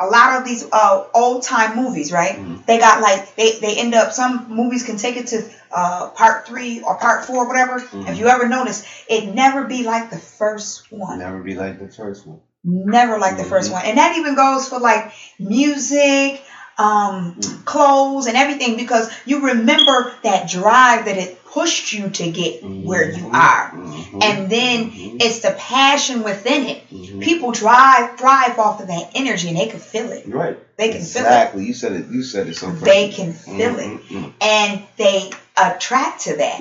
a 0.00 0.06
lot 0.06 0.32
of 0.32 0.44
these 0.44 0.64
uh, 0.72 1.00
old 1.14 1.42
time 1.42 1.74
movies 1.74 2.10
right 2.12 2.36
Mhm. 2.36 2.66
they 2.66 2.78
got 2.78 3.00
like 3.00 3.36
they, 3.36 3.58
they 3.60 3.76
end 3.78 3.94
up 3.94 4.12
some 4.12 4.44
movies 4.48 4.82
can 4.82 4.96
take 4.96 5.16
it 5.16 5.26
to 5.28 5.42
uh, 5.72 6.06
part 6.08 6.46
three 6.46 6.80
or 6.80 6.96
part 6.96 7.24
four 7.24 7.46
whatever 7.46 7.76
Mhm. 7.78 8.08
if 8.08 8.18
you 8.18 8.28
ever 8.28 8.46
notice 8.46 8.82
it 9.08 9.24
never 9.26 9.64
be 9.64 9.82
like 9.82 10.10
the 10.10 10.18
first 10.18 10.82
one 10.90 11.18
Never 11.18 11.40
be 11.40 11.54
like 11.54 11.78
the 11.78 11.88
first 11.88 12.26
one. 12.26 12.38
never 12.64 13.18
like 13.18 13.36
the 13.36 13.44
first 13.44 13.70
Mhm. 13.70 13.72
one 13.72 13.84
and 13.84 13.98
that 13.98 14.12
even 14.12 14.34
goes 14.34 14.66
for 14.68 14.78
like 14.78 15.10
music 15.38 16.40
um 16.78 17.34
Mm. 17.38 17.64
clothes 17.64 18.26
and 18.26 18.36
everything 18.36 18.76
because 18.76 19.08
you 19.24 19.40
remember 19.46 20.10
that 20.22 20.46
drive 20.46 21.04
that 21.06 21.16
it 21.16 21.34
pushed 21.52 21.92
you 21.92 22.08
to 22.10 22.30
get 22.30 22.62
where 22.62 23.10
you 23.10 23.30
are. 23.32 23.72
Mhm. 23.74 24.22
And 24.22 24.50
then 24.50 24.90
Mhm. 24.90 25.16
it's 25.20 25.40
the 25.40 25.50
passion 25.52 26.22
within 26.22 26.64
it. 26.64 26.82
Mhm. 26.92 27.20
People 27.20 27.50
drive 27.52 28.16
thrive 28.18 28.58
off 28.58 28.80
of 28.80 28.88
that 28.88 29.10
energy 29.14 29.48
and 29.48 29.56
they 29.58 29.66
can 29.66 29.80
feel 29.80 30.10
it. 30.12 30.24
right. 30.26 30.56
They 30.76 30.88
can 30.88 31.04
feel 31.04 31.24
it. 31.24 31.26
Exactly. 31.26 31.64
You 31.64 31.74
said 31.74 31.92
it. 31.92 32.04
You 32.10 32.22
said 32.22 32.48
it 32.48 32.56
so. 32.56 32.70
They 32.70 33.08
can 33.08 33.32
feel 33.32 33.78
it. 33.78 33.88
Mhm. 34.10 34.32
And 34.40 34.82
they 34.96 35.30
attract 35.56 36.22
to 36.22 36.36
that. 36.36 36.60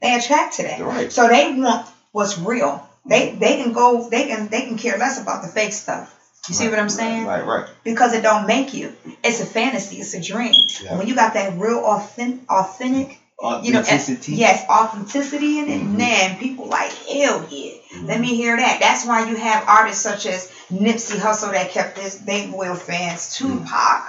They 0.00 0.14
attract 0.14 0.54
to 0.56 0.62
that. 0.62 0.80
Right. 0.80 1.12
So 1.12 1.28
they 1.28 1.52
want 1.52 1.86
what's 2.12 2.38
real. 2.38 2.82
They 3.06 3.30
they 3.30 3.56
can 3.56 3.72
go 3.72 4.06
they 4.08 4.24
can 4.24 4.48
they 4.48 4.62
can 4.62 4.76
care 4.78 4.98
less 4.98 5.18
about 5.18 5.42
the 5.42 5.48
fake 5.48 5.72
stuff. 5.72 6.14
You 6.48 6.54
see 6.54 6.64
Right, 6.64 6.70
what 6.70 6.78
I'm 6.78 6.88
saying? 6.88 7.26
Right. 7.26 7.44
Right. 7.44 7.66
Because 7.84 8.14
it 8.14 8.22
don't 8.22 8.46
make 8.46 8.72
you. 8.72 8.94
It's 9.22 9.40
a 9.40 9.44
fantasy. 9.46 9.96
It's 9.96 10.14
a 10.14 10.20
dream. 10.20 10.54
Yeah. 10.82 10.96
When 10.96 11.06
you 11.06 11.14
got 11.14 11.34
that 11.34 11.58
real 11.58 11.78
authentic, 11.84 12.40
authentic, 12.50 13.18
you 13.62 13.72
know, 13.72 13.82
and- 13.88 14.18
yes, 14.26 14.62
authenticity 14.68 15.58
in 15.58 15.68
it, 15.68 15.80
Mhm. 15.80 15.96
man, 15.96 16.34
people 16.34 16.66
like 16.66 16.92
hell 16.92 17.44
yeah. 17.48 17.72
Mhm. 17.94 18.08
Let 18.08 18.20
me 18.20 18.34
hear 18.34 18.56
that. 18.56 18.80
That's 18.80 19.04
why 19.04 19.20
you 19.20 19.34
have 19.36 19.64
artists 19.66 20.02
such 20.02 20.26
as 20.26 20.46
Nipsey 20.70 21.18
Hussle 21.18 21.52
that 21.52 21.70
kept 21.70 21.96
his 21.98 22.16
big 22.16 22.48
loyal 22.50 22.74
fans, 22.74 23.28
Tupac. 23.36 24.02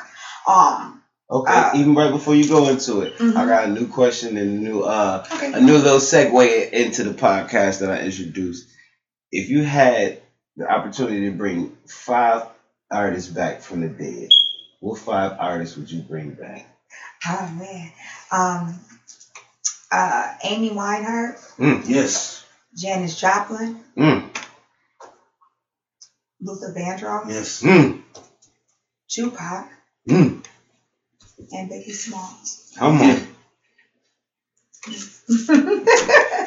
Um, 0.47 0.95
Okay. 1.31 1.53
Uh, 1.53 1.69
Even 1.75 1.93
right 1.93 2.09
before 2.09 2.33
you 2.33 2.43
go 2.43 2.69
into 2.69 3.01
it, 3.01 3.15
Mhm. 3.19 3.37
I 3.37 3.45
got 3.45 3.63
a 3.63 3.67
new 3.67 3.85
question 3.85 4.35
and 4.35 4.49
a 4.49 4.61
new 4.69 4.81
uh 4.81 5.19
okay. 5.31 5.51
a 5.53 5.59
new 5.59 5.77
little 5.77 5.99
segue 5.99 6.69
into 6.71 7.03
the 7.03 7.11
podcast 7.11 7.77
that 7.79 7.91
I 7.91 7.97
introduced. 7.99 8.63
If 9.31 9.47
you 9.49 9.61
had 9.61 10.13
the 10.57 10.71
opportunity 10.71 11.25
to 11.25 11.31
bring 11.31 11.69
five 11.87 12.41
artists 12.91 13.27
back 13.29 13.61
from 13.61 13.81
the 13.81 13.87
dead, 13.89 14.29
what 14.79 14.97
five 14.97 15.33
artists 15.37 15.75
would 15.75 15.91
you 15.91 16.01
bring 16.01 16.31
back? 16.31 16.65
Oh 17.27 17.47
man. 17.47 17.89
Um, 18.31 18.79
uh, 19.91 20.27
Amy 20.43 20.71
Wineheart, 20.71 21.37
Mm, 21.57 21.83
Yes. 21.87 22.43
Janis 22.77 23.19
Joplin, 23.19 23.75
mm, 23.97 24.23
Luther 26.41 26.73
Vandross, 26.75 27.29
Yes. 27.29 27.61
mm, 27.63 27.99
Tupac, 29.09 29.67
mm. 30.09 30.37
and 31.51 31.69
Biggie 31.71 31.91
Smalls. 31.93 32.73
Come 32.77 33.01
on. 33.01 33.17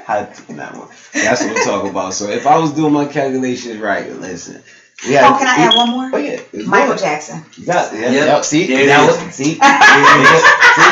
How 0.05 0.22
that 0.49 0.76
one? 0.76 0.88
That's 1.14 1.43
what 1.45 1.57
I'm 1.57 1.64
talking 1.64 1.90
about. 1.90 2.14
So 2.14 2.28
if 2.28 2.47
I 2.47 2.57
was 2.59 2.72
doing 2.72 2.93
my 2.93 3.07
calculations 3.07 3.78
right, 3.80 4.11
listen. 4.12 4.62
We 5.07 5.14
had, 5.14 5.24
oh, 5.24 5.36
can 5.36 5.48
I 5.48 5.64
add 5.64 5.74
one 5.76 5.90
more? 5.90 6.11
Oh 6.12 6.16
yeah, 6.18 6.40
Michael 6.66 6.94
good. 6.94 6.98
Jackson. 7.00 7.44
Got, 7.66 7.92
yeah, 7.92 8.11
Yep. 8.11 8.12
yep. 8.12 8.44
See, 8.44 8.66
There 8.68 8.82
it 8.84 8.86
now, 8.86 9.09
is. 9.09 9.16
see, 9.34 9.55
see, 9.55 9.55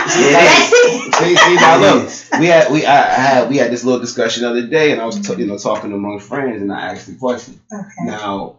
see, 0.08 0.32
see, 0.34 1.12
see, 1.12 1.36
see, 1.36 1.54
now 1.56 1.78
look, 1.78 2.10
we 2.40 2.46
had 2.46 2.72
we 2.72 2.84
I, 2.86 2.98
I 2.98 3.20
had 3.20 3.48
we 3.50 3.56
had 3.56 3.70
this 3.70 3.84
little 3.84 4.00
discussion 4.00 4.42
the 4.42 4.50
other 4.50 4.66
day, 4.66 4.92
and 4.92 5.00
I 5.00 5.06
was 5.06 5.20
t- 5.20 5.34
you 5.36 5.46
know 5.46 5.58
talking 5.58 5.92
among 5.92 6.18
friends, 6.20 6.60
and 6.60 6.72
I 6.72 6.92
asked 6.92 7.06
the 7.06 7.14
question. 7.14 7.60
Okay. 7.72 8.04
Now, 8.04 8.56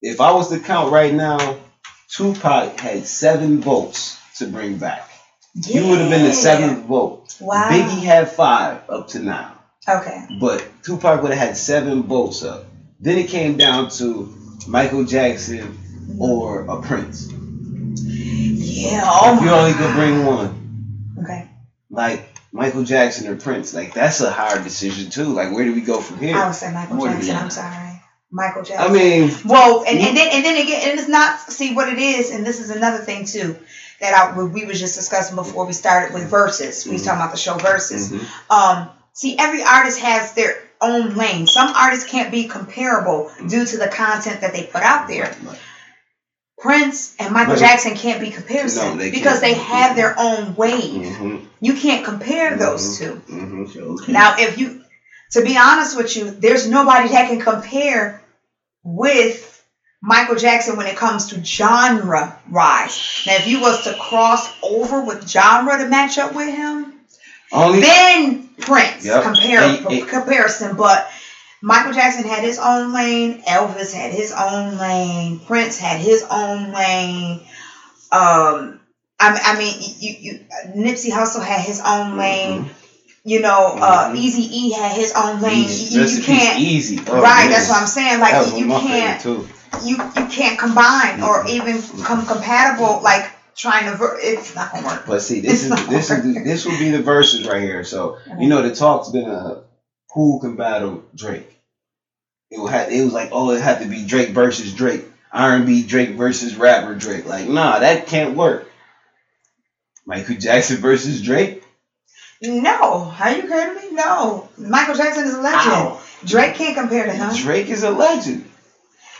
if 0.00 0.20
I 0.20 0.32
was 0.32 0.48
to 0.50 0.58
count 0.58 0.92
right 0.92 1.12
now, 1.12 1.56
Tupac 2.08 2.78
had 2.80 3.06
seven 3.06 3.60
votes 3.60 4.18
to 4.38 4.46
bring 4.46 4.76
back. 4.78 5.10
Yeah. 5.54 5.80
You 5.82 5.88
would 5.90 5.98
have 6.00 6.10
been 6.10 6.24
the 6.24 6.32
seventh 6.32 6.86
vote. 6.86 7.36
Wow. 7.40 7.68
Biggie 7.70 8.02
had 8.02 8.30
five 8.30 8.88
up 8.88 9.08
to 9.08 9.18
now, 9.20 9.58
Okay. 9.88 10.26
but 10.40 10.66
Tupac 10.82 11.22
would 11.22 11.32
have 11.32 11.48
had 11.48 11.56
seven 11.56 12.04
votes 12.04 12.42
up. 12.42 12.64
Then 13.00 13.18
it 13.18 13.28
came 13.28 13.56
down 13.56 13.90
to 13.90 14.32
Michael 14.66 15.02
Jackson 15.02 15.72
or 16.18 16.64
a 16.68 16.76
Prince. 16.76 17.28
Yeah. 18.56 19.02
Oh 19.06 19.42
you 19.42 19.50
only 19.50 19.72
could 19.72 19.92
bring 19.92 20.24
one, 20.24 20.50
Okay. 21.20 21.46
like 21.90 22.20
Michael 22.52 22.82
Jackson 22.82 23.26
or 23.26 23.34
Prince, 23.34 23.72
like 23.72 23.92
that's 23.94 24.20
a 24.20 24.30
hard 24.30 24.62
decision 24.64 25.08
too. 25.08 25.32
Like 25.32 25.50
where 25.50 25.64
do 25.64 25.72
we 25.72 25.80
go 25.80 26.00
from 26.00 26.18
here? 26.18 26.40
I 26.40 26.44
would 26.46 26.54
say 26.56 26.68
Michael 26.68 26.98
do 26.98 27.08
Jackson. 27.10 27.36
I'm 27.36 27.50
sorry. 27.50 28.00
Michael 28.32 28.62
Jackson. 28.62 28.86
I 28.86 28.88
mean, 28.88 29.32
Well, 29.44 29.82
and, 29.86 30.00
and 30.00 30.16
then 30.16 30.28
and 30.32 30.44
then 30.44 30.56
again, 30.56 30.80
and 30.82 30.98
it's 30.98 31.08
not 31.08 31.32
see 31.52 31.70
what 31.70 31.88
it 31.88 31.98
is, 31.98 32.30
and 32.30 32.46
this 32.46 32.58
is 32.58 32.70
another 32.70 33.00
thing 33.00 33.24
too 33.24 33.56
that 34.00 34.14
I 34.14 34.24
we 34.26 34.64
was 34.64 34.78
just 34.78 34.94
discussing 34.94 35.36
before 35.36 35.64
we 35.64 35.72
started 35.72 36.12
with 36.12 36.30
Verzuz. 36.30 36.86
We 36.86 36.92
was 36.94 37.02
Mhm. 37.02 37.04
talking 37.04 37.20
about 37.20 37.30
the 37.30 37.36
show 37.36 37.56
Verzuz. 37.56 38.08
mhm, 38.10 38.26
Um, 38.50 38.88
see, 39.14 39.34
every 39.38 39.62
artist 39.62 39.98
has 39.98 40.24
their 40.36 40.52
own 40.84 41.10
lane. 41.10 41.46
Some 41.46 41.70
artists 41.74 42.04
can't 42.04 42.30
be 42.30 42.44
comparable 42.44 43.26
due 43.48 43.64
to 43.64 43.78
the 43.78 43.88
content 43.88 44.40
that 44.42 44.52
they 44.52 44.62
put 44.62 44.82
out 44.82 45.06
there. 45.08 45.30
right. 45.44 45.58
Prince 46.60 47.10
and 47.18 47.32
Michael. 47.32 47.56
Jackson 47.56 47.94
can't 47.94 48.20
be 48.20 48.30
comparison 48.30 48.92
No, 48.92 48.96
they 48.96 49.10
because 49.10 49.40
they 49.40 49.54
have 49.54 49.94
their 49.94 50.12
own 50.18 50.54
wave. 50.56 51.04
Mhm, 51.04 51.40
You 51.60 51.74
can't 51.74 52.02
compare 52.04 52.54
those 52.56 52.96
two. 52.98 53.20
mhm. 53.30 53.66
Now, 54.08 54.32
if 54.38 54.56
you, 54.58 54.72
to 55.32 55.42
be 55.42 55.56
honest 55.56 55.94
with 55.94 56.14
you, 56.16 56.32
there's 56.38 56.66
nobody 56.66 57.10
that 57.10 57.26
can 57.26 57.38
compare 57.38 58.14
with 58.84 59.34
Michael 60.02 60.36
Jackson 60.36 60.76
when 60.76 60.86
it 60.86 60.96
comes 60.96 61.26
to 61.26 61.42
genre 61.44 62.32
wise. 62.50 62.98
Now, 63.26 63.36
if 63.36 63.46
you 63.46 63.60
was 63.60 63.80
to 63.82 63.92
cross 63.92 64.48
over 64.62 65.00
with 65.00 65.28
genre 65.28 65.76
to 65.76 65.84
match 65.84 66.18
up 66.18 66.32
with 66.32 66.48
him, 66.50 66.90
Only 67.52 67.80
then 67.80 68.43
Prince 68.60 69.04
Yep. 69.04 69.22
compare 69.22 69.60
Hey, 69.60 69.76
hey. 69.88 70.00
comparison. 70.00 70.74
But 70.74 71.02
Michael 71.62 71.92
Jackson 71.92 72.24
had 72.24 72.42
his 72.42 72.58
own 72.58 72.92
lane. 72.92 73.34
Elvis 73.46 73.92
had 73.92 74.12
his 74.12 74.32
own 74.32 74.76
lane. 74.78 75.38
Prince 75.46 75.76
had 75.76 75.98
his 75.98 76.22
own 76.30 76.72
lane. 76.72 77.38
Um, 78.12 78.76
I, 79.20 79.36
I 79.44 79.52
mean, 79.52 79.76
you, 79.98 80.12
you 80.18 80.34
Nipsey 80.66 81.10
Hussle 81.10 81.42
had 81.42 81.60
his 81.60 81.80
own 81.84 82.16
lane. 82.16 82.64
You 83.24 83.40
know, 83.40 83.76
uh, 83.80 84.06
Mhm. 84.08 84.16
Easy 84.16 84.46
E 84.50 84.70
had 84.72 84.92
his 84.92 85.12
own 85.14 85.40
lane. 85.40 85.68
easy. 85.68 85.94
You, 85.94 86.02
you 86.02 86.18
can't. 86.18 86.58
easy. 86.58 86.98
Oh, 87.06 87.20
right, 87.20 87.48
that's 87.48 87.68
what 87.68 87.76
I'm 87.76 87.86
saying. 87.86 88.20
Like 88.20 88.34
you 88.56 88.62
of 88.62 88.68
my 88.68 88.80
favorite, 88.80 88.80
can't, 88.80 89.20
too. 89.20 89.44
you 89.82 89.98
you 90.16 90.24
can't 90.24 90.58
combine 90.58 91.20
or 91.22 91.42
even 91.46 91.82
come 92.04 92.24
compatible. 92.24 93.00
Like 93.02 93.30
trying 93.56 93.86
to, 93.86 93.94
ver- 93.94 94.18
it's 94.20 94.54
not 94.54 94.72
gonna 94.72 94.86
work. 94.86 95.04
But 95.06 95.22
see, 95.22 95.40
this 95.40 95.64
is 95.64 95.70
It's 95.70 95.88
this 95.88 96.10
is 96.10 96.22
the, 96.22 96.40
this 96.40 96.64
will 96.64 96.78
be 96.78 96.90
the 96.90 97.00
verses 97.00 97.46
right 97.46 97.62
here. 97.62 97.84
So 97.84 98.16
you 98.38 98.48
know, 98.48 98.62
the 98.62 98.74
talk's 98.74 99.10
been 99.10 99.28
a 99.28 99.62
who 100.14 100.38
can 100.40 100.56
battle 100.56 101.02
Drake. 101.14 101.50
It 102.50 102.58
will 102.58 102.68
have, 102.68 102.90
it 102.90 103.02
was 103.02 103.12
like 103.12 103.30
oh, 103.32 103.50
it 103.50 103.60
had 103.60 103.80
to 103.80 103.86
be 103.86 104.04
Drake 104.06 104.30
versus 104.30 104.72
Drake, 104.72 105.04
R 105.32 105.54
and 105.54 105.66
B 105.66 105.82
Drake 105.82 106.10
versus 106.10 106.54
rapper 106.54 106.94
Drake. 106.94 107.26
Like 107.26 107.48
nah, 107.48 107.78
that 107.78 108.06
can't 108.06 108.34
work. 108.34 108.66
Michael 110.06 110.36
Jackson 110.36 110.78
versus 110.78 111.22
Drake. 111.22 111.62
No, 112.42 113.12
are 113.18 113.30
you 113.30 113.48
kidding 113.48 113.74
me? 113.74 113.96
No, 113.96 114.48
Michael 114.58 114.94
Jackson 114.94 115.24
is 115.24 115.34
a 115.34 115.40
legend. 115.40 115.72
Ow. 115.72 116.00
Drake 116.24 116.54
can't 116.54 116.76
compare 116.76 117.06
to 117.06 117.12
him. 117.12 117.34
Drake 117.34 117.68
is 117.68 117.82
a 117.82 117.90
legend. 117.90 118.44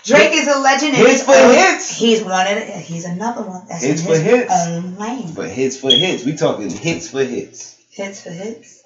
Drake 0.04 0.32
is 0.34 0.48
a 0.48 0.58
legend. 0.58 0.96
Hits 0.96 1.22
for 1.22 1.32
own- 1.32 1.54
hits. 1.54 1.96
He's 1.96 2.22
one 2.22 2.46
of 2.46 2.62
He's 2.62 3.04
another 3.04 3.42
one. 3.42 3.66
That's 3.68 3.82
Hits 3.84 4.02
for 4.04 4.16
hits. 4.16 4.52
own 4.66 4.96
lane. 4.96 5.32
But 5.34 5.48
hits 5.48 5.76
for 5.76 5.90
hits, 5.90 6.24
we 6.24 6.36
talking 6.36 6.68
hits 6.70 7.08
for 7.08 7.24
hits. 7.24 7.76
Hits 7.90 8.20
for 8.20 8.30
hits. 8.30 8.82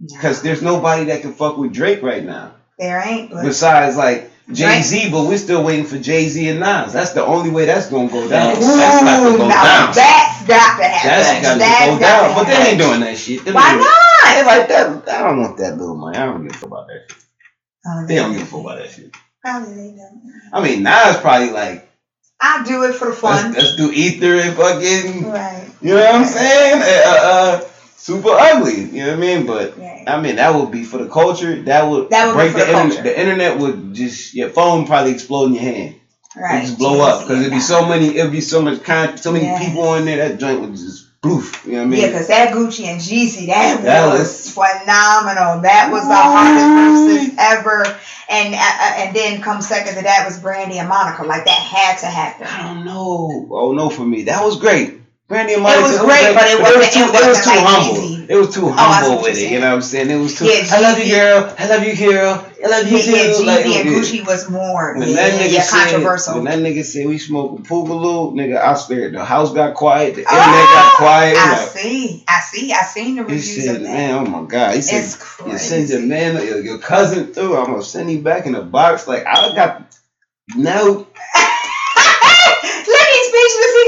No, 0.00 0.18
Cause 0.20 0.40
there's 0.42 0.62
nobody 0.62 1.04
that 1.06 1.20
can 1.20 1.34
fuck 1.34 1.58
with 1.58 1.72
Drake 1.74 2.02
right 2.02 2.24
now. 2.24 2.52
there 2.78 3.02
ain't. 3.06 3.30
Besides 3.30 3.96
like 3.96 4.30
Jay 4.50 4.80
Z, 4.80 5.10
but 5.10 5.24
we're 5.28 5.36
still 5.36 5.62
waiting 5.62 5.84
for 5.84 5.98
Jay 5.98 6.26
Z 6.28 6.48
and 6.48 6.60
Nas. 6.60 6.92
That's 6.94 7.12
the 7.12 7.24
only 7.24 7.50
way 7.50 7.66
that's 7.66 7.90
gonna 7.90 8.08
go 8.08 8.26
down. 8.26 8.56
Ooh, 8.56 8.60
that's 8.60 9.04
got 9.04 9.32
to 9.32 9.36
go 9.36 9.48
down. 9.48 9.92
That's 9.94 10.46
got 10.46 10.78
to 10.78 10.84
happen. 10.84 11.40
That's 11.58 11.60
got 11.60 11.84
to 11.84 11.90
go 11.92 11.98
down. 12.00 12.28
to 12.30 12.34
But 12.34 12.44
they 12.46 12.70
ain't 12.70 12.80
doing 12.80 13.00
that 13.00 13.18
shit. 13.18 13.44
Them 13.44 13.54
Why 13.54 13.76
not? 13.76 14.34
They 14.34 14.44
like 14.44 14.68
that. 14.68 15.08
I 15.08 15.22
don't 15.28 15.40
want 15.42 15.56
that 15.58 15.76
little 15.76 15.96
money. 15.96 16.16
I 16.16 16.24
don't 16.26 16.42
give 16.42 16.52
a 16.52 16.58
fuck 16.58 16.66
about 16.68 16.86
that 16.88 17.04
shit. 17.08 17.24
Oh, 17.86 18.06
They 18.06 18.14
don't 18.16 18.32
give 18.32 18.42
a 18.42 18.46
fuck 18.46 18.60
about 18.60 18.78
that 18.78 18.90
shit. 18.90 19.14
Probably 19.42 19.74
they 19.74 19.96
don't. 19.96 20.20
I 20.52 20.62
mean, 20.62 20.82
now 20.82 21.10
it's 21.10 21.20
probably 21.20 21.50
like 21.50 21.88
I 22.40 22.64
do 22.64 22.84
it 22.84 22.94
for 22.94 23.12
fun. 23.12 23.52
let's, 23.52 23.56
let's 23.56 23.76
do 23.76 23.92
Ether 23.92 24.34
and 24.36 24.56
fucking. 24.56 25.30
Right. 25.30 25.70
You 25.80 25.94
know 25.94 26.00
what 26.00 26.14
I'm 26.14 26.24
saying? 26.24 26.82
Uh, 26.82 27.20
uh, 27.22 27.60
super 27.96 28.30
ugly. 28.30 28.80
You 28.80 29.06
know 29.06 29.08
what 29.10 29.16
I 29.16 29.20
mean? 29.20 29.46
But 29.46 29.78
Right. 29.78 30.04
I 30.06 30.20
mean, 30.20 30.36
that 30.36 30.54
would 30.54 30.70
be 30.70 30.84
for 30.84 30.98
the 30.98 31.08
culture. 31.08 31.62
That 31.62 31.88
would, 31.88 32.10
That 32.10 32.28
would 32.28 32.34
break 32.34 32.52
the, 32.52 32.58
the 32.58 32.70
internet. 32.70 33.04
The 33.04 33.20
internet 33.20 33.58
would 33.58 33.94
just 33.94 34.34
your 34.34 34.48
phone 34.50 34.86
probably 34.86 35.12
explode 35.12 35.46
in 35.46 35.54
your 35.54 35.62
hand. 35.62 35.96
Right. 36.36 36.58
It 36.62 36.66
just 36.66 36.78
blow 36.78 37.00
up 37.00 37.22
because 37.22 37.40
it'd 37.40 37.52
be 37.52 37.60
so 37.60 37.86
many. 37.86 38.16
It'd 38.16 38.32
be 38.32 38.40
so 38.40 38.62
much 38.62 38.82
con- 38.82 39.18
so 39.18 39.32
many 39.32 39.64
people 39.64 39.94
in 39.94 40.04
there. 40.04 40.28
That 40.28 40.38
joint 40.38 40.60
would 40.60 40.70
just 40.70 41.09
poof. 41.22 41.64
You 41.66 41.72
know 41.72 41.78
what 41.78 41.82
I 41.82 41.86
mean? 41.86 42.00
Yeah, 42.00 42.06
because 42.08 42.28
that 42.28 42.54
Gucci 42.54 42.84
and 42.84 43.00
Jeezy, 43.00 43.46
that, 43.48 43.82
That 43.82 44.06
was, 44.08 44.20
was- 44.20 44.50
phenomenal. 44.54 45.62
That 45.62 45.90
was 45.92 46.06
the 46.08 46.14
hardest 46.14 46.66
verses 47.28 47.36
ever. 47.38 47.98
And 48.28 48.54
uh, 48.54 48.58
uh, 48.58 48.92
and 48.98 49.16
then 49.16 49.42
come 49.42 49.60
second 49.60 49.96
to 49.96 50.02
that 50.02 50.24
was 50.24 50.38
Brandy 50.38 50.78
and 50.78 50.88
Monica. 50.88 51.24
Like 51.24 51.44
that 51.46 51.50
had 51.50 51.98
to 51.98 52.06
happen. 52.06 52.46
I 52.46 52.74
don't 52.74 52.84
know. 52.84 53.48
Oh 53.50 53.72
no, 53.72 53.90
for 53.90 54.04
me 54.04 54.24
that 54.24 54.44
was 54.44 54.58
great. 54.60 54.99
Brandy 55.30 55.54
and 55.54 55.62
Monica. 55.62 55.82
was 55.82 55.96
oh, 55.96 56.04
great, 56.06 56.34
but 56.34 56.48
it 56.48 56.58
was 56.58 56.74
wasn't- 56.74 56.92
too. 56.92 57.04
it 57.06 57.22
It 57.22 57.28
was 57.28 57.40
too 57.40 57.50
like 57.50 57.64
humble. 57.64 57.94
Jeezy. 58.02 58.26
It 58.28 58.34
was 58.36 58.48
too 58.52 58.66
Oh, 58.66 58.72
humble 58.72 59.14
what 59.14 59.22
with 59.22 59.38
it. 59.38 59.48
You 59.52 59.60
know 59.60 59.68
what 59.68 59.74
I'm 59.76 59.82
saying? 59.82 60.10
It 60.10 60.16
was 60.16 60.34
too. 60.34 60.46
Yeah, 60.46 60.66
I 60.72 60.80
love 60.80 60.98
you, 60.98 61.14
girl. 61.14 61.54
I 61.56 61.66
love 61.68 61.84
you, 61.84 61.94
girl. 61.96 62.44
I 62.64 62.68
love 62.68 62.90
you 62.90 62.98
Yeah, 62.98 63.04
too. 63.04 63.10
yeah, 63.12 63.26
Jeezy 63.26 63.46
Like, 63.46 63.64
and. 63.64 63.88
Gucci 63.90 64.26
was 64.26 64.50
more 64.50 64.92
When 64.98 65.08
yeah, 65.08 65.14
that 65.14 65.32
nigga 65.40 65.52
yeah, 65.52 65.60
said, 65.62 65.90
controversial. 65.92 66.34
when 66.34 66.44
that 66.44 66.58
nigga 66.58 66.84
said 66.84 67.06
we 67.06 67.18
smoking 67.18 67.64
Poogaloo, 67.64 68.32
nigga, 68.34 68.60
I 68.60 68.74
swear 68.74 69.08
the 69.12 69.24
house 69.24 69.52
got 69.52 69.74
quiet, 69.74 70.16
the 70.16 70.24
Oh, 70.28 70.36
internet 70.36 70.66
ah! 70.66 70.90
got 70.98 70.98
quiet. 70.98 71.36
I 71.38 71.50
like, 71.60 71.68
see, 71.70 72.24
I 72.28 72.40
see, 72.40 72.72
I 72.72 72.82
seen 72.82 73.14
the 73.14 73.22
he 73.22 73.34
reviews 73.34 73.64
said, 73.66 73.76
of 73.76 73.82
that. 73.82 73.88
man, 73.92 74.14
oh 74.14 74.24
my 74.28 74.42
god. 74.48 74.74
He 74.74 74.82
said, 74.82 75.04
It's 75.04 75.16
you 75.46 75.58
send 75.58 75.88
your 75.90 76.00
man, 76.00 76.34
your, 76.44 76.58
your 76.60 76.78
cousin 76.78 77.32
through. 77.32 77.56
I'm 77.56 77.66
gonna 77.66 77.82
send 77.84 78.10
him 78.10 78.24
back 78.24 78.46
in 78.46 78.56
a 78.56 78.62
box. 78.62 79.06
Like 79.06 79.24
I 79.26 79.54
got 79.54 79.94
no. 80.56 81.06
Look, 82.86 83.08
he's 83.12 83.26
speechless. 83.26 83.72
He 83.76 83.84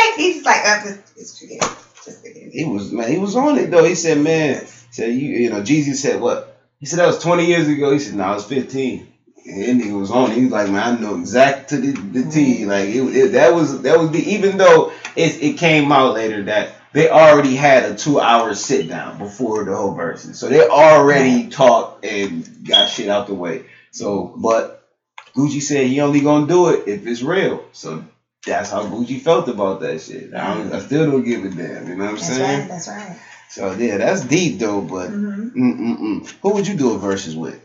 say. 0.00 0.12
He's 0.16 0.44
like, 0.44 0.60
uh, 0.64 0.82
just, 0.82 1.16
just 1.16 1.40
forget 1.40 1.62
it. 1.62 1.78
Just 2.04 2.20
forget 2.22 2.42
it. 2.42 2.52
He 2.52 2.64
was 2.64 2.92
man. 2.92 3.10
He 3.10 3.18
was 3.18 3.36
on 3.36 3.58
it 3.58 3.70
though. 3.70 3.84
He 3.84 3.94
said, 3.94 4.18
man. 4.18 4.64
Said 4.90 5.14
you. 5.14 5.28
You 5.28 5.50
know, 5.50 5.62
Jeezy 5.62 5.94
said 5.94 6.20
what? 6.20 6.60
He 6.78 6.86
said 6.86 6.98
that 6.98 7.06
was 7.06 7.22
20 7.22 7.44
years 7.44 7.68
ago. 7.68 7.92
He 7.92 7.98
said, 7.98 8.14
no, 8.14 8.24
nah, 8.24 8.32
it 8.32 8.36
was 8.36 8.46
15. 8.46 9.06
And 9.46 9.82
he 9.82 9.92
was 9.92 10.10
on. 10.10 10.30
it. 10.30 10.36
He 10.36 10.44
was 10.44 10.52
like, 10.52 10.70
man, 10.70 10.96
I 10.96 11.00
know 11.00 11.18
exact 11.18 11.70
to 11.70 11.76
the, 11.76 11.92
the 11.92 12.30
T. 12.30 12.66
Like 12.66 12.88
it, 12.88 13.02
it, 13.02 13.32
that 13.32 13.54
was 13.54 13.82
that 13.82 13.98
was 13.98 14.10
the 14.10 14.18
even 14.18 14.58
though 14.58 14.92
it 15.16 15.42
it 15.42 15.58
came 15.58 15.90
out 15.92 16.14
later 16.14 16.44
that 16.44 16.74
they 16.92 17.08
already 17.08 17.54
had 17.54 17.84
a 17.84 17.94
two 17.94 18.20
hour 18.20 18.54
sit 18.54 18.88
down 18.88 19.18
before 19.18 19.64
the 19.64 19.76
whole 19.76 19.94
Verzuz. 19.94 20.34
So 20.34 20.48
they 20.48 20.66
already 20.66 21.48
talked 21.48 22.04
and 22.04 22.66
got 22.66 22.88
shit 22.88 23.08
out 23.08 23.28
the 23.28 23.34
way. 23.34 23.64
So, 23.92 24.34
but 24.36 24.88
Gucci 25.34 25.62
said 25.62 25.86
he 25.86 26.00
only 26.00 26.20
gonna 26.20 26.46
do 26.46 26.70
it 26.70 26.88
if 26.88 27.06
it's 27.06 27.22
real. 27.22 27.64
So 27.72 28.04
that's 28.46 28.70
how 28.70 28.84
Gucci 28.84 29.20
felt 29.20 29.48
about 29.48 29.80
that 29.80 30.00
shit. 30.00 30.34
I, 30.34 30.56
don't, 30.56 30.72
I 30.72 30.80
still 30.80 31.06
don't 31.06 31.24
give 31.24 31.44
a 31.44 31.48
damn. 31.50 31.88
You 31.88 31.96
know 31.96 32.04
what 32.04 32.10
I'm 32.10 32.16
That's 32.16 32.28
saying? 32.38 32.60
right. 32.60 32.68
That's 32.68 32.88
right. 32.88 33.18
So 33.50 33.72
yeah, 33.72 33.98
that's 33.98 34.22
deep 34.22 34.58
though. 34.58 34.80
But 34.82 35.10
hmm 35.10 35.48
mm-mm-mm. 35.48 36.34
who 36.42 36.50
would 36.54 36.66
you 36.66 36.74
do 36.74 36.92
a 36.94 36.98
versus 36.98 37.36
with 37.36 37.60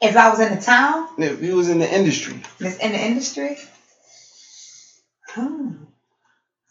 If 0.00 0.16
I 0.16 0.30
was 0.30 0.40
in 0.40 0.54
the 0.54 0.60
town, 0.60 1.08
if 1.18 1.42
you 1.42 1.56
was 1.56 1.68
in 1.68 1.78
the 1.78 1.92
industry? 1.92 2.40
this 2.58 2.76
in 2.78 2.92
the 2.92 3.04
industry, 3.04 3.56
hmm, 5.30 5.72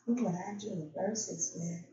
who 0.05 0.13
would 0.23 0.35
I 0.35 0.53
do 0.59 0.87
verses 0.95 1.51
with? 1.55 1.83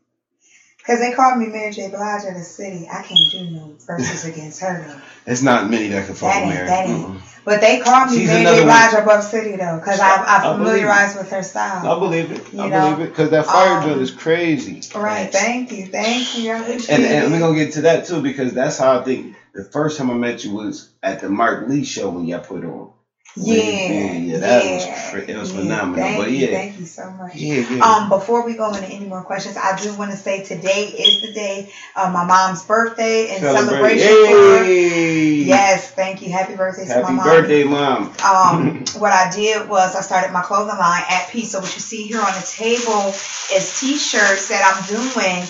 Because 0.78 1.00
they 1.00 1.12
called 1.12 1.38
me 1.38 1.46
Mary 1.48 1.72
J. 1.72 1.88
Blige 1.88 2.24
of 2.24 2.34
the 2.34 2.42
city. 2.42 2.86
I 2.90 3.02
can't 3.02 3.30
do 3.30 3.44
no 3.44 3.74
verses 3.86 4.24
against 4.30 4.60
her 4.60 4.84
though. 4.86 5.00
There's 5.24 5.42
not 5.42 5.68
many 5.68 5.88
that 5.88 6.06
can 6.06 6.14
fuck 6.14 6.30
That 6.30 6.36
with 6.42 6.44
ain't- 6.44 6.54
Mary. 6.54 6.66
that 6.68 6.86
ain't- 6.86 7.02
Mm-mm. 7.02 7.33
But 7.44 7.60
they 7.60 7.78
called 7.78 8.10
me 8.10 8.16
She's 8.16 8.28
Mary 8.28 8.44
J. 8.44 8.62
one. 8.62 8.70
Above 8.94 9.24
city 9.24 9.56
though, 9.56 9.78
because 9.78 10.00
I, 10.00 10.16
I 10.26 10.40
familiarized 10.56 11.16
with 11.16 11.30
her 11.30 11.42
style. 11.42 11.86
I 11.92 11.98
believe 11.98 12.30
it. 12.32 12.40
I 12.58 12.68
know, 12.68 12.70
believe 12.70 13.00
it 13.00 13.10
because 13.10 13.30
that 13.30 13.46
fire 13.46 13.76
um, 13.76 13.82
drill 13.82 14.00
is 14.00 14.10
crazy. 14.10 14.82
Right. 14.94 15.30
Thank 15.30 15.72
you. 15.72 15.86
Thank 15.86 16.34
you. 16.36 16.54
And, 16.88 17.04
and 17.04 17.32
we're 17.32 17.40
gonna 17.40 17.56
get 17.56 17.72
to 17.72 17.82
that 17.82 18.04
too 18.04 18.20
because 18.20 18.54
that's 18.54 18.78
how 18.78 18.94
I 18.94 18.98
think 18.98 19.34
the 19.54 19.62
first 19.62 19.98
time 19.98 20.10
I 20.10 20.14
met 20.14 20.44
you 20.44 20.52
was 20.52 20.88
at 21.02 21.20
the 21.20 21.28
Mark 21.28 21.60
Lee 21.68 21.84
show 21.84 22.08
when 22.10 22.26
y'all 22.26 22.40
put 22.40 22.64
on. 22.64 22.88
Yeah, 23.36 23.62
yeah, 23.62 24.12
yeah, 24.14 24.38
that 24.38 24.70
was 24.70 24.84
yeah, 24.86 25.10
cra- 25.10 25.24
it 25.26 25.36
was 25.36 25.50
yeah. 25.50 25.60
phenomenal. 25.60 26.08
Thank 26.08 26.18
but 26.18 26.30
you, 26.30 26.38
yeah, 26.40 26.50
thank 26.50 26.78
you 26.78 26.84
so 26.86 27.10
much. 27.10 27.34
yeah, 27.34 27.62
yeah. 27.70 27.80
Um, 27.96 28.08
before 28.08 28.42
we 28.44 28.54
go 28.54 28.72
into 28.72 28.88
any 28.88 29.06
more 29.06 29.22
questions, 29.22 29.56
I 29.56 29.76
do 29.76 29.94
want 29.94 30.10
to 30.12 30.16
say 30.16 30.40
today 30.40 30.84
is 30.86 31.20
the 31.20 31.28
day 31.28 31.66
of 31.96 32.10
my 32.12 32.24
mom's 32.24 32.62
birthday 32.62 33.26
and 33.30 33.40
Celebrate. 33.40 33.98
celebration. 34.00 34.08
Hey! 34.26 35.44
Yes, 35.44 35.88
thank 35.90 36.22
you. 36.22 36.30
Happy 36.30 36.54
birthday 36.54 36.86
to 36.86 37.00
my 37.00 37.10
mom. 37.12 37.26
Happy 37.26 37.40
birthday, 37.40 37.64
mom. 37.64 38.10
Um, 38.24 38.84
what 38.94 39.12
I 39.12 39.30
did 39.30 39.66
was 39.68 39.94
I 39.96 40.00
started 40.02 40.30
my 40.30 40.42
clothing 40.42 40.78
line 40.78 41.02
at 41.10 41.28
Peace. 41.28 41.50
So 41.50 41.60
what 41.60 41.74
you 41.74 41.80
see 41.80 42.04
here 42.04 42.20
on 42.20 42.34
the 42.34 42.42
table 42.56 43.08
is 43.52 43.80
t-shirts 43.80 44.48
that 44.48 44.62
I'm 44.64 44.82
doing. 44.84 45.44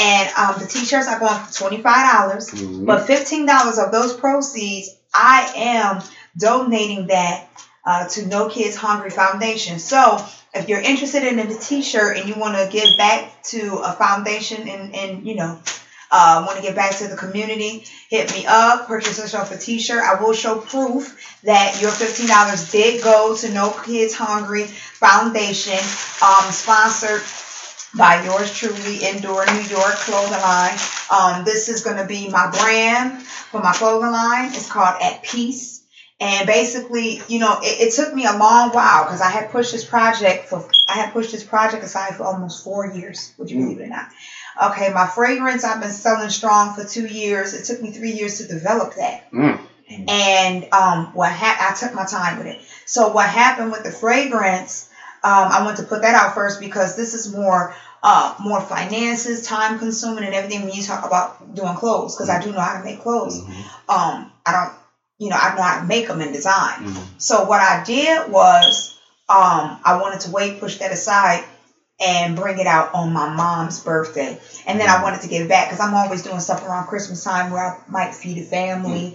And 0.00 0.28
um, 0.38 0.58
the 0.58 0.66
t-shirts 0.66 1.08
are 1.08 1.16
going 1.18 1.36
for 1.38 1.50
$25. 1.50 1.82
dollars 1.82 2.50
Mhm. 2.52 2.86
But 2.86 3.00
fifteen 3.02 3.46
dollars 3.46 3.78
of 3.78 3.90
those 3.92 4.12
proceeds, 4.12 4.90
I 5.14 5.46
am 5.56 6.00
donating 6.36 7.06
that 7.08 7.48
uh, 7.84 8.08
to 8.08 8.26
No 8.26 8.48
Kids 8.48 8.76
Hungry 8.76 9.10
Foundation. 9.10 9.78
So 9.78 10.24
if 10.54 10.68
you're 10.68 10.80
interested 10.80 11.22
in 11.22 11.36
the 11.36 11.54
T-shirt 11.54 12.16
and 12.16 12.28
you 12.28 12.34
want 12.34 12.56
to 12.56 12.68
give 12.70 12.96
back 12.96 13.42
to 13.44 13.76
a 13.84 13.92
foundation 13.92 14.68
and 14.68 14.94
and 14.94 15.26
you 15.26 15.34
know. 15.34 15.58
Uh, 16.08 16.44
want 16.46 16.56
to 16.56 16.62
give 16.62 16.76
back 16.76 16.96
to 16.96 17.08
the 17.08 17.16
community? 17.16 17.84
Hit 18.08 18.32
me 18.32 18.46
up. 18.46 18.86
Purchase 18.86 19.18
yourself 19.18 19.50
a 19.50 19.58
T-shirt. 19.58 20.00
I 20.00 20.22
will 20.22 20.32
show 20.32 20.56
proof 20.56 21.18
that 21.42 21.80
your 21.82 21.90
fifteen 21.90 22.28
dollars 22.28 22.70
did 22.70 23.02
go 23.02 23.34
to 23.34 23.52
No 23.52 23.70
Kids 23.70 24.14
Hungry 24.14 24.66
Foundation, 24.66 25.74
um, 26.22 26.52
sponsored 26.52 27.22
by 27.98 28.22
yours 28.24 28.54
truly, 28.56 28.98
Indoor 29.04 29.46
New 29.46 29.62
York 29.62 29.94
Clothing 29.96 30.40
Line. 30.40 30.78
Um, 31.10 31.44
this 31.44 31.68
is 31.68 31.82
going 31.82 31.96
to 31.96 32.04
be 32.04 32.28
my 32.28 32.50
brand 32.50 33.22
for 33.22 33.60
my 33.60 33.72
clothing 33.72 34.12
line. 34.12 34.50
It's 34.50 34.70
called 34.70 34.94
At 35.02 35.24
Peace. 35.24 35.75
And 36.18 36.46
basically, 36.46 37.20
you 37.28 37.38
know, 37.38 37.58
it, 37.62 37.88
it 37.88 37.90
took 37.92 38.12
me 38.14 38.24
a 38.24 38.32
long 38.32 38.70
while 38.72 39.04
because 39.04 39.20
I 39.20 39.28
had 39.28 39.50
pushed 39.50 39.72
this 39.72 39.84
project 39.84 40.48
for 40.48 40.66
I 40.88 40.94
had 40.94 41.12
pushed 41.12 41.32
this 41.32 41.44
project 41.44 41.84
aside 41.84 42.16
for 42.16 42.24
almost 42.24 42.64
four 42.64 42.86
years. 42.86 43.34
Would 43.38 43.50
you 43.50 43.58
believe 43.58 43.80
it 43.80 43.84
or 43.84 43.88
not? 43.88 44.06
Okay, 44.62 44.88
my 44.88 45.04
fragrance 45.06 45.64
I've 45.64 45.80
been 45.80 45.90
selling 45.90 46.30
strong 46.30 46.70
for 46.70 46.84
two 46.84 47.04
years. 47.04 47.52
It 47.52 47.64
took 47.64 47.82
me 47.82 47.90
three 47.90 48.10
years 48.12 48.38
to 48.38 48.46
develop 48.46 48.94
that. 48.94 49.20
Mm. 49.32 49.58
And 50.08 50.66
um, 50.72 51.10
what 51.12 51.30
ha- 51.30 51.56
I 51.60 51.72
took 51.72 51.94
my 51.94 52.04
time 52.04 52.38
with 52.38 52.46
it. 52.46 52.56
So 52.86 53.08
what 53.08 53.28
happened 53.28 53.70
with 53.70 53.82
the 53.84 53.90
fragrance? 53.90 54.86
Um, 55.22 55.48
I 55.50 55.62
want 55.64 55.76
to 55.78 55.82
put 55.82 56.02
that 56.02 56.14
out 56.14 56.34
first 56.34 56.60
because 56.60 56.94
this 56.94 57.14
is 57.14 57.28
more 57.28 57.72
uh, 58.02 58.30
more 58.38 58.60
finances, 58.60 59.42
time 59.42 59.76
consuming, 59.76 60.24
and 60.24 60.34
everything 60.34 60.62
when 60.62 60.72
you 60.72 60.82
talk 60.82 61.04
about 61.04 61.54
doing 61.54 61.74
clothes. 61.74 62.14
Because 62.14 62.30
I 62.30 62.38
do 62.38 62.52
know 62.52 62.60
how 62.60 62.72
to 62.74 62.80
make 62.80 62.98
clothes. 63.00 63.40
Mhm. 63.40 63.64
Um, 63.88 64.26
I 64.46 64.52
don't, 64.52 64.72
you 65.18 65.28
know, 65.28 65.36
I 65.36 65.54
know 65.54 65.62
how 65.62 65.80
to 65.80 65.86
make 65.86 66.06
them 66.06 66.20
and 66.20 66.32
design. 66.32 66.76
Mhm. 66.78 67.02
So 67.18 67.44
what 67.44 67.60
I 67.60 67.82
did 67.82 68.30
was, 68.30 68.94
um, 69.28 69.80
I 69.84 69.96
wanted 69.96 70.20
to 70.20 70.30
wait, 70.30 70.60
push 70.60 70.76
that 70.76 70.92
aside, 70.92 71.42
and 71.98 72.36
bring 72.36 72.58
it 72.58 72.66
out 72.66 72.90
on 72.92 73.12
my 73.12 73.26
mom's 73.26 73.78
birthday. 73.78 74.38
And 74.66 74.78
then 74.78 74.88
I 74.88 75.00
wanted 75.00 75.22
to 75.22 75.28
give 75.28 75.42
it 75.42 75.48
back 75.48 75.68
because 75.68 75.80
I'm 75.80 75.94
always 75.94 76.22
doing 76.22 76.40
stuff 76.40 76.62
around 76.62 76.86
Christmas 76.86 77.24
time 77.24 77.50
where 77.50 77.62
I 77.62 77.90
might 77.90 78.14
feed 78.14 78.38
a 78.38 78.42
family. 78.42 79.14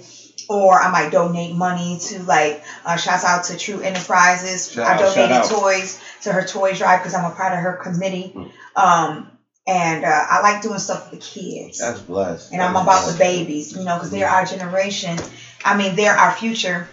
Or 0.49 0.77
I 0.77 0.89
might 0.89 1.11
donate 1.11 1.53
money 1.53 1.97
to 2.07 2.23
like 2.23 2.61
uh, 2.83 2.97
shouts 2.97 3.23
out 3.23 3.45
to 3.45 3.55
True 3.55 3.79
Enterprises. 3.79 4.71
Shout 4.71 4.85
I 4.85 4.97
donated 4.97 5.43
toys 5.43 5.97
to 6.23 6.31
her 6.33 6.43
toy 6.43 6.73
drive 6.73 6.99
because 6.99 7.13
I'm 7.13 7.23
a 7.23 7.29
part 7.29 7.53
of 7.53 7.59
her 7.59 7.73
committee. 7.73 8.33
Mm. 8.35 8.51
Um, 8.75 9.31
and 9.67 10.03
uh, 10.03 10.25
I 10.29 10.41
like 10.41 10.61
doing 10.61 10.79
stuff 10.79 11.05
for 11.05 11.15
the 11.15 11.21
kids 11.21 11.77
That's 11.77 11.99
blessed. 11.99 12.51
and 12.51 12.61
I'm 12.61 12.73
That's 12.73 12.83
about 12.83 13.11
the 13.11 13.17
babies, 13.17 13.71
you 13.71 13.83
know, 13.83 13.95
because 13.95 14.09
they're 14.09 14.27
our 14.27 14.43
generation. 14.43 15.17
I 15.65 15.75
mean, 15.75 15.95
they're 15.95 16.15
our 16.15 16.31
future. 16.31 16.87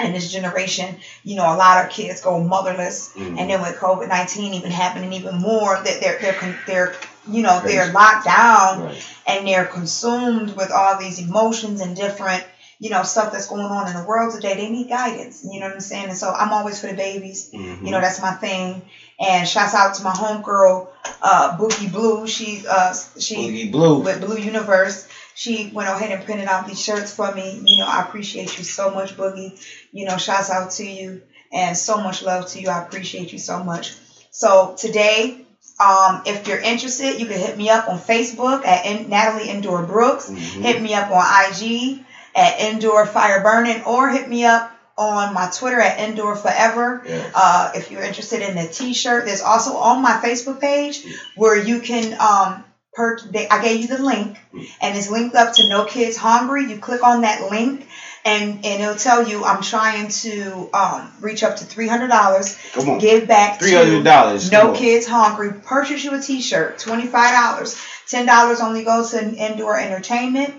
And 0.00 0.12
this 0.14 0.28
generation, 0.32 0.96
you 1.22 1.36
know, 1.36 1.52
a 1.52 1.54
lot 1.54 1.78
of 1.84 1.88
kids 1.88 2.20
go 2.20 2.40
motherless, 2.40 3.10
Mhm. 3.16 3.38
and 3.38 3.48
then 3.48 3.60
with 3.60 3.76
COVID 3.76 4.08
nineteen 4.08 4.54
even 4.54 4.72
happening 4.72 5.12
even 5.12 5.36
more, 5.36 5.78
that 5.78 6.00
they're 6.00 6.16
they're 6.20 6.56
they're 6.66 6.92
you 7.28 7.42
know 7.42 7.60
they're 7.60 7.86
locked 7.86 8.24
down 8.24 8.80
Right. 8.80 9.02
and 9.26 9.46
they're 9.46 9.64
consumed 9.64 10.50
with 10.50 10.72
all 10.72 10.96
these 10.96 11.18
emotions 11.18 11.80
and 11.80 11.94
different 11.94 12.42
you 12.80 12.90
know 12.90 13.02
stuff 13.04 13.30
that's 13.30 13.46
going 13.46 13.70
on 13.70 13.86
in 13.86 13.94
the 13.94 14.02
world 14.02 14.30
today. 14.32 14.54
They 14.54 14.66
need 14.66 14.88
guidance, 14.88 15.42
you 15.44 15.60
know 15.60 15.66
what 15.66 15.74
I'm 15.74 15.80
saying? 15.80 16.08
And 16.08 16.16
so 16.18 16.32
I'm 16.36 16.52
always 16.52 16.80
for 16.80 16.88
the 16.88 16.92
babies. 16.92 17.46
Mhm. 17.54 17.84
You 17.84 17.92
know, 17.92 18.00
that's 18.00 18.18
my 18.18 18.32
thing. 18.32 18.82
And 19.20 19.46
shouts 19.46 19.74
out 19.74 19.94
to 19.94 20.02
my 20.02 20.12
homegirl, 20.12 20.82
uh, 21.22 21.48
Boogie 21.56 21.90
Blue. 21.90 22.26
She 22.26 22.64
uh 22.68 22.92
she 23.16 23.36
Boogie 23.36 23.70
Blue. 23.70 23.98
with 23.98 24.20
Blue 24.20 24.36
Universe. 24.36 25.04
She 25.34 25.70
went 25.72 25.88
ahead 25.88 26.10
and 26.12 26.24
printed 26.24 26.46
out 26.46 26.66
these 26.66 26.80
shirts 26.80 27.12
for 27.12 27.32
me. 27.32 27.60
You 27.64 27.78
know, 27.78 27.86
I 27.86 28.00
appreciate 28.00 28.56
you 28.58 28.64
so 28.64 28.90
much, 28.90 29.16
Boogie. 29.16 29.52
You 29.92 30.06
know, 30.06 30.16
shouts 30.16 30.50
out 30.50 30.70
to 30.72 30.84
you 30.86 31.20
and 31.52 31.76
so 31.76 32.00
much 32.00 32.22
love 32.22 32.46
to 32.48 32.60
you. 32.60 32.68
I 32.68 32.78
appreciate 32.78 33.32
you 33.32 33.38
so 33.38 33.62
much. 33.62 33.92
So 34.30 34.74
today, 34.76 35.34
um, 35.80 36.22
if 36.24 36.46
you're 36.46 36.58
interested, 36.58 37.18
you 37.18 37.26
can 37.26 37.38
hit 37.38 37.56
me 37.56 37.68
up 37.70 37.88
on 37.88 37.98
Facebook 37.98 38.64
at 38.64 38.84
In- 38.84 39.08
Natalie 39.08 39.48
Indoor 39.48 39.82
Brooks. 39.82 40.30
Mhm. 40.30 40.62
Hit 40.62 40.80
me 40.80 40.94
up 40.94 41.10
on 41.10 41.24
IG 41.26 42.00
at 42.34 42.58
Indoor 42.60 43.04
Fire 43.06 43.40
Burning, 43.40 43.82
or 43.84 44.08
hit 44.08 44.28
me 44.28 44.44
up 44.44 44.70
on 44.96 45.32
my 45.32 45.46
Twitter 45.46 45.80
at 45.80 45.98
Indoor 45.98 46.36
Forever. 46.36 47.02
Uh, 47.34 47.70
if 47.74 47.90
you're 47.90 48.02
interested 48.02 48.42
in 48.42 48.54
the 48.54 48.66
T-shirt, 48.66 49.24
there's 49.24 49.40
also 49.40 49.74
on 49.76 50.00
my 50.00 50.12
Facebook 50.14 50.60
page 50.60 51.04
where 51.34 51.56
you 51.56 51.80
can 51.80 52.14
um 52.20 52.64
per. 52.94 53.18
They, 53.30 53.48
I 53.48 53.58
gave 53.62 53.82
you 53.82 53.88
the 53.88 54.02
link, 54.02 54.36
and 54.80 54.96
it's 54.96 55.08
linked 55.08 55.34
up 55.34 55.54
to 55.54 55.68
No 55.68 55.84
Kids 55.84 56.16
Hungry. 56.16 56.64
You 56.64 56.76
click 56.76 57.02
on 57.02 57.22
that 57.22 57.42
link, 57.42 57.86
and 58.24 58.60
and 58.64 58.82
it'll 58.82 58.94
tell 58.94 59.28
you 59.28 59.44
I'm 59.44 59.62
trying 59.62 60.08
to 60.08 60.68
um 60.72 61.10
reach 61.20 61.42
up 61.42 61.56
to 61.56 61.64
three 61.64 61.88
hundred 61.88 62.08
dollars. 62.08 62.56
Come 62.72 62.90
on. 62.90 62.98
Give 62.98 63.26
back 63.26 63.58
three 63.58 63.72
hundred 63.72 64.04
dollars. 64.04 64.50
No 64.50 64.72
Kids 64.72 65.06
Hungry. 65.06 65.52
Purchase 65.52 66.04
you 66.04 66.14
a 66.14 66.20
T-shirt, 66.20 66.78
twenty 66.78 67.06
five 67.06 67.32
dollars. 67.32 67.76
Ten 68.06 68.26
dollars 68.26 68.60
only 68.60 68.84
goes 68.84 69.10
to 69.10 69.22
Indoor 69.22 69.78
Entertainment. 69.78 70.54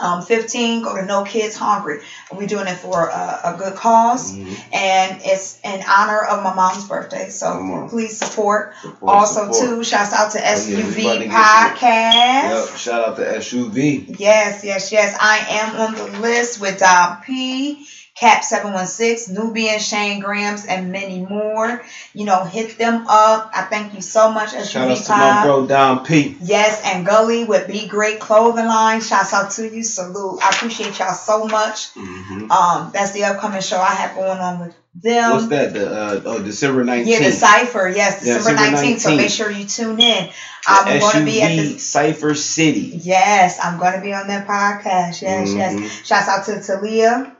Um, 0.00 0.22
15, 0.22 0.82
go 0.82 0.96
to 0.96 1.04
No 1.04 1.24
Kids 1.24 1.56
Hungry. 1.56 1.98
We're 2.32 2.46
doing 2.48 2.66
it 2.66 2.76
for 2.76 3.08
a, 3.08 3.40
a 3.44 3.54
good 3.58 3.74
because 3.74 4.32
Mhm. 4.32 4.58
and 4.72 5.20
it's 5.24 5.58
in 5.62 5.82
honor 5.88 6.22
of 6.22 6.42
my 6.42 6.54
mom's 6.54 6.84
birthday. 6.88 7.28
So 7.28 7.86
please 7.90 8.18
support. 8.18 8.72
Support, 8.82 9.12
also, 9.16 9.52
support. 9.52 9.58
too, 9.58 9.84
shouts 9.84 10.12
out 10.12 10.30
to 10.32 10.38
Oh, 10.38 10.42
yeah, 10.42 10.54
SUV 10.54 11.02
about 11.02 11.18
to 11.18 11.24
get 11.26 11.80
Podcast. 11.80 12.68
Yep. 12.70 12.76
Shout 12.78 13.08
out 13.08 13.16
to 13.16 13.22
SUV. 13.38 14.14
Yes, 14.18 14.64
yes, 14.64 14.90
yes. 14.92 15.16
I 15.20 15.38
am 15.50 15.76
on 15.76 15.94
the 15.94 16.20
list 16.20 16.60
with 16.60 16.78
Dom 16.78 17.18
P, 17.24 17.86
Cap 18.20 18.44
716, 18.44 19.34
Nubian, 19.34 19.78
Shane 19.80 20.20
Grams, 20.20 20.66
and 20.66 20.92
many 20.92 21.20
more. 21.20 21.82
You 22.12 22.26
know, 22.26 22.44
hit 22.44 22.76
them 22.76 23.06
up. 23.08 23.50
I 23.54 23.62
thank 23.62 23.94
you 23.94 24.02
so 24.02 24.30
much, 24.30 24.50
Shout 24.68 24.90
out 24.90 24.98
to 25.04 25.12
my 25.12 25.42
bro 25.42 25.66
Don 25.66 26.04
P. 26.04 26.36
Yes, 26.38 26.82
and 26.84 27.06
Gully 27.06 27.44
with 27.44 27.66
Be 27.66 27.88
Great 27.88 28.20
Clothing 28.20 28.66
Line. 28.66 29.00
Shouts 29.00 29.32
out 29.32 29.52
to 29.52 29.66
you. 29.66 29.82
Salute. 29.82 30.38
I 30.42 30.50
appreciate 30.50 30.98
y'all 30.98 31.14
so 31.14 31.46
much. 31.46 31.88
hmm 31.94 32.52
Um, 32.52 32.90
that's 32.92 33.12
the 33.12 33.24
upcoming 33.24 33.62
show 33.62 33.80
I 33.80 33.94
have 33.94 34.14
going 34.14 34.38
on 34.38 34.60
with 34.60 34.74
them. 35.02 35.32
What's 35.32 35.46
that? 35.46 35.72
The 35.72 35.90
uh, 35.90 36.20
oh 36.26 36.42
December 36.42 36.80
Yeah, 36.84 36.96
the 36.96 37.04
nineteenth. 37.04 37.34
cipher. 37.36 37.88
Yes, 37.88 38.22
Yeah, 38.22 38.34
December 38.36 38.60
nineteenth. 38.60 39.00
So 39.00 39.16
make 39.16 39.30
sure 39.30 39.50
you 39.50 39.64
tune 39.64 39.98
in. 39.98 40.28
I'm 40.66 41.00
going 41.00 41.16
to 41.20 41.24
be 41.24 41.40
at 41.40 41.56
the. 41.56 41.78
Cipher 41.78 42.34
City. 42.34 43.00
Yes, 43.02 43.58
I'm 43.62 43.78
going 43.78 43.94
to 43.94 44.00
be 44.02 44.12
on 44.12 44.26
that 44.28 44.46
podcast. 44.46 45.22
Yes, 45.22 45.48
Mhm. 45.48 45.80
yes. 45.80 46.06
Shouts 46.06 46.28
out 46.28 46.44
to 46.44 46.60
Talia 46.62 47.32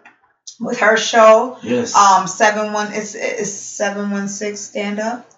with 0.61 0.79
her 0.81 0.97
show. 0.97 1.59
Yes. 1.63 1.95
Um, 1.97 2.27
seven 2.27 2.73
one 2.73 2.93
is 2.93 3.15
is 3.15 3.53
seven 3.59 4.11
one 4.11 4.29
six 4.29 4.61
stand 4.61 5.01
up. 5.01 5.29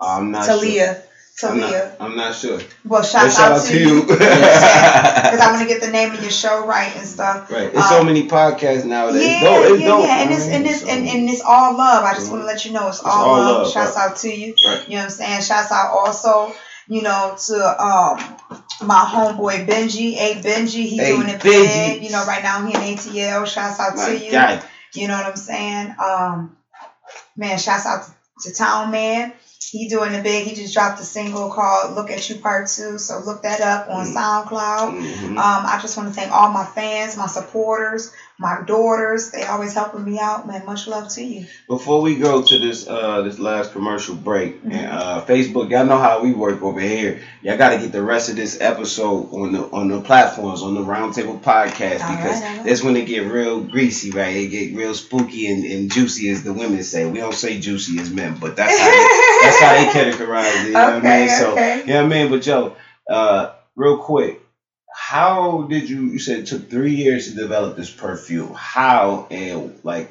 I'm 0.00 0.30
not 0.30 0.44
sure. 0.44 0.54
Talia, 0.60 1.02
I'm 1.42 1.60
Talia. 1.60 1.96
not, 1.98 2.10
I'm 2.10 2.16
not 2.16 2.34
sure. 2.34 2.58
Well, 2.84 3.00
But 3.00 3.06
shouts 3.06 3.36
shout 3.36 3.52
out, 3.52 3.66
to 3.66 3.78
you. 3.78 4.02
Because. 4.02 4.20
I 5.40 5.50
want 5.52 5.62
to 5.62 5.68
get 5.68 5.80
the 5.80 5.90
name 5.90 6.12
of 6.12 6.20
your 6.20 6.30
show 6.30 6.66
right 6.66 6.94
and 6.96 7.06
stuff. 7.06 7.50
Right? 7.50 7.72
There's 7.72 7.88
so 7.88 8.00
Um, 8.00 8.06
many 8.06 8.28
podcasts 8.28 8.84
nowadays. 8.84 9.24
Yeah, 9.24 9.40
Dope. 9.42 9.64
It's 9.72 9.80
yeah, 9.80 9.86
dope. 9.88 10.04
yeah, 10.04 10.22
and 10.22 10.30
it's 10.32 10.46
and 10.46 10.66
it's 10.66 10.80
so- 10.82 10.88
and, 10.88 11.08
and 11.08 11.28
it's 11.30 11.40
all 11.42 11.76
love. 11.76 12.04
I 12.04 12.14
just 12.14 12.26
Mhm. 12.28 12.30
want 12.30 12.42
to 12.42 12.46
let 12.46 12.64
you 12.64 12.72
know 12.72 12.88
it's, 12.88 12.98
It's 12.98 13.06
all, 13.06 13.24
all 13.24 13.38
love. 13.38 13.62
love, 13.62 13.72
Shouts 13.72 13.96
right. 13.96 14.10
out 14.10 14.16
to 14.18 14.28
you. 14.34 14.54
Right. 14.66 14.84
You 14.88 14.96
know 14.96 15.02
what 15.02 15.04
I'm 15.04 15.10
saying? 15.10 15.42
Shouts 15.42 15.72
out 15.72 15.90
also, 15.92 16.54
you 16.88 17.02
know, 17.02 17.36
to 17.46 17.84
um 17.84 18.36
my 18.82 19.04
homeboy 19.04 19.66
Benji, 19.66 20.14
A 20.16 20.34
Benji. 20.42 20.84
He 20.86 20.98
Hey, 20.98 21.10
doing 21.10 21.28
it 21.28 21.40
Benji. 21.40 21.42
big. 21.42 22.04
You 22.04 22.12
know, 22.12 22.24
right 22.26 22.42
now 22.42 22.64
he 22.64 22.74
in 22.74 22.80
ATL. 22.96 23.46
Shouts 23.46 23.80
out 23.80 23.96
My 23.96 24.06
to 24.06 24.16
you. 24.18 24.32
God. 24.32 24.64
You 24.94 25.08
know 25.08 25.16
what 25.16 25.26
I'm 25.26 25.36
saying? 25.36 25.94
Um, 25.98 26.56
man, 27.36 27.58
shouts 27.58 27.86
out 27.86 28.04
to, 28.04 28.50
to 28.50 28.54
Town 28.54 28.90
Man. 28.90 29.32
He 29.70 29.88
doing 29.88 30.14
it 30.14 30.22
big. 30.22 30.44
He 30.46 30.54
just 30.54 30.72
dropped 30.72 31.00
a 31.00 31.04
single 31.04 31.50
called 31.50 31.94
"Look 31.94 32.10
at 32.10 32.28
You 32.30 32.36
Part 32.36 32.68
2. 32.68 32.98
So 32.98 33.18
look 33.18 33.42
that 33.42 33.60
up 33.60 33.88
on 33.90 34.06
Mm. 34.06 34.14
SoundCloud. 34.14 34.98
Mhm. 34.98 35.38
Um, 35.38 35.66
I 35.66 35.78
just 35.82 35.96
want 35.96 36.08
to 36.08 36.14
thank 36.14 36.32
all 36.32 36.48
my 36.50 36.64
fans, 36.64 37.16
my 37.16 37.26
supporters, 37.26 38.10
my 38.38 38.62
daughters. 38.66 39.30
They 39.32 39.42
always 39.42 39.74
helping 39.74 40.04
me 40.04 40.18
out, 40.18 40.46
man. 40.46 40.64
Much 40.64 40.86
love 40.86 41.08
to 41.14 41.24
you. 41.24 41.46
Before 41.68 42.00
we 42.00 42.16
go 42.16 42.42
to 42.42 42.58
this 42.58 42.86
uh 42.88 43.22
this 43.22 43.38
last 43.38 43.72
commercial 43.72 44.14
break, 44.14 44.62
Mhm. 44.64 44.72
and 44.74 44.86
uh 44.92 45.24
Facebook, 45.26 45.70
y'all 45.70 45.84
know 45.84 45.98
how 45.98 46.22
we 46.22 46.32
work 46.32 46.62
over 46.62 46.80
here. 46.80 47.20
Y'all 47.42 47.56
got 47.58 47.70
to 47.70 47.78
get 47.78 47.92
the 47.92 48.02
rest 48.02 48.28
of 48.28 48.36
this 48.36 48.60
episode 48.60 49.28
on 49.32 49.52
the 49.52 49.62
on 49.72 49.88
the 49.88 50.00
platforms 50.00 50.62
on 50.62 50.74
the 50.74 50.80
Roundtable 50.82 51.40
Podcast 51.40 52.02
All 52.04 52.16
because 52.16 52.40
right, 52.40 52.62
that's 52.64 52.82
when 52.82 52.96
it 52.96 53.06
get 53.06 53.20
real 53.20 53.60
greasy, 53.60 54.10
right? 54.10 54.34
It 54.36 54.46
get 54.48 54.74
real 54.76 54.94
spooky 54.94 55.50
and, 55.50 55.64
and 55.64 55.90
juicy, 55.90 56.28
as 56.30 56.42
the 56.44 56.52
women 56.52 56.82
say. 56.82 57.06
We 57.06 57.18
don't 57.18 57.34
say 57.34 57.58
juicy 57.58 57.98
as 58.00 58.10
men, 58.10 58.36
but 58.40 58.56
that's 58.56 58.78
how 58.78 58.90
they, 58.90 59.40
that's 59.42 59.60
how 59.60 59.72
they 59.74 59.86
categorize 60.12 60.64
it. 60.64 60.66
You 60.68 60.72
know 60.74 60.80
what 60.80 60.92
I 60.94 60.96
Okay, 60.98 61.20
mean? 61.26 61.28
So 61.28 61.52
okay. 61.52 61.80
you 61.80 61.86
know 61.86 61.96
what 62.04 62.06
I 62.06 62.08
mean. 62.22 62.30
But 62.30 62.46
yo, 62.46 62.76
uh, 63.10 63.52
real 63.76 63.98
quick, 63.98 64.40
how 64.98 65.64
did 65.64 65.88
you? 65.88 66.06
You 66.06 66.18
said 66.18 66.38
it 66.38 66.46
took 66.46 66.68
three 66.70 66.92
years 66.94 67.26
to 67.26 67.32
develop 67.32 67.76
this 67.76 67.90
perfume. 67.90 68.52
How 68.56 69.24
and 69.30 69.72
like, 69.84 70.08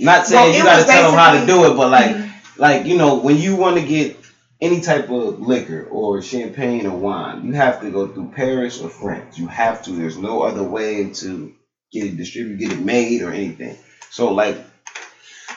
not 0.00 0.26
saying 0.26 0.44
Well, 0.44 0.54
you 0.54 0.64
got 0.64 0.76
to 0.76 0.84
tell 0.84 1.04
them 1.10 1.14
how 1.18 1.30
to 1.30 1.46
do 1.46 1.66
it, 1.66 1.76
but 1.76 1.88
like, 1.88 2.12
Mhm. 2.12 2.32
like 2.58 2.84
you 2.84 2.94
know, 2.94 3.14
when 3.14 3.36
you 3.38 3.54
want 3.54 3.76
to 3.76 3.82
get 3.82 4.14
any 4.60 4.80
type 4.80 5.10
of 5.10 5.38
liquor 5.40 5.82
or 5.90 6.20
champagne 6.22 6.86
or 6.86 6.96
wine, 6.96 7.44
you 7.44 7.54
have 7.54 7.80
to 7.80 7.90
go 7.90 8.06
through 8.06 8.26
Paris 8.34 8.78
or 8.78 8.88
France. 8.88 9.38
You 9.38 9.46
have 9.48 9.82
to. 9.82 9.92
There's 9.92 10.16
no 10.18 10.42
other 10.42 10.62
way 10.64 11.06
to 11.20 11.50
get 11.92 12.06
it 12.06 12.16
distributed, 12.16 12.58
get 12.60 12.72
it 12.72 12.78
made, 12.80 13.22
or 13.22 13.30
anything. 13.30 13.76
So 14.10 14.30
like, 14.30 14.56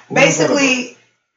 who 0.10 0.18
was 0.18 0.36
that 0.36 0.52
about? 0.52 0.56
Basically, 0.56 0.94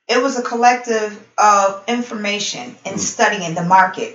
it 0.08 0.20
was 0.20 0.36
a 0.36 0.42
collective 0.42 1.18
of 1.38 1.76
information 1.88 2.74
and 2.84 2.96
Mm. 2.96 3.00
studying 3.00 3.54
the 3.54 3.62
market. 3.62 4.12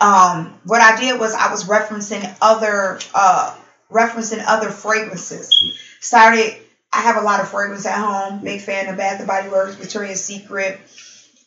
Um, 0.00 0.60
what 0.64 0.80
I 0.80 1.00
did 1.00 1.18
was 1.18 1.34
I 1.34 1.50
was 1.50 1.64
referencing 1.64 2.36
other 2.40 2.98
uh, 3.14 3.56
referencing 3.90 4.42
other 4.46 4.70
fragrances. 4.70 5.54
Started. 6.00 6.56
I 6.92 7.00
have 7.00 7.16
a 7.16 7.22
lot 7.22 7.40
of 7.40 7.48
fragrance 7.48 7.86
at 7.86 7.98
home. 7.98 8.44
Big 8.44 8.60
fan 8.60 8.88
of 8.88 8.96
Bath 8.96 9.18
and 9.18 9.26
Body 9.26 9.48
Works, 9.48 9.74
Victoria's 9.74 10.24
Secret. 10.24 10.78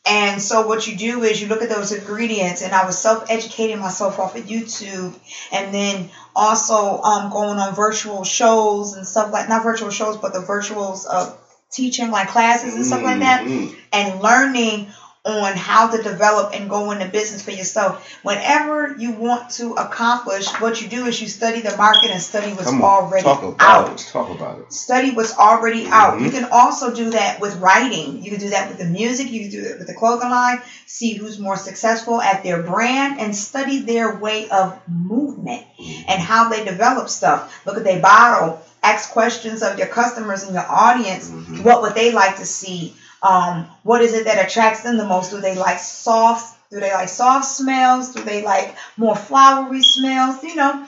And 0.10 0.42
so 0.42 0.66
what 0.68 0.88
you 0.88 0.96
do 0.96 1.24
is 1.24 1.42
you 1.42 1.48
look 1.48 1.62
at 1.62 1.70
those 1.70 1.92
ingredients, 1.92 2.62
and 2.62 2.74
I 2.74 2.86
was 2.86 2.98
self-educating 2.98 3.80
myself 3.80 4.20
off 4.20 4.38
of 4.38 4.46
YouTube, 4.46 5.14
and 5.52 5.74
then 5.74 6.10
also 6.34 7.02
um, 7.02 7.30
going 7.30 7.60
on 7.60 7.76
virtual 7.76 8.24
shows 8.24 8.94
and 8.94 9.06
stuff 9.06 9.34
like 9.34 9.50
not 9.50 9.64
virtual 9.64 9.90
shows, 9.90 10.16
but 10.18 10.32
the 10.34 10.40
virtuals 10.40 11.06
of 11.06 11.38
teaching 11.72 12.10
like 12.10 12.30
classes 12.30 12.76
and 12.76 12.86
stuff 12.86 13.04
like 13.04 13.20
that, 13.20 13.46
Mm, 13.46 13.76
and 13.92 14.22
learning 14.22 14.88
on 15.28 15.58
how 15.58 15.90
to 15.90 16.02
develop 16.02 16.52
and 16.54 16.70
go 16.70 16.92
into 16.92 17.06
business 17.08 17.44
for 17.44 17.52
yourself. 17.52 18.08
Whenever 18.24 18.96
you 18.98 19.12
want 19.12 19.50
to 19.52 19.74
accomplish, 19.74 20.48
what 20.62 20.82
you 20.82 20.88
do 20.88 21.06
is 21.06 21.22
you 21.22 21.28
study 21.28 21.60
the 21.60 21.76
market 21.76 22.12
and 22.12 22.22
study 22.22 22.54
what's 22.54 22.72
on, 22.72 22.82
already 22.82 23.24
talk 23.24 23.44
about 23.44 23.60
out 23.60 23.92
it. 23.92 24.10
Talk 24.12 24.30
about 24.30 24.60
it. 24.60 24.72
study 24.74 25.12
what's 25.12 25.38
already 25.38 25.86
out. 25.88 26.18
Mhm. 26.18 26.24
You 26.24 26.30
can 26.32 26.46
also 26.52 26.94
do 26.94 27.10
that 27.12 27.42
with 27.42 27.58
writing. 27.58 28.24
You 28.24 28.32
can 28.32 28.40
do 28.40 28.50
that 28.52 28.70
with 28.70 28.78
the 28.78 28.86
music. 28.86 29.30
You 29.32 29.42
can 29.42 29.52
do 29.52 29.66
it 29.66 29.78
with 29.80 29.88
the 29.88 29.94
clothing 29.94 30.30
line. 30.30 30.62
See 30.86 31.14
who's 31.14 31.40
more 31.40 31.58
successful 31.58 32.22
at 32.22 32.44
their 32.44 32.62
brand 32.62 33.20
and 33.20 33.36
study 33.36 33.80
their 33.80 34.16
way 34.16 34.48
of 34.50 34.78
movement 34.88 35.64
and 36.08 36.22
how 36.22 36.48
they 36.50 36.64
develop 36.64 37.10
stuff. 37.10 37.52
Look 37.66 37.78
at 37.78 37.84
their 37.84 38.00
bottle. 38.00 38.62
Ask 38.84 39.10
questions 39.12 39.64
of 39.64 39.78
your 39.78 39.88
customers 39.88 40.44
and 40.44 40.54
your 40.54 40.66
audience. 40.70 41.28
Mhm. 41.28 41.64
What 41.64 41.82
would 41.82 41.96
they 41.96 42.12
like 42.12 42.38
to 42.38 42.46
see? 42.46 42.96
Um, 43.22 43.66
what 43.84 44.02
is 44.02 44.14
it 44.14 44.26
that 44.26 44.38
attracts 44.38 44.82
them 44.82 44.98
the 44.98 45.06
most? 45.06 45.30
Do 45.32 45.40
they 45.40 45.56
like 45.56 45.80
soft? 45.80 46.54
Do 46.72 46.80
they 46.80 46.92
like 46.94 47.10
soft 47.10 47.46
smells? 47.46 48.10
Do 48.10 48.24
they 48.24 48.42
like 48.42 48.76
more 48.98 49.16
flowery 49.16 49.82
smells? 49.82 50.44
You 50.44 50.56
know, 50.56 50.80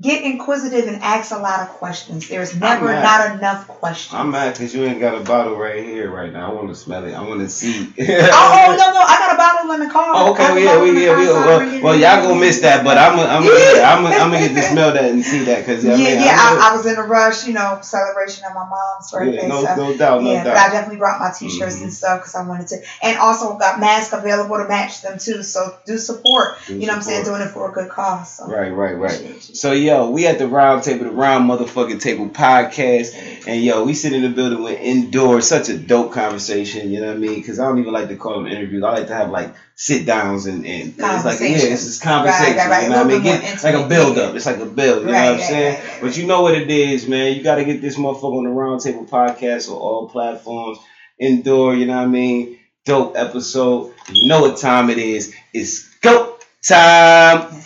get 0.00 0.24
inquisitive 0.24 0.86
and 0.88 1.02
ask 1.02 1.30
a 1.30 1.36
lot 1.36 1.60
of 1.60 1.68
questions. 1.68 2.26
There's 2.28 2.58
never 2.58 2.90
not 2.92 3.36
enough 3.36 3.68
questions. 3.68 4.14
I'm 4.18 4.30
mad 4.30 4.54
because 4.54 4.74
you 4.74 4.84
ain't 4.84 4.98
got 4.98 5.20
a 5.20 5.24
bottle 5.24 5.56
right 5.56 5.84
here 5.84 6.10
right 6.10 6.32
now. 6.32 6.50
I 6.50 6.54
want 6.54 6.68
to 6.68 6.74
smell 6.74 7.04
it. 7.04 7.12
I 7.12 7.20
want 7.22 7.40
to 7.40 7.48
see. 7.50 7.82
oh, 7.98 8.00
oh, 8.00 8.76
no, 8.78 8.92
no, 8.92 9.00
I 9.00 9.16
got 9.18 9.34
a 9.34 9.36
bottle 9.36 9.72
in 9.72 9.80
the 9.80 9.92
car. 9.92 10.12
Oh, 10.14 10.32
okay, 10.32 10.42
well, 10.44 10.58
yeah, 10.58 10.82
we, 10.82 11.04
yeah, 11.04 11.16
we, 11.18 11.26
so 11.26 11.34
well, 11.34 11.82
well, 11.82 11.96
y'all 11.96 12.22
gonna 12.22 12.40
miss 12.40 12.60
that, 12.60 12.82
but 12.82 12.96
I'm, 12.96 13.16
gonna- 13.16 13.28
I'm, 13.28 13.42
gonna, 13.42 13.58
yeah, 13.58 13.94
I'm, 13.94 14.02
gonna- 14.02 14.16
I'm 14.16 14.30
gonna 14.30 14.48
get 14.48 14.54
to 14.54 14.62
smell 14.62 14.92
that 14.94 15.04
and 15.04 15.22
see 15.22 15.44
that, 15.44 15.66
because 15.66 15.84
Yeah, 15.84 15.92
I 15.92 15.96
mean, 15.96 16.06
yeah, 16.06 16.36
I'm 16.38 16.58
I, 16.58 16.70
I 16.70 16.76
was 16.76 16.86
in 16.86 16.96
a 16.96 17.02
rush, 17.02 17.46
you 17.46 17.52
know, 17.52 17.78
celebration 17.82 18.44
of 18.46 18.54
my 18.54 18.64
mom's 18.64 19.10
birthday. 19.12 19.42
yeah, 19.42 19.48
no, 19.48 19.64
so. 19.64 19.76
no 19.76 19.96
doubt, 19.98 20.22
no 20.22 20.32
yeah, 20.32 20.44
but 20.44 20.56
I 20.56 20.70
definitely 20.70 20.96
brought 20.96 21.20
my 21.20 21.30
t-shirts 21.30 21.76
Mhm. 21.76 21.82
and 21.82 21.92
stuff 21.92 22.20
because 22.20 22.34
I 22.34 22.46
wanted 22.46 22.68
to, 22.68 22.82
and 23.02 23.18
also 23.18 23.56
got 23.56 23.78
masks 23.80 24.14
available 24.14 24.56
to 24.56 24.66
match 24.66 25.02
them 25.02 25.18
too. 25.18 25.42
So 25.42 25.76
do 25.84 25.98
support. 25.98 26.56
Do 26.66 26.74
you 26.74 26.86
know 26.86 26.94
what 26.94 26.96
I'm 26.96 27.02
saying? 27.02 27.24
Doing 27.26 27.42
it 27.42 27.48
for 27.50 27.68
a 27.68 27.72
good 27.72 27.90
cause. 27.90 28.30
So. 28.36 28.46
Right, 28.46 28.70
right, 28.70 28.96
right. 28.96 29.42
So, 29.42 29.72
you. 29.72 29.89
Yo, 29.90 30.08
we 30.08 30.24
at 30.28 30.38
the 30.38 30.46
round 30.46 30.84
table, 30.84 31.02
the 31.02 31.10
round 31.10 31.50
motherfucking 31.50 32.00
table 32.00 32.28
podcast, 32.28 33.48
and 33.48 33.60
yo, 33.60 33.82
we 33.82 33.92
sit 33.92 34.12
in 34.12 34.22
the 34.22 34.28
building 34.28 34.62
with 34.62 34.78
indoors. 34.78 35.48
Such 35.48 35.68
a 35.68 35.76
dope 35.76 36.12
conversation, 36.12 36.92
you 36.92 37.00
know 37.00 37.08
what 37.08 37.16
I 37.16 37.18
mean? 37.18 37.34
Because 37.40 37.58
I 37.58 37.64
don't 37.64 37.80
even 37.80 37.92
like 37.92 38.06
to 38.06 38.14
call 38.14 38.34
them 38.34 38.46
interviews. 38.46 38.84
I 38.84 38.90
like 38.92 39.08
to 39.08 39.14
have 39.14 39.32
like 39.32 39.52
sit 39.74 40.06
downs 40.06 40.46
and, 40.46 40.64
and 40.64 40.94
it's 40.96 41.24
like 41.24 41.40
yeah, 41.40 41.56
it's 41.56 41.86
just 41.86 42.02
conversation. 42.02 42.56
Right, 42.56 42.68
right, 42.68 42.70
right. 42.70 42.82
You 42.84 42.90
know 42.90 42.98
what 42.98 43.06
I 43.06 43.08
mean? 43.08 43.22
Get, 43.24 43.64
like 43.64 43.74
a 43.74 43.88
build 43.88 44.16
up. 44.18 44.36
It's 44.36 44.46
like 44.46 44.58
a 44.58 44.66
build. 44.66 45.00
You 45.00 45.06
know 45.06 45.12
what 45.12 45.34
I'm 45.34 45.40
saying? 45.40 45.82
But 46.00 46.16
you 46.16 46.24
know 46.28 46.42
what 46.42 46.54
it 46.54 46.70
is, 46.70 47.08
man. 47.08 47.36
You 47.36 47.42
got 47.42 47.56
to 47.56 47.64
get 47.64 47.80
this 47.80 47.96
motherfucker 47.96 48.38
on 48.38 48.44
the 48.44 48.50
round 48.50 48.82
table 48.82 49.06
podcast 49.06 49.68
on 49.68 49.74
all 49.74 50.08
platforms, 50.08 50.78
indoor. 51.18 51.74
You 51.74 51.86
know 51.86 51.96
what 51.96 52.04
I 52.04 52.06
mean? 52.06 52.60
Dope 52.84 53.16
episode. 53.16 53.92
You 54.12 54.28
know 54.28 54.42
what 54.42 54.56
time 54.56 54.88
it 54.88 54.98
is? 54.98 55.34
It's 55.52 55.92
go 55.96 56.38
time. 56.62 57.60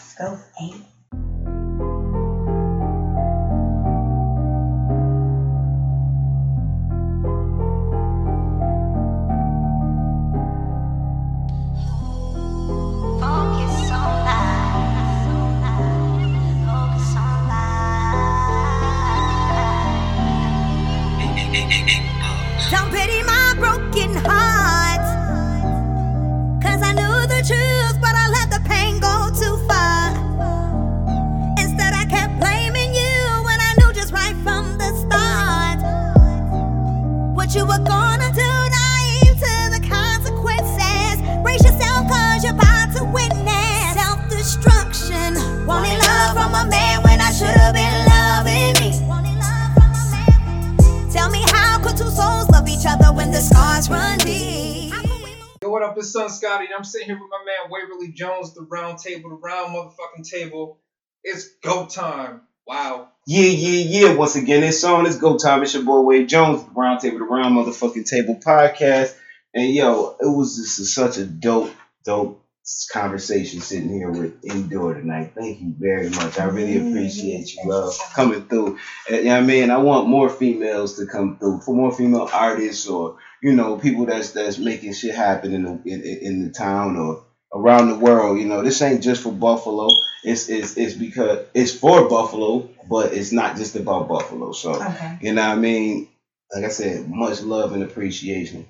Scotty. 56.45 56.66
I'm 56.76 56.84
sitting 56.84 57.07
here 57.07 57.18
with 57.18 57.30
my 57.30 57.42
man 57.47 57.70
Waverly 57.70 58.12
Jones, 58.12 58.53
the 58.53 58.62
round 58.62 58.99
table, 58.99 59.30
the 59.30 59.36
round 59.36 59.74
motherfucking 59.74 60.28
table. 60.28 60.78
It's 61.22 61.49
go 61.62 61.86
time. 61.86 62.42
Wow. 62.66 63.09
Yeah, 63.26 63.49
yeah, 63.49 64.09
yeah. 64.09 64.14
Once 64.14 64.36
again, 64.36 64.62
it's 64.62 64.84
on. 64.84 65.07
It's 65.07 65.16
go 65.16 65.38
time. 65.38 65.62
It's 65.62 65.72
your 65.72 65.84
boy 65.84 66.01
Wade 66.01 66.28
Jones, 66.28 66.62
the 66.62 66.70
Round 66.72 67.01
Table, 67.01 67.18
the 67.20 67.24
Round 67.24 67.57
Motherfucking 67.57 68.07
Table 68.07 68.36
podcast. 68.45 69.16
And 69.55 69.72
yo, 69.72 70.16
it 70.20 70.26
was 70.26 70.57
just 70.57 70.80
a, 70.80 70.84
such 70.84 71.16
a 71.16 71.24
dope, 71.24 71.74
dope 72.05 72.45
conversation 72.92 73.61
sitting 73.61 73.88
here 73.88 74.11
with 74.11 74.45
Endure 74.45 74.95
tonight. 74.95 75.32
Thank 75.34 75.61
you 75.61 75.74
very 75.78 76.11
much. 76.11 76.38
I 76.38 76.45
really 76.45 76.76
appreciate 76.76 77.55
you 77.55 77.72
uh, 77.72 77.90
coming 78.14 78.42
through. 78.42 78.78
You 79.09 79.24
know 79.24 79.30
what 79.30 79.36
I 79.36 79.40
mean? 79.40 79.70
I 79.70 79.78
want 79.78 80.09
more 80.09 80.28
females 80.28 80.97
to 80.99 81.07
come 81.07 81.38
through, 81.38 81.61
for 81.61 81.74
more 81.74 81.92
female 81.92 82.28
artists 82.30 82.86
or 82.86 83.16
you 83.45 83.53
know 83.53 83.76
people 83.76 84.07
that's 84.07 84.30
that's 84.30 84.57
making 84.57 84.95
shit 84.95 85.14
happen 85.14 85.53
in 85.53 85.62
the 85.64 85.72
in, 85.84 86.01
in 86.03 86.45
the 86.45 86.51
town 86.51 86.97
or 86.97 87.22
around 87.53 87.90
the 87.90 87.99
world. 87.99 88.38
You 88.38 88.47
know, 88.47 88.62
this 88.62 88.80
ain't 88.80 89.03
just 89.03 89.22
for 89.22 89.30
Buffalo. 89.32 89.88
It's 90.24 90.49
it's 90.49 90.78
it's 90.78 90.95
because 90.95 91.40
it's 91.53 91.72
for 91.74 92.09
Buffalo, 92.09 92.70
but 92.88 93.12
it's 93.12 93.32
not 93.32 93.57
just 93.57 93.76
about 93.76 94.09
Buffalo. 94.09 94.53
So 94.53 94.70
Okay. 94.82 95.18
you 95.20 95.34
know 95.34 95.47
what 95.47 95.59
I 95.59 95.61
mean? 95.61 96.09
Like 96.55 96.64
I 96.64 96.68
said, 96.68 97.07
much 97.07 97.42
love 97.42 97.72
and 97.74 97.82
appreciation. 97.82 98.66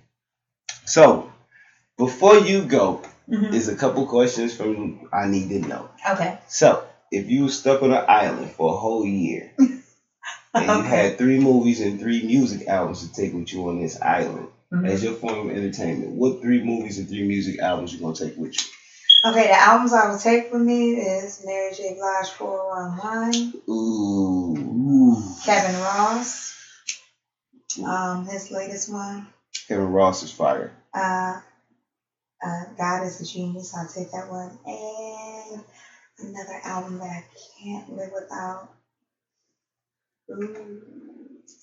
So 0.87 1.31
before 1.97 2.39
you 2.39 2.63
go, 2.65 3.01
Mhm. 3.31 3.53
there's 3.53 3.69
a 3.69 3.77
couple 3.77 4.05
questions 4.07 4.57
from 4.57 5.09
I 5.13 5.29
need 5.29 5.51
to 5.51 5.61
know. 5.69 5.89
Okay. 6.11 6.39
So 6.49 6.83
if 7.13 7.31
you 7.31 7.45
were 7.45 7.49
stuck 7.61 7.81
on 7.83 7.93
an 7.93 8.05
island 8.09 8.51
for 8.51 8.75
a 8.75 8.77
whole 8.77 9.07
year 9.07 9.53
and 10.55 10.67
you 10.67 10.83
had 10.83 11.17
three 11.17 11.39
movies 11.39 11.81
and 11.81 12.01
three 12.01 12.27
music 12.27 12.67
albums 12.67 13.07
to 13.07 13.13
take 13.13 13.33
with 13.35 13.53
you 13.53 13.69
on 13.69 13.81
this 13.81 14.01
island 14.03 14.49
Mhm. 14.75 14.89
as 14.89 15.03
your 15.03 15.15
form 15.15 15.49
of 15.51 15.57
entertainment, 15.57 16.13
what 16.13 16.41
three 16.41 16.61
movies 16.61 16.99
and 16.99 17.09
three 17.09 17.25
music 17.25 17.61
albums 17.61 17.93
you 17.93 18.01
gonna 18.01 18.15
take 18.15 18.37
with 18.37 18.53
you? 18.57 18.67
Okay, 19.31 19.49
the 19.49 19.61
albums 19.61 19.93
I 19.95 20.07
would 20.09 20.19
take 20.21 20.51
with 20.51 20.63
me 20.63 20.93
is 20.93 21.41
Mary 21.45 21.73
J. 21.73 21.95
Blige 21.95 22.31
411, 22.31 23.53
Ooh, 23.71 25.23
Kevin 25.45 25.75
Ross, 25.81 26.55
um, 27.85 28.25
his 28.27 28.51
latest 28.51 28.89
one, 28.91 29.27
Kevin 29.69 29.87
Ross 29.87 30.23
is 30.23 30.31
fire. 30.33 30.73
uh, 30.95 31.39
uh, 32.45 32.65
God 32.79 33.03
is 33.05 33.21
a 33.21 33.25
Genius, 33.25 33.75
I'll 33.75 33.87
take 33.87 34.11
that 34.13 34.29
one, 34.29 34.51
and 34.67 35.63
another 36.21 36.61
album 36.65 36.99
that 36.99 37.23
I 37.25 37.25
can't 37.63 37.89
live 37.97 38.11
without. 38.13 38.69
Ooh, 40.33 40.83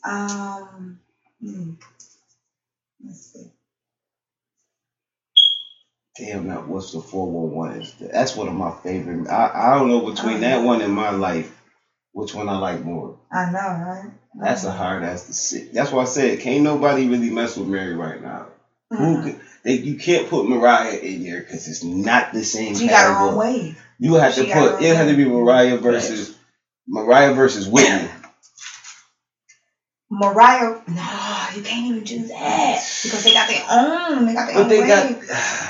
um, 0.05 0.99
hmm. 1.41 1.71
Let's 3.05 3.31
see. 3.33 3.45
Damn, 6.17 6.47
that 6.47 6.67
what's 6.67 6.91
the 6.91 6.99
four 6.99 7.29
one 7.29 7.51
one 7.53 7.71
is? 7.71 7.93
That's 7.99 8.35
one 8.35 8.47
of 8.47 8.55
my 8.55 8.71
favorite. 8.71 9.29
I, 9.29 9.49
I 9.53 9.71
don't 9.71 9.89
know 9.89 10.01
between 10.01 10.41
that 10.41 10.61
one 10.61 10.81
and 10.81 10.93
my 10.93 11.09
life, 11.11 11.51
which 12.13 12.33
one 12.33 12.49
I 12.49 12.55
like 12.55 12.81
more. 12.81 13.15
I 13.31 13.45
know, 13.45 13.73
right? 13.75 14.11
That's 14.35 14.63
a 14.63 14.71
hard 14.71 15.03
ass 15.03 15.23
to 15.23 15.33
sit. 15.33 15.73
That's 15.73 15.91
why 15.91 16.01
I 16.01 16.05
said 16.05 16.39
can't 16.39 16.63
nobody 16.63 17.05
really 17.07 17.29
mess 17.29 17.57
with 17.57 17.67
Mary 17.67 17.93
right 17.93 18.21
now. 18.21 18.47
Who 18.97 19.17
Mhm. 19.17 19.23
could, 19.23 19.35
they, 19.63 19.73
you 19.73 19.95
can't 19.95 20.27
put 20.27 20.45
Mariah 20.45 20.95
in 20.95 21.19
here 21.21 21.41
because 21.41 21.67
it's 21.67 21.83
not 21.83 22.31
the 22.33 22.43
same. 22.43 22.77
She 22.77 22.87
got 22.87 23.05
her 23.05 23.11
own 23.17 23.35
category. 23.35 23.35
wave. 23.35 23.83
You 23.99 24.15
have 24.15 24.35
to 24.35 24.43
She 24.43 24.47
got 24.47 24.63
her 24.63 24.73
put 24.73 24.79
own 24.79 24.83
it 24.83 24.95
had 24.95 25.07
to 25.07 25.15
be. 25.15 25.25
Mariah 25.25 25.77
versus 25.77 26.31
Mariah 26.87 27.31
versus 27.31 27.67
Whitney. 27.67 28.09
Mariah, 30.11 30.73
no, 30.87 31.01
you 31.55 31.61
can't 31.61 31.85
even 31.87 32.03
do 32.03 32.27
that 32.27 32.79
because 33.03 33.23
they 33.23 33.33
got 33.33 33.47
their 33.47 33.63
own. 33.69 34.25
They 34.25 34.33
got 34.33 34.47
their 34.47 34.55
But 34.55 34.63
own 34.63 34.67
they 34.69 34.87
got- 34.87 35.05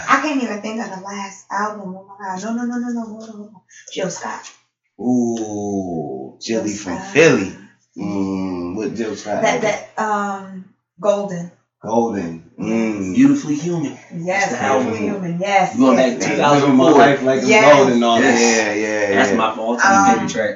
I 0.09 0.21
can't 0.21 0.41
even 0.41 0.61
think 0.61 0.81
of 0.81 0.89
the 0.89 1.01
last 1.03 1.45
album. 1.51 1.95
Oh 1.95 2.05
my 2.19 2.25
god, 2.35 2.43
no, 2.43 2.51
no, 2.53 2.63
no, 2.63 2.77
no, 2.77 2.89
no, 2.89 3.05
hold 3.05 3.23
on, 3.29 3.35
hold 3.35 3.47
on. 3.55 3.61
Jill 3.93 4.09
Scott. 4.09 4.51
Ooh, 4.99 6.37
Jilly 6.41 6.75
from 6.75 6.95
Scott. 6.97 7.07
Philly. 7.13 7.57
Mm, 7.97 8.75
what 8.75 8.93
Jill 8.95 9.15
Scott? 9.15 9.41
That 9.41 9.61
that 9.61 9.99
um 10.03 10.65
Golden. 10.99 11.51
Golden. 11.83 12.51
Mm. 12.59 13.15
Beautifully 13.15 13.55
human. 13.55 13.97
Yes, 14.13 14.51
the 14.51 14.61
album. 14.61 14.85
Beautiful 14.93 15.07
Human. 15.15 15.39
Yes. 15.39 15.73
You 15.73 15.79
going 15.79 15.97
yes, 15.97 16.11
back 16.13 16.21
to 16.21 16.27
yes. 16.27 16.37
2000? 16.37 16.75
My 16.75 16.89
life 16.91 17.23
like 17.23 17.39
it's 17.39 17.47
Yes. 17.49 17.75
golden 17.75 17.93
and 17.95 18.03
all 18.03 18.17
that. 18.17 18.23
Yes. 18.23 18.39
Yeah, 18.39 18.73
yeah, 19.09 19.15
That's 19.15 19.29
yeah. 19.31 19.35
my 19.37 19.55
all-time 19.55 19.99
Um, 19.99 20.05
favorite 20.13 20.29
track. 20.29 20.55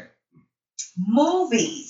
Movies. 0.98 1.85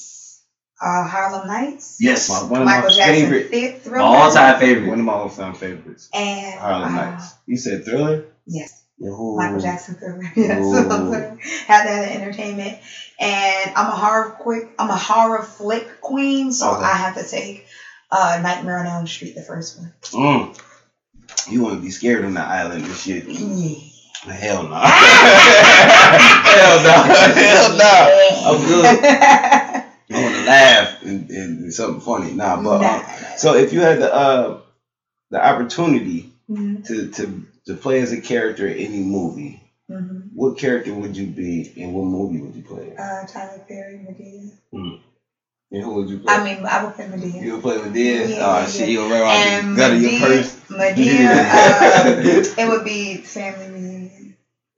Uh, 0.81 1.07
Harlem 1.07 1.47
Nights. 1.47 1.97
Yes. 2.01 2.29
My- 2.29 2.43
one 2.49 2.61
of 2.61 2.65
Michael 2.65 2.89
my 2.89 2.95
Jackson. 2.95 3.15
favorite, 3.15 3.49
Thi- 3.49 3.71
Thriller. 3.79 3.99
All-time 4.03 4.59
favorite. 4.59 4.89
one 4.89 4.99
of 4.99 5.05
my 5.05 5.13
all-time 5.13 5.53
favorites. 5.53 6.09
And 6.13 6.59
Harlem 6.59 6.97
uh, 6.97 7.11
Nights. 7.11 7.33
You 7.45 7.57
said 7.57 7.85
Thriller? 7.85 8.25
Yes. 8.45 8.83
Ooh. 9.01 9.35
Michael 9.37 9.59
Jackson 9.59 9.95
Thriller. 9.95 10.23
Yes. 10.35 10.59
Had 11.67 11.85
that 11.85 12.11
in 12.11 12.21
entertainment. 12.21 12.77
And 13.19 13.71
I'm 13.75 13.87
a 13.87 13.95
horror 13.95 14.31
quick 14.39 14.69
I'm 14.77 14.89
a 14.89 14.95
horror 14.97 15.43
flick 15.43 16.01
queen, 16.01 16.51
so 16.51 16.71
Okay. 16.75 16.83
I 16.83 16.93
have 16.97 17.15
to 17.15 17.23
take 17.29 17.65
uh 18.11 18.39
Nightmare 18.43 18.79
on 18.79 18.85
Elm 18.87 19.07
Street, 19.07 19.35
the 19.35 19.41
first 19.41 19.79
one. 19.79 19.93
Mm. 20.11 20.61
You 21.51 21.61
want 21.63 21.75
to 21.75 21.81
be 21.81 21.89
scared 21.91 22.25
on 22.25 22.33
the 22.33 22.41
island 22.41 22.83
and 22.85 22.93
shit? 22.95 23.25
Yeah. 23.27 23.77
Hell 24.33 24.63
no. 24.63 24.75
Hell 26.55 26.83
no. 26.83 26.93
Hell 27.33 27.77
no. 27.77 28.09
I'm 28.45 28.65
good. 28.67 29.83
I 30.11 30.21
want 30.21 30.35
to 30.35 30.45
laugh 30.45 31.03
and, 31.03 31.29
and 31.29 31.73
something 31.73 32.01
funny. 32.01 32.33
Nah, 32.33 32.61
but 32.61 32.81
Nah. 32.81 32.87
uh, 32.87 33.37
so 33.37 33.55
if 33.55 33.73
you 33.73 33.81
had 33.81 33.99
the 33.99 34.13
uh, 34.13 34.59
the 35.31 35.45
opportunity 35.45 36.31
Mhm, 36.49 36.85
to, 36.87 37.07
to 37.11 37.43
to 37.67 37.75
play 37.75 38.01
as 38.01 38.11
a 38.13 38.19
character 38.21 38.67
in 38.67 38.77
any 38.77 39.01
movie, 39.01 39.61
mhm. 39.91 40.29
what 40.33 40.57
character 40.57 40.93
would 40.93 41.17
you 41.17 41.27
be 41.27 41.73
and 41.77 41.93
what 41.93 42.05
movie 42.05 42.39
would 42.39 42.55
you 42.55 42.63
play? 42.63 42.93
Uh, 42.97 43.25
Tyler 43.25 43.61
Perry, 43.67 43.97
Madea. 43.99 44.51
And 45.71 45.83
who 45.83 45.95
would 45.95 46.09
you 46.09 46.19
play? 46.19 46.33
I 46.33 46.43
mean, 46.43 46.65
I 46.65 46.81
would 46.83 46.93
play 46.95 47.07
Madea. 47.07 47.41
you 47.41 47.53
would 47.53 47.61
play 47.61 47.77
Madea? 47.77 48.25
Yeah, 48.25 48.37
oh 48.41 48.59
yeah, 48.61 48.65
shit, 48.67 48.97
run 48.99 49.11
around 49.11 49.47
And 49.47 49.75
the 49.75 49.77
gut 49.77 49.91
of 49.93 50.01
your 50.01 50.19
purse. 50.21 50.57
Madea, 50.71 51.31
uh, 51.33 52.61
it 52.63 52.67
would 52.69 52.85
be 52.85 53.17
Family. 53.17 53.74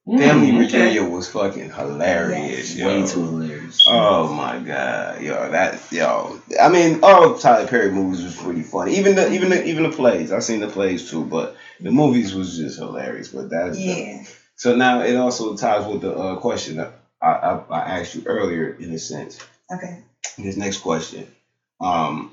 Family 0.08 0.52
Mm, 0.52 0.66
okay. 0.68 0.84
Reunion 0.84 1.12
was 1.12 1.28
fucking 1.28 1.70
hilarious, 1.70 2.74
yo. 2.74 2.88
Way 2.88 3.06
too 3.06 3.26
hilarious. 3.26 3.84
Oh 3.90 4.34
my 4.34 4.58
god, 4.58 5.22
yo, 5.22 5.52
that 5.52 5.82
yo. 5.92 6.42
I 6.62 6.70
mean, 6.70 7.02
all 7.04 7.38
Tyler 7.38 7.68
Perry 7.68 7.92
movies 7.92 8.24
was 8.24 8.38
pretty 8.38 8.62
funny. 8.62 8.96
Even 8.96 9.16
the 9.16 9.30
even 9.34 9.50
the 9.50 9.66
even 9.66 9.84
the 9.84 9.90
plays. 9.90 10.32
I 10.32 10.40
seen 10.40 10.62
the 10.62 10.70
plays 10.70 11.10
too, 11.10 11.26
but 11.26 11.58
the 11.82 11.92
movies 11.92 12.34
was 12.34 12.56
just 12.56 12.80
hilarious. 12.80 13.28
But 13.28 13.50
that's 13.50 13.78
Yeah. 13.78 14.24
So 14.56 14.78
now 14.78 15.02
it 15.02 15.18
also 15.18 15.58
ties 15.58 15.86
with 15.86 16.02
the 16.02 16.16
uh, 16.16 16.36
question 16.38 16.78
that 16.78 17.02
I, 17.22 17.32
I 17.32 17.64
I 17.70 18.00
asked 18.00 18.16
you 18.16 18.24
earlier, 18.28 18.78
in 18.80 18.94
a 18.94 19.00
sense. 19.00 19.38
Okay. 19.70 20.04
This 20.38 20.56
next 20.56 20.78
question, 20.78 21.28
um, 21.82 22.32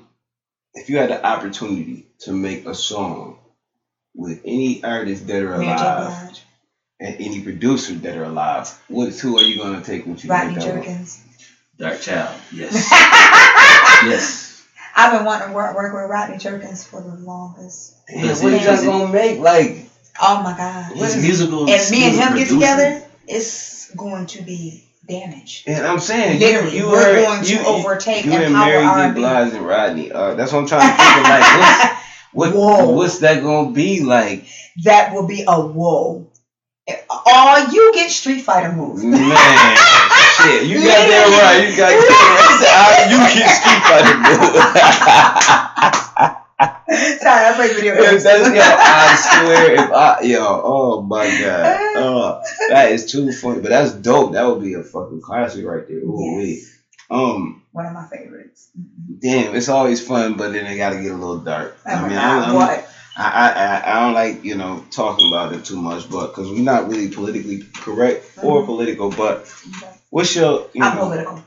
if 0.73 0.89
you 0.89 0.97
had 0.97 1.09
the 1.09 1.25
opportunity 1.25 2.07
to 2.19 2.31
make 2.31 2.67
a 2.67 2.73
song 2.73 3.37
with 4.13 4.39
any 4.45 4.81
artist 4.81 5.27
that 5.27 5.43
are 5.43 5.55
alive. 5.55 6.39
And 6.99 7.15
any 7.19 7.41
producer 7.41 7.93
that 7.95 8.15
are 8.17 8.23
alive, 8.23 8.69
what 8.87 9.13
two 9.13 9.35
are 9.37 9.43
you 9.43 9.57
gonna 9.57 9.81
take 9.83 10.05
with 10.05 10.23
you? 10.23 10.29
to 10.29 10.33
Rodney 10.33 10.53
make 10.55 10.63
that 10.63 10.75
one? 10.75 10.83
Jerkins. 10.83 11.23
Darkchild. 11.77 12.35
Yes. 12.53 12.89
Yes. 14.05 14.65
I've 14.95 15.11
been 15.13 15.25
wanting 15.25 15.47
to 15.49 15.53
work, 15.53 15.75
work 15.75 15.93
with 15.93 16.09
Rodney 16.09 16.37
Jerkins 16.37 16.85
for 16.85 17.01
the 17.01 17.15
longest. 17.15 17.95
Damn, 18.07 18.27
what 18.27 18.53
it- 18.53 18.57
is 18.61 18.65
that 18.65 18.73
is 18.75 18.83
it- 18.83 18.85
gonna 18.85 19.11
make? 19.11 19.39
Like, 19.39 19.89
Oh 20.21 20.41
my 20.43 20.55
God. 20.55 20.95
His 20.95 21.17
musical. 21.17 21.67
If 21.67 21.91
me 21.91 22.05
and 22.05 22.15
skills 22.15 22.29
him 22.29 22.37
get 22.37 22.47
together, 22.49 23.05
it's 23.27 23.91
going 23.95 24.27
to 24.27 24.41
be 24.43 24.83
damage. 25.07 25.63
and 25.67 25.85
I'm 25.85 25.99
saying, 25.99 26.39
Literally, 26.39 26.77
you, 26.77 26.85
you 26.85 26.91
we're 26.91 27.03
heard, 27.03 27.25
going 27.25 27.43
to 27.43 27.49
you, 27.51 27.59
you- 27.59 27.65
overtake 27.65 28.25
you 28.25 28.31
and 28.33 28.43
and 28.43 28.55
power 28.55 28.65
Mary 28.67 28.83
J. 28.83 28.87
R&B. 28.89 29.19
Blige 29.19 29.53
and 29.53 29.65
Rodney. 29.65 30.11
Uh, 30.11 30.35
that's 30.35 30.51
what 30.53 30.59
I'm 30.59 30.67
trying 30.67 30.89
to 30.89 31.03
think 31.03 31.17
of. 31.17 31.23
Like, 31.23 31.93
what's, 32.33 32.55
what, 32.55 32.93
what's 32.95 33.19
that 33.19 33.41
gonna 33.43 33.71
be 33.71 34.03
like? 34.03 34.45
that 34.83 35.13
will 35.13 35.27
be 35.27 35.43
a 35.47 35.61
whoa. 35.61 36.27
All 37.09 37.71
you 37.71 37.91
get 37.93 38.11
Street 38.11 38.41
Fighter 38.41 38.71
moves. 38.71 39.03
Man, 39.03 39.17
shit, 39.17 40.67
you 40.67 40.77
got 40.77 41.07
that 41.07 41.27
right. 41.41 41.69
You 41.69 41.75
got 41.77 41.89
that 41.89 42.69
right. 42.93 43.09
You 43.09 43.17
can 43.17 43.49
Street 43.49 43.81
Fighter 43.89 44.17
moves. 44.21 46.05
Sorry, 47.19 47.45
I 47.47 47.53
play 47.55 47.73
video 47.73 47.95
games. 47.95 48.23
that's 48.23 48.47
yo, 48.47 48.61
I 48.61 49.15
swear, 49.15 49.73
if 49.73 49.91
I 49.91 50.21
yo, 50.21 50.61
oh 50.63 51.01
my 51.01 51.25
god, 51.25 51.75
oh, 51.97 52.39
that 52.69 52.91
is 52.91 53.05
too 53.11 53.31
funny. 53.31 53.59
But 53.61 53.69
that's 53.69 53.91
dope. 53.93 54.33
That 54.33 54.43
would 54.45 54.61
be 54.61 54.73
a 54.75 54.83
fucking 54.83 55.21
classic 55.21 55.65
right 55.65 55.85
there. 55.87 55.97
Ooh. 55.97 56.39
Yes. 56.39 56.71
Um, 57.09 57.61
One 57.71 57.87
of 57.87 57.93
my 57.93 58.05
favorites. 58.05 58.69
damn, 59.19 59.55
it's 59.55 59.69
always 59.69 60.05
fun, 60.05 60.37
but 60.37 60.53
then 60.53 60.65
it 60.67 60.77
got 60.77 60.91
to 60.91 61.01
get 61.01 61.11
a 61.11 61.15
little 61.15 61.39
dark. 61.39 61.75
Oh 61.85 61.91
I 61.91 62.07
mean, 62.07 62.17
I'm, 62.17 62.43
I'm, 62.43 62.55
what? 62.55 62.87
I, 63.17 63.51
I, 63.55 63.79
I- 63.83 64.03
don't 64.03 64.13
like 64.13 64.43
you 64.43 64.55
know 64.55 64.79
talking 64.91 65.27
about 65.27 65.51
it 65.51 65.63
too 65.63 65.77
much, 65.77 66.07
but 66.09 66.27
because 66.27 66.49
we're 66.49 66.63
not 66.63 66.85
really 66.87 67.07
politically 67.07 67.59
correct 67.75 68.21
or 68.41 68.61
Mhm. 68.61 68.65
political. 68.65 69.09
But 69.09 69.39
what's 70.09 70.35
your 70.35 70.61
you 70.73 70.81
I'm 70.81 70.91
know, 70.91 70.97
political. 70.97 71.39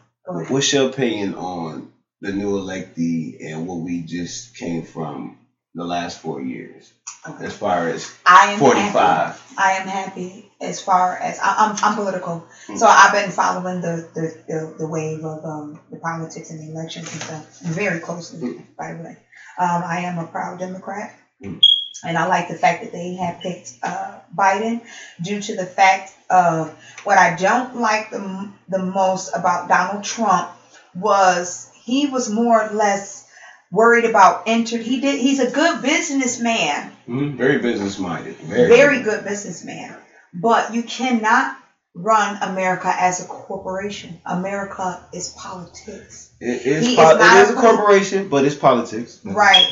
What's 0.48 0.72
your 0.72 0.84
opinion 0.84 1.34
on 1.34 1.88
the 2.20 2.32
new 2.32 2.52
electee 2.52 3.32
and 3.40 3.66
what 3.66 3.80
we 3.80 4.00
just 4.00 4.54
came 4.54 4.82
from 4.82 5.34
the 5.74 5.84
last 5.84 6.18
four 6.18 6.40
years, 6.40 6.92
as 7.40 7.54
far 7.54 7.88
as 7.88 8.06
I 8.26 8.46
am 8.46 8.58
forty 8.58 8.80
five? 8.84 9.40
I 9.58 9.72
am 9.72 9.86
happy 9.86 10.44
as 10.60 10.80
far 10.80 11.16
as 11.20 11.38
I, 11.38 11.54
I'm. 11.58 11.74
I'm 11.82 11.94
political, 11.94 12.42
Mm. 12.68 12.78
so 12.78 12.86
I've 12.86 13.12
been 13.12 13.30
following 13.30 13.80
the 13.80 14.04
the, 14.14 14.32
the, 14.48 14.74
the 14.78 14.86
wave 14.86 15.24
of 15.24 15.44
um, 15.44 15.78
the 15.90 15.96
politics 15.98 16.50
and 16.50 16.60
the 16.60 16.68
elections 16.70 17.12
and 17.12 17.22
stuff 17.22 17.60
very 17.60 17.98
closely. 17.98 18.40
Mm. 18.40 18.64
By 18.78 18.92
the 18.92 18.96
way, 18.96 19.16
um, 19.58 19.82
I 19.84 19.98
am 19.98 20.18
a 20.18 20.24
proud 20.24 20.58
Democrat. 20.58 21.10
And 21.42 22.16
I 22.18 22.26
like 22.26 22.48
the 22.48 22.54
fact 22.56 22.80
that 22.82 22.92
they 22.92 23.14
have 23.14 23.40
picked 23.40 23.72
uh, 23.82 24.16
Biden 24.36 24.80
due 25.20 25.40
to 25.40 25.54
the 25.56 25.66
fact 25.66 26.12
of 26.30 26.70
what 27.04 27.18
I 27.18 27.34
don't 27.34 27.74
like 27.74 28.10
the 28.10 28.48
the 28.68 28.78
most 28.78 29.30
about 29.34 29.68
Donald 29.68 30.04
Trump 30.04 30.48
was 30.94 31.68
he 31.84 32.06
was 32.06 32.28
more 32.28 32.62
or 32.62 32.68
less 32.70 33.24
worried 33.70 34.04
about 34.04 34.42
entered. 34.46 34.82
He 34.82 35.00
did. 35.00 35.18
He's 35.18 35.38
a 35.40 35.50
good 35.50 35.82
businessman 35.82 36.92
Mhm, 37.08 37.36
Very 37.36 37.58
business 37.58 37.98
minded. 37.98 38.36
Very, 38.36 38.68
very 38.68 38.98
good 39.00 39.24
businessman. 39.24 39.94
But 40.34 40.74
you 40.74 40.82
cannot 40.82 41.56
run 41.94 42.36
America 42.42 42.92
as 42.96 43.20
a 43.20 43.24
corporation. 43.24 44.20
America 44.26 45.00
is 45.12 45.28
politics. 45.28 46.28
It 46.40 46.66
is, 46.66 46.94
po- 46.94 47.10
is 47.10 47.14
it 47.14 47.32
is 47.42 47.50
a- 47.50 47.54
corporation, 47.54 48.28
but 48.28 48.44
it's 48.44 48.54
politics. 48.54 49.18
Right. 49.24 49.66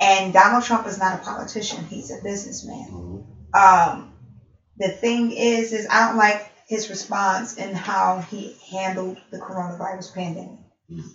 And 0.00 0.32
Donald 0.32 0.62
Trump 0.62 0.86
is 0.86 0.98
not 0.98 1.14
a 1.14 1.18
politician. 1.18 1.84
He's 1.84 2.10
a 2.10 2.16
businessman. 2.16 2.88
Mhm. 2.90 3.22
Um, 3.54 4.08
the 4.76 4.88
thing 4.88 5.30
is, 5.32 5.72
is 5.72 5.86
I 5.90 6.00
don't 6.00 6.16
like 6.16 6.40
his 6.66 6.88
response 6.88 7.54
and 7.54 7.76
how 7.76 8.18
he 8.18 8.52
handled 8.70 9.16
the 9.30 9.38
coronavirus 9.38 10.12
pandemic. 10.12 10.58
Mhm. 10.90 11.10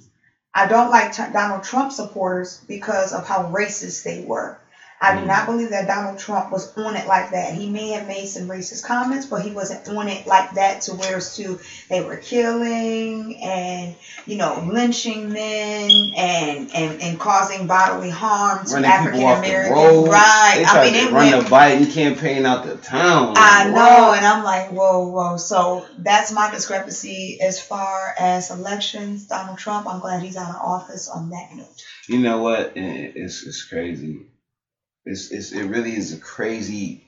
I 0.55 0.65
don't 0.65 0.89
like 0.89 1.11
t- 1.11 1.23
Donald 1.31 1.63
Trump 1.63 1.91
supporters 1.91 2.59
because 2.67 3.11
of 3.13 3.23
how 3.23 3.43
racist 3.43 4.03
they 4.03 4.19
were. 4.19 4.55
I 5.01 5.13
do 5.15 5.21
Mhm. 5.21 5.27
not 5.27 5.45
believe 5.45 5.71
that 5.71 5.87
Donald 5.87 6.17
Trump 6.17 6.51
was 6.51 6.71
on 6.77 6.95
it 6.95 7.07
like 7.07 7.31
that. 7.31 7.53
He 7.53 7.69
may 7.69 7.91
have 7.91 8.07
made 8.07 8.27
some 8.27 8.47
racist 8.47 8.83
comments, 8.83 9.25
but 9.25 9.41
he 9.41 9.51
wasn't 9.51 9.87
on 9.89 10.07
it 10.07 10.25
like 10.25 10.51
that 10.51 10.81
to 10.81 10.93
where 10.93 11.17
it's 11.17 11.35
to 11.37 11.59
they 11.89 12.01
were 12.01 12.15
killing 12.15 13.37
and 13.43 13.95
you 14.25 14.37
know 14.37 14.63
lynching 14.65 15.31
men 15.33 15.91
and 16.15 16.71
and, 16.73 17.01
and 17.01 17.19
causing 17.19 17.67
bodily 17.67 18.09
harm 18.09 18.65
to 18.65 18.85
African 18.85 19.11
people 19.13 19.27
off 19.27 19.43
the 19.43 19.49
American. 19.49 20.11
Right. 20.11 20.53
They 20.55 20.63
I 20.63 20.83
mean, 20.83 20.93
to 20.93 20.99
it 20.99 21.11
run 21.11 21.31
went 21.31 21.45
the 21.45 21.49
Biden 21.49 21.93
campaign 21.93 22.45
out 22.45 22.63
the 22.63 22.75
town. 22.77 23.33
I 23.35 23.65
know, 23.65 24.13
and 24.13 24.25
I'm 24.25 24.43
like, 24.43 24.69
whoa, 24.71 25.07
whoa. 25.07 25.37
So 25.37 25.85
that's 25.97 26.31
my 26.31 26.49
discrepancy 26.51 27.39
as 27.41 27.59
far 27.59 28.13
as 28.17 28.51
elections. 28.51 29.25
Donald 29.25 29.57
Trump, 29.57 29.87
I'm 29.87 29.99
glad 29.99 30.21
he's 30.21 30.37
out 30.37 30.49
of 30.49 30.61
office 30.61 31.07
on 31.07 31.29
that 31.31 31.53
note. 31.55 31.67
You 32.07 32.19
know 32.19 32.39
what? 32.39 32.73
It's 32.75 33.43
it's 33.43 33.63
crazy. 33.63 34.21
It's 35.05 35.31
it's 35.31 35.51
it 35.51 35.63
really 35.65 35.95
is 35.95 36.13
a 36.13 36.17
crazy 36.17 37.03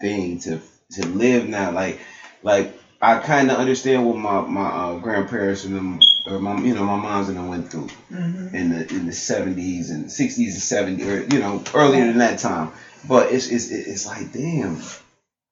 thing 0.00 0.38
to 0.40 0.60
to 0.92 1.06
live 1.06 1.46
now. 1.48 1.70
Like 1.72 2.00
like 2.42 2.78
I 3.00 3.18
kind 3.18 3.50
of 3.50 3.58
understand 3.58 4.06
what 4.06 4.16
my 4.16 4.40
my 4.42 4.66
uh, 4.68 4.94
grandparents 4.96 5.64
and 5.64 5.74
them 5.74 5.98
or 6.26 6.38
my 6.38 6.60
you 6.60 6.74
know 6.74 6.84
my 6.84 6.96
moms 6.96 7.28
and 7.28 7.38
them 7.38 7.48
went 7.48 7.70
through 7.70 7.88
Mm-hmm. 8.12 8.54
in 8.54 8.68
the 8.70 8.88
in 8.94 9.06
the 9.06 9.12
seventies 9.12 9.90
and 9.90 10.10
sixties 10.10 10.52
and 10.54 10.62
seventies 10.62 11.06
or 11.06 11.22
you 11.22 11.40
know 11.40 11.62
earlier 11.74 12.04
than 12.06 12.18
that 12.18 12.38
time. 12.38 12.70
But 13.08 13.30
it's 13.32 13.46
it's 13.46 13.70
it's 13.70 14.06
like 14.06 14.32
damn, 14.32 14.80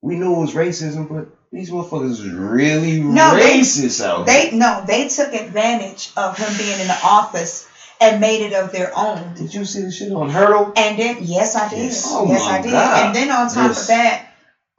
we 0.02 0.16
knew 0.16 0.34
it 0.36 0.40
was 0.40 0.54
racism, 0.54 1.08
but 1.08 1.28
these 1.50 1.70
motherfuckers 1.70 2.12
is 2.12 2.28
really 2.28 3.00
No, 3.00 3.34
they- 3.34 3.58
racist 3.60 4.02
out 4.04 4.28
here. 4.28 4.50
They 4.50 4.56
no, 4.56 4.84
they 4.86 5.08
took 5.08 5.32
advantage 5.34 6.10
of 6.16 6.36
him 6.36 6.56
being 6.56 6.80
in 6.80 6.86
the 6.86 6.98
office 7.04 7.66
and 8.02 8.20
made 8.20 8.42
it 8.42 8.52
of 8.54 8.72
their 8.72 8.92
own. 8.96 9.34
Did 9.34 9.54
you 9.54 9.64
see 9.64 9.82
the 9.82 9.90
shit 9.90 10.12
on 10.12 10.28
Hurdle? 10.30 10.72
And 10.76 10.98
then 10.98 11.18
yes, 11.20 11.56
I 11.56 11.68
did. 11.68 11.78
Yes. 11.78 11.94
Yes, 11.94 12.12
Oh, 12.12 12.26
my 12.26 12.58
I 12.58 12.62
did. 12.62 12.72
God. 12.72 13.06
And 13.06 13.14
then 13.16 13.30
on 13.30 13.48
top 13.48 13.68
Yes. 13.68 13.80
of 13.82 13.86
that, 13.88 14.26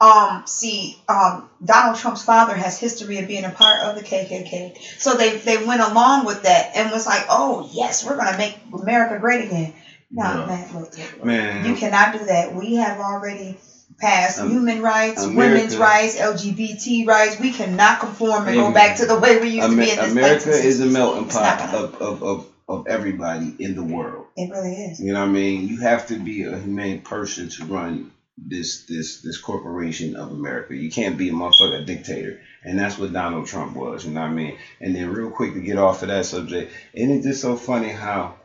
um, 0.01 0.43
see, 0.45 0.97
um, 1.07 1.47
Donald 1.63 1.95
Trump's 1.97 2.23
father 2.23 2.53
has 2.55 2.77
history 2.77 3.19
of 3.19 3.27
being 3.27 3.45
a 3.45 3.49
part 3.51 3.81
of 3.83 3.95
the 3.95 4.01
KKK. 4.03 4.75
So 4.99 5.13
they 5.15 5.37
they 5.37 5.65
went 5.65 5.81
along 5.81 6.25
with 6.25 6.43
that 6.43 6.71
and 6.75 6.91
was 6.91 7.05
like, 7.05 7.25
oh 7.29 7.69
yes, 7.71 8.05
we're 8.05 8.17
gonna 8.17 8.37
make 8.37 8.55
America 8.73 9.17
great 9.19 9.45
again. 9.45 9.73
No, 10.11 10.23
Yeah. 10.25 10.45
man, 10.45 10.67
look, 10.73 10.97
look, 10.97 11.13
look. 11.17 11.25
Man, 11.25 11.65
You 11.65 11.75
cannot 11.75 12.13
do 12.13 12.25
that. 12.25 12.53
We 12.53 12.75
have 12.75 12.99
already 12.99 13.57
passed 13.99 14.39
Um, 14.39 14.49
human 14.49 14.81
rights, 14.81 15.23
America- 15.23 15.37
women's 15.53 15.77
rights, 15.77 16.17
LGBT 16.19 17.05
rights. 17.07 17.39
We 17.39 17.51
cannot 17.51 17.99
conform 17.99 18.47
and 18.47 18.55
go 18.57 18.71
back 18.71 18.97
to 18.97 19.05
the 19.05 19.17
way 19.17 19.37
we 19.39 19.49
used 19.49 19.69
to 19.69 19.75
be 19.75 19.89
in 19.89 19.95
this 19.97 20.11
America 20.11 20.43
place. 20.49 20.65
is 20.65 20.81
a 20.81 20.85
melting 20.87 21.29
pot 21.29 21.73
of, 21.73 22.01
of, 22.01 22.23
of, 22.23 22.45
of 22.67 22.87
everybody 22.87 23.55
in 23.59 23.75
the 23.75 23.83
world. 23.83 24.25
It 24.35 24.49
really 24.49 24.73
is. 24.73 24.99
You 24.99 25.13
know 25.13 25.19
what 25.21 25.29
I 25.29 25.31
mean? 25.31 25.67
You 25.67 25.79
have 25.81 26.07
to 26.07 26.17
be 26.17 26.43
a 26.43 26.57
humane 26.57 27.01
person 27.01 27.49
to 27.49 27.65
run 27.65 28.11
this 28.37 28.85
this 28.85 29.21
this 29.21 29.37
corporation 29.37 30.15
of 30.15 30.31
America. 30.31 30.75
You 30.75 30.89
can't 30.89 31.17
be 31.17 31.29
a 31.29 31.33
motherfucker 31.33 31.85
dictator. 31.85 32.39
And 32.63 32.79
that's 32.79 32.97
what 32.97 33.13
Donald 33.13 33.45
Trump 33.45 33.75
was, 33.75 34.05
you 34.05 34.11
know 34.11 34.21
what 34.21 34.31
I 34.31 34.33
mean? 34.33 34.57
And 34.79 34.95
then 34.95 35.09
real 35.09 35.29
quick 35.29 35.53
to 35.53 35.59
get 35.59 35.77
off 35.77 36.01
of 36.01 36.07
that 36.07 36.25
subject, 36.25 36.71
isn't 36.93 37.19
it 37.19 37.23
just 37.23 37.41
so 37.41 37.55
funny 37.55 37.89
how 37.89 38.35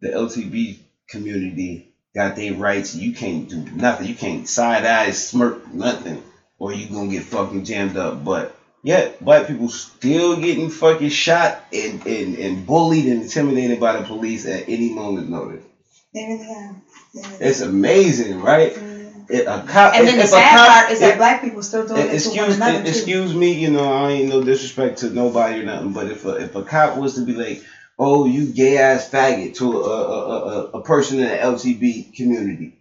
the 0.00 0.08
LTV 0.08 0.78
community 1.08 1.92
got 2.14 2.34
their 2.34 2.54
rights 2.54 2.94
you 2.94 3.12
can't 3.12 3.48
do 3.48 3.58
nothing. 3.74 4.06
You 4.06 4.14
can't 4.14 4.48
side 4.48 4.84
eye, 4.86 5.10
smirk, 5.10 5.72
nothing. 5.72 6.22
Or 6.58 6.72
you 6.72 6.88
gonna 6.88 7.10
get 7.10 7.24
fucking 7.24 7.64
jammed 7.64 7.98
up. 7.98 8.24
But 8.24 8.55
yet 8.86 9.22
black 9.24 9.46
people 9.46 9.68
still 9.68 10.40
getting 10.40 10.70
fucking 10.70 11.08
shot 11.08 11.60
and, 11.72 12.06
and, 12.06 12.36
and 12.36 12.66
bullied 12.66 13.06
and 13.06 13.22
intimidated 13.22 13.80
by 13.80 13.98
the 13.98 14.06
police 14.06 14.46
at 14.46 14.68
any 14.68 14.92
moment 14.92 15.28
notice. 15.28 15.64
They 16.14 16.24
really 16.24 16.48
are. 16.50 16.76
It's 17.40 17.60
amazing, 17.60 18.40
right? 18.40 18.76
are. 18.76 18.96
It, 19.28 19.46
a 19.48 19.64
cop, 19.66 19.94
And 19.94 20.06
then 20.06 20.18
the 20.18 20.26
sad 20.26 20.56
cop, 20.56 20.68
part 20.68 20.92
is 20.92 21.00
that 21.00 21.16
black 21.18 21.40
people 21.42 21.60
still 21.62 21.84
doing 21.84 22.00
it 22.00 22.04
to 22.04 22.08
one 22.08 22.14
excuse, 22.14 22.56
another 22.56 22.82
too. 22.82 22.88
excuse 22.88 23.34
me, 23.34 23.54
you 23.54 23.72
know, 23.72 23.92
I 23.92 24.10
ain't 24.12 24.28
no 24.28 24.40
disrespect 24.42 24.98
to 24.98 25.10
nobody 25.10 25.60
or 25.60 25.64
nothing, 25.64 25.92
but 25.92 26.06
if 26.06 26.24
a, 26.24 26.36
if 26.36 26.54
a 26.54 26.62
cop 26.62 26.96
was 26.96 27.16
to 27.16 27.22
be 27.22 27.32
like, 27.32 27.64
oh, 27.98 28.26
you 28.26 28.52
gay 28.52 28.78
ass 28.78 29.10
faggot 29.10 29.56
to 29.56 29.80
a, 29.80 29.90
a, 29.90 30.18
a, 30.20 30.38
a, 30.38 30.64
a 30.78 30.82
person 30.82 31.18
in 31.18 31.28
the 31.28 31.36
LGB 31.36 32.14
community, 32.14 32.76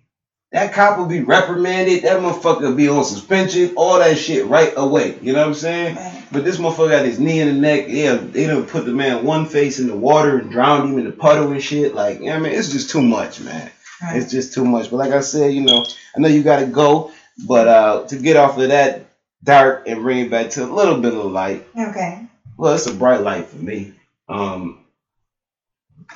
that 0.52 0.74
cop 0.74 0.98
will 0.98 1.08
be 1.08 1.22
reprimanded, 1.22 2.04
that 2.04 2.22
motherfucker 2.22 2.62
will 2.62 2.76
be 2.76 2.88
on 2.88 3.04
suspension, 3.04 3.74
all 3.76 4.00
that 4.00 4.18
shit 4.18 4.46
right 4.46 4.74
away. 4.78 5.18
You 5.22 5.34
know 5.34 5.40
what 5.40 5.48
I'm 5.50 5.54
saying? 5.54 5.98
But 6.32 6.44
this 6.46 6.58
motherfucker 6.58 6.92
got 6.92 7.06
his 7.06 7.20
knee 7.20 7.40
in 7.42 7.48
the 7.48 7.54
neck. 7.54 7.86
Yeah, 7.88 8.16
they 8.16 8.48
done 8.48 8.66
put 8.66 8.86
the 8.86 8.94
man 8.94 9.26
one 9.26 9.48
face 9.48 9.80
in 9.80 9.88
the 9.88 9.96
water 9.96 10.38
and 10.38 10.52
drowned 10.52 10.92
him 10.92 11.00
in 11.00 11.06
the 11.06 11.12
puddle 11.12 11.52
and 11.52 11.62
shit. 11.62 11.94
Like, 11.94 12.20
yeah, 12.22 12.36
I 12.36 12.40
mean, 12.40 12.54
it's 12.54 12.72
just 12.72 12.90
too 12.90 13.02
much, 13.02 13.42
man. 13.42 13.72
Right. 14.02 14.18
It's 14.18 14.32
just 14.32 14.54
too 14.54 14.66
much. 14.66 14.92
But 14.92 14.98
like 14.98 15.12
I 15.12 15.22
said, 15.22 15.54
you 15.54 15.62
know, 15.62 15.86
I 16.16 16.20
know 16.20 16.28
you 16.28 16.44
gotta 16.44 16.66
go, 16.66 17.12
but 17.46 17.68
uh 17.68 18.08
to 18.08 18.18
get 18.18 18.38
off 18.38 18.58
of 18.58 18.70
that 18.70 19.06
dark 19.44 19.88
and 19.88 20.02
bring 20.02 20.26
it 20.26 20.32
back 20.32 20.52
to 20.52 20.64
a 20.64 20.68
little 20.68 21.00
bit 21.00 21.14
of 21.14 21.32
light. 21.32 21.66
Okay. 21.78 22.28
Well, 22.58 22.74
it's 22.74 22.88
a 22.88 22.94
bright 22.94 23.22
light 23.22 23.48
for 23.48 23.58
me. 23.58 23.94
Um 24.28 24.84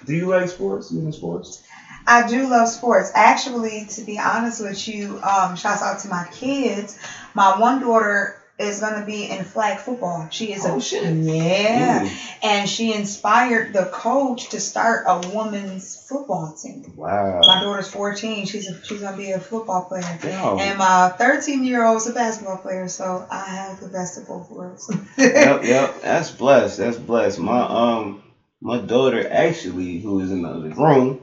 do 0.06 0.16
you 0.16 0.28
like 0.28 0.50
sports? 0.50 0.92
You 0.92 1.00
in 1.02 1.14
sports? 1.14 1.64
I 2.10 2.22
do 2.22 2.48
love 2.48 2.70
sports. 2.70 3.12
Actually, 3.16 3.86
to 3.86 4.04
be 4.04 4.20
honest 4.20 4.62
with 4.62 4.88
you, 4.90 5.20
um, 5.24 5.56
shouts 5.56 5.84
out 5.84 6.00
to 6.00 6.10
my 6.10 6.26
kids. 6.26 6.96
My 7.36 7.52
one 7.52 7.80
daughter 7.80 8.34
is 8.60 8.80
gonna 8.80 9.02
be 9.02 9.24
in 9.24 9.44
flag 9.44 9.80
football. 9.80 10.28
She 10.32 10.54
is 10.54 10.66
Oh, 10.66 10.78
a 10.78 10.82
shit. 10.82 11.18
yeah, 11.26 12.02
Ooh, 12.04 12.18
and 12.44 12.70
she 12.70 12.94
inspired 12.94 13.74
the 13.74 13.86
coach 13.86 14.50
to 14.50 14.60
start 14.60 15.04
a 15.08 15.18
women's 15.18 15.96
football 15.96 16.50
team. 16.50 16.84
wow. 16.96 17.42
My 17.48 17.58
daughter's 17.58 17.88
14. 17.88 18.46
She's 18.46 18.68
a, 18.68 18.74
she's 18.84 19.02
gonna 19.02 19.18
be 19.18 19.32
a 19.32 19.40
football 19.40 19.82
player. 19.82 20.20
Yo. 20.24 20.58
And 20.60 20.78
my 20.80 21.10
13 21.18 21.64
year 21.64 21.84
old 21.84 21.98
is 21.98 22.08
a 22.08 22.12
basketball 22.12 22.58
player, 22.58 22.88
so 22.88 23.26
I 23.30 23.46
have 23.48 23.80
the 23.80 23.88
best 23.88 24.18
of 24.18 24.28
both 24.28 24.50
worlds. 24.50 24.90
yep, 25.34 25.62
yep. 25.64 25.92
That's 26.02 26.32
blessed. 26.32 26.78
That's 26.78 26.98
blessed. 26.98 27.40
My 27.40 27.66
um 27.70 28.18
my 28.62 28.78
daughter 28.78 29.26
actually, 29.32 30.00
who 30.00 30.20
is 30.20 30.32
in 30.32 30.44
the 30.44 30.50
other 30.50 30.70
room, 30.70 31.18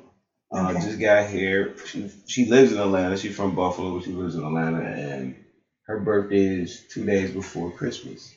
uh, 0.56 0.70
Okay. 0.70 0.80
just 0.80 1.00
got 1.00 1.24
here. 1.26 1.70
She 1.86 2.08
she 2.26 2.44
lives 2.46 2.72
in 2.72 2.78
Atlanta. 2.78 3.16
She's 3.16 3.34
from 3.34 3.54
Buffalo, 3.54 3.94
but 3.94 4.04
she 4.04 4.12
lives 4.12 4.36
in 4.36 4.44
Atlanta, 4.44 4.80
and 4.80 5.34
her 5.86 5.96
birthday 5.96 6.62
is 6.62 6.82
two 6.92 7.04
days 7.04 7.30
before 7.30 7.70
Christmas. 7.70 8.32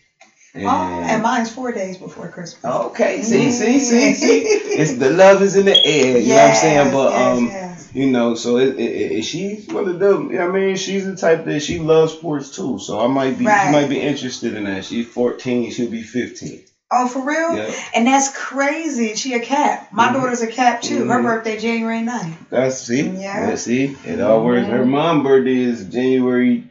And, 0.56 0.66
Oh, 0.68 1.02
and 1.10 1.22
mine's 1.22 1.50
four 1.50 1.72
days 1.72 1.98
before 1.98 2.28
Christmas. 2.30 2.66
okay, 2.66 3.22
see, 3.24 3.52
see, 3.52 3.80
see, 3.80 4.14
see. 4.14 4.42
It's 4.46 4.94
the 4.94 5.10
love 5.10 5.42
is 5.42 5.56
in 5.56 5.66
the 5.66 5.78
air. 5.86 6.18
You 6.18 6.30
know 6.36 6.42
what 6.42 6.48
I'm 6.50 6.54
saying? 6.56 6.92
But 6.92 7.14
yes, 7.14 7.38
um. 7.38 7.46
yes. 7.46 7.90
You 7.94 8.08
know, 8.08 8.36
so 8.36 8.58
it, 8.58 8.76
it, 8.78 9.18
it, 9.18 9.24
she's 9.24 9.68
one 9.68 9.88
of 9.88 10.00
them. 10.00 10.30
I 10.40 10.46
mean, 10.48 10.76
she's 10.78 11.06
the 11.06 11.16
type 11.16 11.46
that 11.46 11.62
she 11.62 11.78
loves 11.80 12.12
sports 12.12 12.50
too. 12.50 12.78
So 12.80 13.00
I 13.00 13.08
might 13.08 13.38
be, 13.38 13.46
Right. 13.46 13.66
might 13.66 13.90
be 13.90 14.00
interested 14.00 14.54
in 14.56 14.66
that. 14.66 14.86
She's 14.86 15.06
14. 15.08 15.72
She'll 15.72 15.88
be 15.88 16.02
15. 16.04 16.60
Oh, 16.92 17.06
for 17.06 17.22
real? 17.24 17.56
Yeah. 17.56 17.72
And 17.94 18.08
that's 18.08 18.30
crazy. 18.30 19.14
She 19.14 19.34
a 19.34 19.40
cap. 19.40 19.86
My 19.92 20.08
Mhm. 20.08 20.14
daughter's 20.14 20.42
a 20.42 20.48
cap 20.48 20.82
too. 20.82 21.06
Her 21.06 21.20
Mhm. 21.20 21.24
birthday 21.24 21.56
January 21.56 22.02
9th. 22.02 22.38
That's 22.50 22.76
see, 22.76 23.02
Yeah. 23.02 23.50
yeah. 23.50 23.56
see, 23.56 23.96
it 24.04 24.20
all 24.20 24.42
works. 24.44 24.66
Her 24.66 24.84
mom 24.84 25.22
birthday 25.22 25.58
is 25.58 25.84
January 25.84 26.64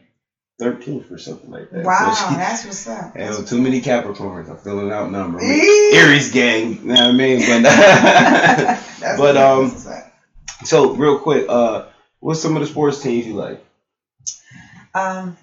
13th 0.59 1.09
or 1.09 1.17
something 1.17 1.49
like 1.49 1.69
that. 1.71 1.85
Wow, 1.85 2.11
So 2.11 2.27
she, 2.27 2.35
that's 2.35 2.65
what's 2.65 2.85
up. 2.87 3.11
Hell, 3.15 3.41
too 3.41 3.59
many 3.59 3.79
Capricorns. 3.79 4.49
I'm 4.49 4.57
feeling 4.57 4.91
outnumbered. 4.91 5.41
Eee. 5.43 5.89
Aries 5.93 6.27
gang. 6.27 6.77
You 6.81 6.87
know 6.89 6.93
what 6.95 7.03
I 7.07 7.11
mean? 7.11 7.39
But 7.39 7.61
That's 8.99 9.17
but 9.17 9.37
um, 9.37 9.73
up. 9.87 10.03
So 10.65 10.91
real 10.91 11.15
quick, 11.15 11.45
uh, 11.47 11.79
what's 12.19 12.41
some 12.41 12.57
of 12.57 12.59
the 12.59 12.65
sports 12.65 12.99
teams 12.99 13.25
you 13.25 13.33
like? 13.35 13.57
Um, 14.93 15.33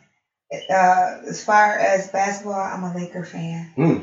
uh, 0.71 1.15
as 1.29 1.43
far 1.43 1.77
as 1.77 2.07
basketball, 2.09 2.55
I'm 2.55 2.85
a 2.85 2.93
Laker 2.93 3.25
fan. 3.25 3.69
Hmm. 3.75 3.97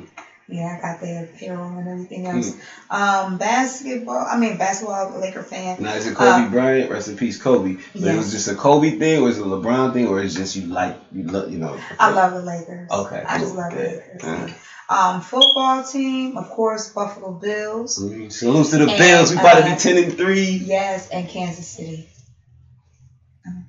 Yeah, 0.47 0.75
I 0.77 0.81
got 0.81 0.99
the 0.99 1.29
apparel 1.33 1.77
and 1.77 1.87
everything 1.87 2.27
else. 2.27 2.51
Um, 2.89 3.37
basketball, 3.37 4.25
I 4.29 4.37
mean 4.37 4.57
basketball, 4.57 5.19
Laker 5.19 5.41
fan. 5.41 5.81
Now 5.81 5.93
is 5.93 6.05
it 6.05 6.15
Kobe 6.15 6.45
Uh, 6.45 6.49
Bryant? 6.49 6.91
Rest 6.91 7.07
in 7.07 7.17
peace, 7.17 7.41
Kobe. 7.41 7.77
But 7.93 8.03
it 8.03 8.17
was 8.17 8.31
just 8.31 8.47
a 8.49 8.55
Kobe 8.55 8.97
thing, 8.97 9.21
or 9.21 9.29
is 9.29 9.37
it 9.37 9.41
a 9.41 9.45
LeBron 9.45 9.93
thing, 9.93 10.07
or 10.07 10.21
is 10.21 10.35
it 10.35 10.39
just 10.39 10.55
you 10.55 10.67
like 10.67 10.97
you 11.11 11.23
look 11.23 11.49
you 11.49 11.59
know? 11.59 11.77
I 11.99 12.09
love 12.09 12.33
the 12.33 12.41
Lakers. 12.41 12.91
Okay, 12.91 13.23
I 13.27 13.37
just 13.39 13.55
love 13.55 13.71
the 13.71 13.77
Lakers. 13.77 14.23
Uh, 14.23 14.47
Um, 14.89 15.21
football 15.21 15.83
team, 15.83 16.37
of 16.37 16.49
course, 16.49 16.89
Buffalo 16.89 17.31
Bills. 17.31 17.97
mm, 17.99 18.31
Salute 18.31 18.67
to 18.67 18.77
the 18.79 18.89
And, 18.89 18.97
Bills. 18.97 19.31
We 19.31 19.37
about 19.37 19.59
to 19.59 19.63
be 19.63 19.71
uh, 19.71 19.77
ten 19.77 19.97
and 19.97 20.17
three. 20.17 20.59
Yes, 20.61 21.07
and 21.09 21.27
Kansas 21.27 21.67
City. 21.67 22.12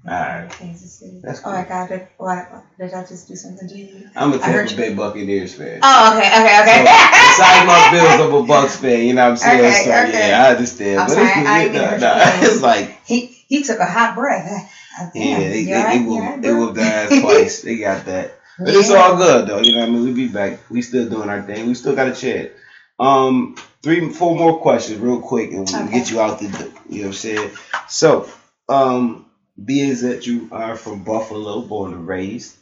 Alright. 0.07 0.50
Kansas 0.50 0.92
City. 0.98 1.20
That's 1.22 1.40
Oh 1.44 1.50
my 1.50 1.64
God! 1.64 1.88
Did, 1.88 2.09
what, 2.18 2.46
did 2.78 2.92
I 2.92 3.07
just 3.07 3.26
do 3.26 3.36
something 3.36 3.66
to 3.68 3.74
you? 3.74 4.09
I'm 4.14 4.32
a 4.34 4.36
I 4.36 4.50
heard 4.50 4.68
Tampa 4.68 4.82
Bay 4.82 4.94
Buccaneers 4.94 5.55
fan. 5.55 5.80
Oh, 5.82 6.12
okay, 6.12 6.28
okay, 6.28 6.61
okay. 6.61 6.84
So, 6.84 7.40
besides 7.40 7.66
my 7.66 7.88
Bills, 7.90 8.20
I'm 8.20 8.34
a 8.34 8.46
Bucks 8.46 8.76
fan. 8.76 9.07
You 9.07 9.14
know 9.14 9.22
what 9.24 9.30
I'm 9.30 9.36
saying? 9.38 9.61
Okay, 9.61 9.84
so 9.84 9.90
okay. 9.90 10.28
yeah, 10.28 10.44
I 10.44 10.50
understand. 10.50 11.00
I'm 11.00 11.07
but 11.07 11.14
sorry, 11.14 11.26
it's, 11.28 11.36
I 11.36 11.64
yeah, 11.64 11.72
didn't 11.72 12.00
nah, 12.00 12.16
nah, 12.16 12.46
it's 12.46 12.62
like 12.62 12.98
He 13.07 13.26
he 13.48 13.62
took 13.64 13.78
a 13.78 13.86
hot 13.86 14.14
breath. 14.14 14.46
Yeah, 14.46 15.11
damn, 15.14 15.40
they, 15.40 15.64
they, 15.64 15.74
alright? 15.74 15.92
they, 15.92 15.98
You 16.00 16.07
will 16.07 16.18
alright, 16.18 16.42
they 16.42 16.52
will 16.52 16.72
die 16.74 17.20
twice. 17.20 17.62
They 17.62 17.78
got 17.78 18.05
that. 18.05 18.38
But 18.59 18.74
it's 18.74 18.90
all 18.90 19.16
good 19.16 19.48
though. 19.48 19.61
You 19.61 19.72
know 19.72 19.80
what 19.80 19.88
I 19.88 19.92
mean? 19.92 20.05
We'll 20.05 20.14
be 20.14 20.28
back. 20.28 20.70
We 20.70 20.82
still 20.82 21.09
doing 21.09 21.30
our 21.30 21.42
thing. 21.42 21.66
We 21.66 21.74
still 21.74 21.96
got 21.96 22.09
a 22.09 22.14
chat. 22.14 22.52
Um, 23.00 23.57
three, 23.82 24.11
four 24.11 24.36
more 24.36 24.61
questions, 24.61 25.00
real 25.00 25.18
quick, 25.20 25.50
and 25.50 25.66
we'll 25.68 25.82
Okay. 25.84 25.92
get 25.98 26.11
you 26.11 26.20
out 26.20 26.38
the. 26.40 26.46
You 26.88 27.00
know 27.00 27.00
what 27.00 27.07
I'm 27.07 27.12
saying? 27.14 27.50
So, 27.88 28.28
um, 28.68 29.24
being 29.62 29.94
that 30.02 30.26
you 30.26 30.48
are 30.52 30.76
from 30.76 31.05
Buffalo, 31.05 31.61
born 31.62 31.92
and 31.92 32.07
raised, 32.09 32.55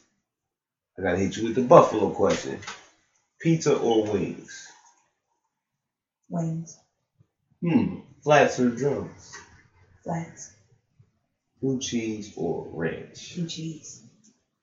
I 0.99 1.03
gotta 1.03 1.19
hit 1.19 1.37
you 1.37 1.45
with 1.45 1.55
the 1.57 1.63
Buffalo 1.63 2.11
question: 2.11 2.59
pizza 3.41 3.75
or 3.77 4.05
wings? 4.05 4.69
Wings, 6.31 6.77
Hmm. 7.63 7.97
Flats 8.25 8.59
or 8.61 8.71
drums? 8.71 9.33
flats, 10.05 10.51
Blue 11.63 11.79
cheese 11.79 12.33
or 12.37 12.67
ranch? 12.73 13.37
blue 13.37 13.47
cheese. 13.47 14.01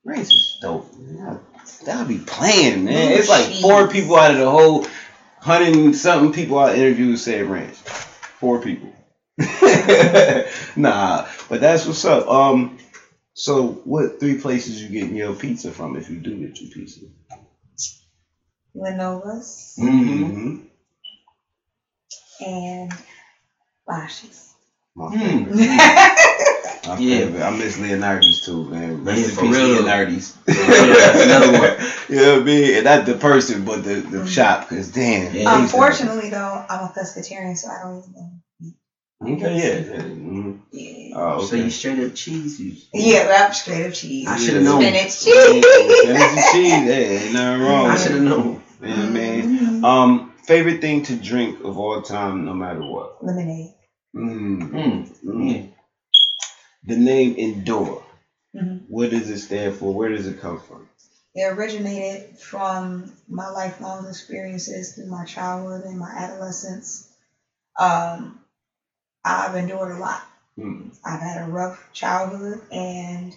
Ranch 0.05 0.27
is 0.33 0.57
dope. 0.61 0.85
Man. 0.97 1.39
That'll 1.85 2.05
be 2.05 2.19
playing, 2.19 2.85
man. 2.85 3.11
Blue 3.11 3.19
It's 3.19 3.29
like 3.29 3.45
four 3.61 3.87
people 3.87 4.17
out 4.17 4.31
of 4.31 4.37
the 4.37 4.49
whole 4.49 4.85
hundred 5.41 5.75
and 5.75 5.95
something 5.95 6.33
people 6.33 6.57
I 6.59 6.75
interviewed 6.75 7.19
said 7.19 7.45
ranch. 7.45 7.75
Four 8.39 8.59
people. 8.59 8.93
nah, 10.75 11.21
but 11.49 11.59
that's 11.61 11.85
what's 11.85 12.05
up. 12.05 12.27
Um, 12.27 12.69
so 13.33 13.79
what 13.83 14.19
three 14.19 14.35
places 14.35 14.81
you 14.81 14.89
getting 14.89 15.15
your 15.15 15.33
pizza 15.33 15.71
from 15.71 15.95
if 15.95 16.09
you 16.09 16.17
do 16.17 16.35
get 16.37 16.59
your 16.61 16.69
pizza? 16.69 17.01
Lenovo's 18.75 19.79
Mm-hmm. 19.79 20.53
and 22.41 22.91
Bocce's. 23.87 24.53
My 24.95 25.09
Hmm. 25.09 25.45
favorite. 25.49 25.57
My 26.85 26.97
Yeah. 26.97 26.97
favorite. 26.97 27.43
I 27.43 27.49
miss 27.51 27.77
Leonardi's 27.77 28.39
too, 28.39 28.65
man. 28.65 29.03
Rest 29.03 29.25
Yeah, 29.25 29.27
in 29.27 29.35
for 29.35 29.45
peace, 29.45 29.59
real. 29.59 29.61
Leonardi's. 29.61 30.33
That's 30.47 31.19
another 31.21 31.51
one. 31.51 31.71
You 32.09 32.17
know 32.17 32.33
what 32.33 32.41
I 32.41 32.45
mean? 32.45 32.75
And 32.75 32.83
not 32.85 33.05
the 33.05 33.15
person, 33.15 33.63
but 33.63 33.83
the, 33.83 34.01
the 34.01 34.25
shop. 34.25 34.67
Cause 34.67 34.87
damn. 34.89 35.31
Yeah. 35.31 35.45
Unfortunately, 35.45 36.29
though, 36.29 36.59
I'm 36.69 36.81
a 36.81 36.89
pescatarian, 36.89 37.57
so 37.57 37.69
I 37.69 37.79
don't 37.79 37.95
even. 37.95 38.39
Okay, 39.21 39.53
yeah. 39.53 39.75
yeah. 39.95 40.01
mhm. 40.03 40.59
Yeah. 40.71 41.15
Oh, 41.17 41.39
So 41.39 41.55
you 41.55 41.69
straight 41.69 41.99
up 41.99 42.15
cheese 42.15 42.59
you. 42.59 42.75
Yeah, 42.93 43.43
I'm 43.45 43.51
straight 43.53 43.85
up 43.85 43.93
cheese. 43.93 44.27
I 44.27 44.37
shoulda 44.37 44.61
known. 44.61 44.81
Spinach 44.81 45.19
cheese. 45.23 45.65
Spinach 45.97 46.31
and 46.31 46.41
cheese. 46.51 46.83
Hey, 46.85 47.23
ain't 47.25 47.33
nothing 47.33 47.61
wrong. 47.65 47.85
I 47.87 47.95
should 47.95 48.13
have 48.13 48.21
known. 48.21 48.61
You 48.81 48.87
know 48.87 48.95
what 48.95 49.21
I? 49.21 49.41
Mhm. 49.45 49.83
Um, 49.83 50.31
favorite 50.45 50.79
thing 50.81 51.01
to 51.03 51.15
drink 51.15 51.57
of 51.65 51.77
all 51.77 51.99
time, 52.01 52.45
no 52.45 52.53
matter 52.53 52.81
what. 52.81 53.21
Lemonade. 53.21 53.71
Mm. 54.15 54.69
Mm. 54.71 55.23
Mm. 55.25 55.69
The 56.85 56.95
name 56.95 57.35
Endure. 57.37 58.01
Mhm. 58.55 58.85
What 58.87 59.09
does 59.09 59.29
it 59.29 59.37
stand 59.37 59.73
for? 59.75 59.93
Where 59.93 60.09
does 60.09 60.27
it 60.27 60.39
come 60.39 60.57
from? 60.57 60.87
It 61.35 61.43
originated 61.43 62.39
from 62.39 63.11
my 63.27 63.47
lifelong 63.47 64.07
experiences 64.07 64.93
through 64.93 65.07
my 65.09 65.25
childhood 65.25 65.83
and 65.83 65.99
my 65.99 66.09
adolescence. 66.09 67.03
Um, 67.79 68.39
I've 69.25 69.55
endured 69.55 69.91
a 69.91 69.99
lot. 69.99 70.21
Mm. 70.57 70.95
I've 71.05 71.21
had 71.21 71.41
a 71.41 71.45
rough 71.45 71.89
childhood, 71.93 72.61
and 72.71 73.35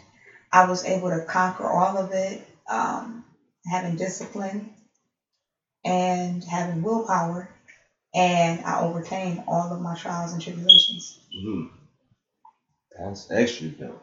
I 0.52 0.68
was 0.68 0.84
able 0.84 1.10
to 1.10 1.20
conquer 1.20 1.66
all 1.66 1.98
of 1.98 2.12
it, 2.12 2.46
um, 2.68 3.24
having 3.66 3.96
discipline 3.96 4.70
and 5.84 6.44
having 6.44 6.82
willpower, 6.82 7.48
and 8.14 8.62
I 8.64 8.78
overcame 8.80 9.42
all 9.48 9.72
of 9.72 9.80
my 9.80 9.94
trials 9.94 10.32
and 10.32 10.42
tribulations. 10.42 11.18
Mm. 11.36 11.68
That's 12.98 13.30
extra 13.30 13.68
though. 13.68 13.98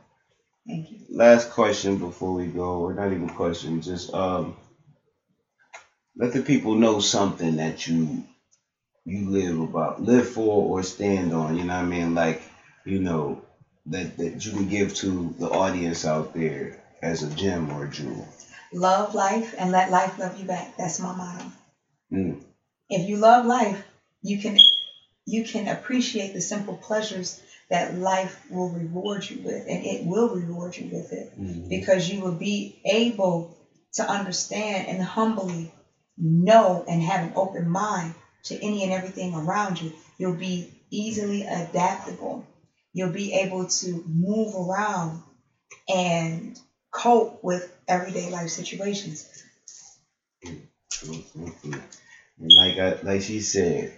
Thank 0.68 0.92
you. 0.92 1.00
Last 1.10 1.50
question 1.50 1.98
before 1.98 2.34
we 2.34 2.48
go, 2.48 2.80
or 2.80 2.94
not 2.94 3.12
even 3.12 3.30
question, 3.30 3.82
just 3.82 4.14
um, 4.14 4.56
let 6.18 6.34
the 6.34 6.42
people 6.42 6.76
know 6.76 7.00
something 7.00 7.58
that 7.58 7.88
you 7.88 8.24
you 9.10 9.30
live 9.30 9.60
about, 9.60 10.02
live 10.02 10.28
for, 10.30 10.64
or 10.64 10.84
stand 10.84 11.34
on. 11.34 11.58
You 11.58 11.66
know 11.66 11.76
what 11.76 11.86
I 11.86 11.88
mean? 11.88 12.16
Like 12.16 12.42
you 12.86 13.00
know 13.00 13.42
that 13.88 14.18
that 14.18 14.46
you 14.46 14.54
can 14.54 14.68
give 14.68 14.94
to 14.96 15.34
the 15.40 15.50
audience 15.50 16.06
out 16.06 16.34
there 16.34 16.80
as 17.02 17.24
a 17.24 17.30
gem 17.36 17.72
or 17.72 17.86
a 17.86 17.90
jewel. 17.90 18.28
Love 18.74 19.16
life 19.16 19.56
and 19.58 19.72
let 19.72 19.90
life 19.90 20.20
love 20.20 20.38
you 20.40 20.46
back. 20.46 20.78
That's 20.78 21.00
my 21.00 21.14
motto. 21.16 21.46
Mm. 22.12 22.42
if 22.90 23.08
you 23.08 23.18
love 23.18 23.46
life, 23.46 23.84
you 24.24 24.38
can 24.40 24.58
you 25.26 25.44
can 25.44 25.68
appreciate 25.68 26.34
the 26.34 26.42
simple 26.42 26.76
pleasures 26.76 27.40
that 27.70 27.94
life 27.96 28.40
will 28.50 28.70
reward 28.70 29.30
you 29.30 29.42
with, 29.44 29.66
and 29.68 29.86
it 29.86 30.04
will 30.04 30.30
reward 30.30 30.76
you 30.76 30.90
with 30.92 31.14
it 31.14 31.32
Mhm. 31.40 31.70
because 31.70 32.10
you 32.10 32.20
will 32.22 32.34
be 32.34 32.76
able 32.86 33.56
to 33.94 34.10
understand 34.10 34.88
and 34.88 35.02
humbly 35.02 35.72
know 36.18 36.84
and 36.88 37.02
have 37.02 37.22
an 37.24 37.34
open 37.36 37.70
mind 37.70 38.14
to 38.44 38.56
any 38.56 38.84
and 38.84 38.92
everything 38.92 39.34
around 39.34 39.82
you. 39.82 39.94
You'll 40.18 40.34
be 40.34 40.72
easily 40.90 41.44
adaptable. 41.44 42.46
You'll 42.94 43.12
be 43.12 43.34
able 43.34 43.68
to 43.68 44.04
move 44.08 44.56
around 44.56 45.22
and 45.88 46.60
cope 46.92 47.44
with 47.44 47.72
everyday 47.88 48.30
life 48.30 48.50
situations. 48.50 49.28
Mm-hmm. 50.46 51.74
And 52.40 52.52
like 52.56 52.78
I, 52.78 53.00
like 53.04 53.22
she 53.22 53.42
said, 53.42 53.94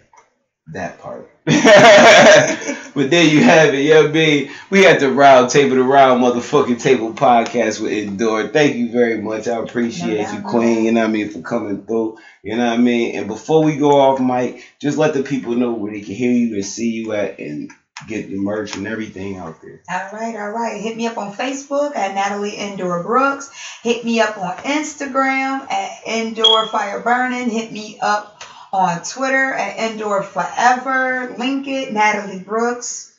that 0.71 0.99
part. 0.99 1.29
but 1.45 3.09
there 3.09 3.25
you 3.25 3.43
have 3.43 3.73
it, 3.73 3.83
yo, 3.83 4.11
B. 4.11 4.51
We 4.69 4.83
had 4.83 4.99
the 4.99 5.11
round 5.11 5.49
table, 5.49 5.75
the 5.75 5.83
round 5.83 6.21
motherfucking 6.21 6.81
table 6.81 7.13
podcast 7.13 7.81
with 7.81 7.91
Endure. 7.91 8.49
Thank 8.49 8.75
you 8.75 8.91
very 8.91 9.19
much. 9.19 9.47
I 9.47 9.57
appreciate 9.57 10.27
No 10.27 10.33
you. 10.33 10.41
Queen. 10.41 10.85
You 10.85 10.91
know 10.91 11.01
what 11.01 11.09
I 11.09 11.11
mean 11.11 11.29
for 11.29 11.41
coming 11.41 11.83
through. 11.83 12.19
You 12.43 12.57
know 12.57 12.65
what 12.67 12.73
I 12.73 12.77
mean. 12.77 13.17
And 13.17 13.27
before 13.27 13.63
we 13.63 13.77
go 13.77 13.99
off, 13.99 14.19
Mike, 14.19 14.63
just 14.79 14.97
let 14.97 15.13
the 15.13 15.23
people 15.23 15.55
know 15.55 15.71
where 15.71 15.91
they 15.91 16.01
can 16.01 16.15
hear 16.15 16.31
you 16.31 16.55
and 16.55 16.65
see 16.65 16.91
you 16.91 17.11
at, 17.13 17.39
and 17.39 17.71
get 18.07 18.29
the 18.29 18.37
merch 18.37 18.75
and 18.75 18.87
everything 18.87 19.37
out 19.37 19.61
there. 19.61 19.81
All 19.89 20.09
right, 20.19 20.35
all 20.35 20.51
right. 20.51 20.81
Hit 20.81 20.95
me 20.97 21.07
up 21.07 21.17
on 21.17 21.33
Facebook 21.33 21.95
at 21.95 22.15
Natalie 22.15 22.57
Endure 22.57 23.03
Brooks. 23.03 23.51
Hit 23.83 24.05
me 24.05 24.19
up 24.21 24.37
on 24.37 24.57
Instagram 24.57 25.71
at 25.71 26.07
Endure 26.07 26.67
Fire 26.67 26.99
Burning. 26.99 27.49
Hit 27.49 27.71
me 27.71 27.99
up 28.01 28.43
on 28.73 29.03
Twitter 29.03 29.53
at 29.53 29.91
Endure 29.91 30.23
Forever. 30.23 31.35
Link 31.37 31.67
it, 31.67 31.93
Natalie 31.93 32.39
Brooks. 32.39 33.11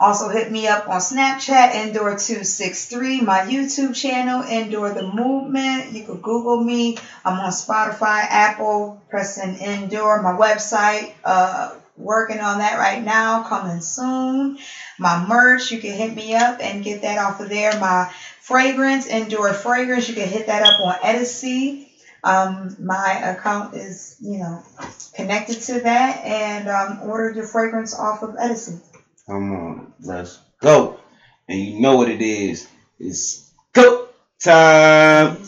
Also 0.00 0.30
hit 0.30 0.50
me 0.50 0.66
up 0.66 0.88
on 0.88 0.98
Snapchat, 0.98 1.72
Endure263, 1.72 3.22
my 3.22 3.40
YouTube 3.40 3.94
channel, 3.94 4.42
Endure 4.42 4.94
the 4.94 5.06
Movement. 5.06 5.92
You 5.92 6.04
could 6.04 6.22
Google 6.22 6.58
me. 6.58 6.96
I'm 7.22 7.38
on 7.38 7.50
Spotify, 7.50 8.24
Apple, 8.26 9.02
pressing 9.10 9.58
Endure, 9.58 10.22
my 10.22 10.32
website, 10.32 11.12
uh, 11.22 11.74
working 11.98 12.40
on 12.40 12.60
that 12.60 12.78
right 12.78 13.02
now, 13.02 13.42
coming 13.42 13.82
soon. 13.82 14.56
My 14.98 15.22
merch, 15.22 15.70
you 15.70 15.78
can 15.78 15.92
hit 15.92 16.14
me 16.14 16.34
up 16.34 16.60
and 16.62 16.82
get 16.82 17.02
that 17.02 17.18
off 17.18 17.40
of 17.40 17.50
there. 17.50 17.78
My 17.78 18.10
fragrance, 18.40 19.06
Endure 19.06 19.52
Fragrance, 19.52 20.08
you 20.08 20.14
can 20.14 20.28
hit 20.28 20.46
that 20.46 20.62
up 20.62 20.80
on 20.80 20.94
Etsy. 20.94 21.89
Um, 22.22 22.76
my 22.80 23.12
account 23.30 23.74
is, 23.74 24.16
you 24.20 24.38
know, 24.38 24.62
connected 25.14 25.60
to 25.62 25.80
that, 25.80 26.24
and 26.24 26.68
um, 26.68 27.08
order 27.08 27.32
your 27.34 27.46
fragrance 27.46 27.98
off 27.98 28.22
of 28.22 28.36
Edison. 28.38 28.80
Come 29.26 29.52
on, 29.52 29.92
let's 30.00 30.38
go. 30.60 31.00
And 31.48 31.58
you 31.58 31.80
know 31.80 31.96
what 31.96 32.08
it 32.08 32.20
is. 32.20 32.68
It's 32.98 33.50
go 33.72 34.08
time. 34.38 35.38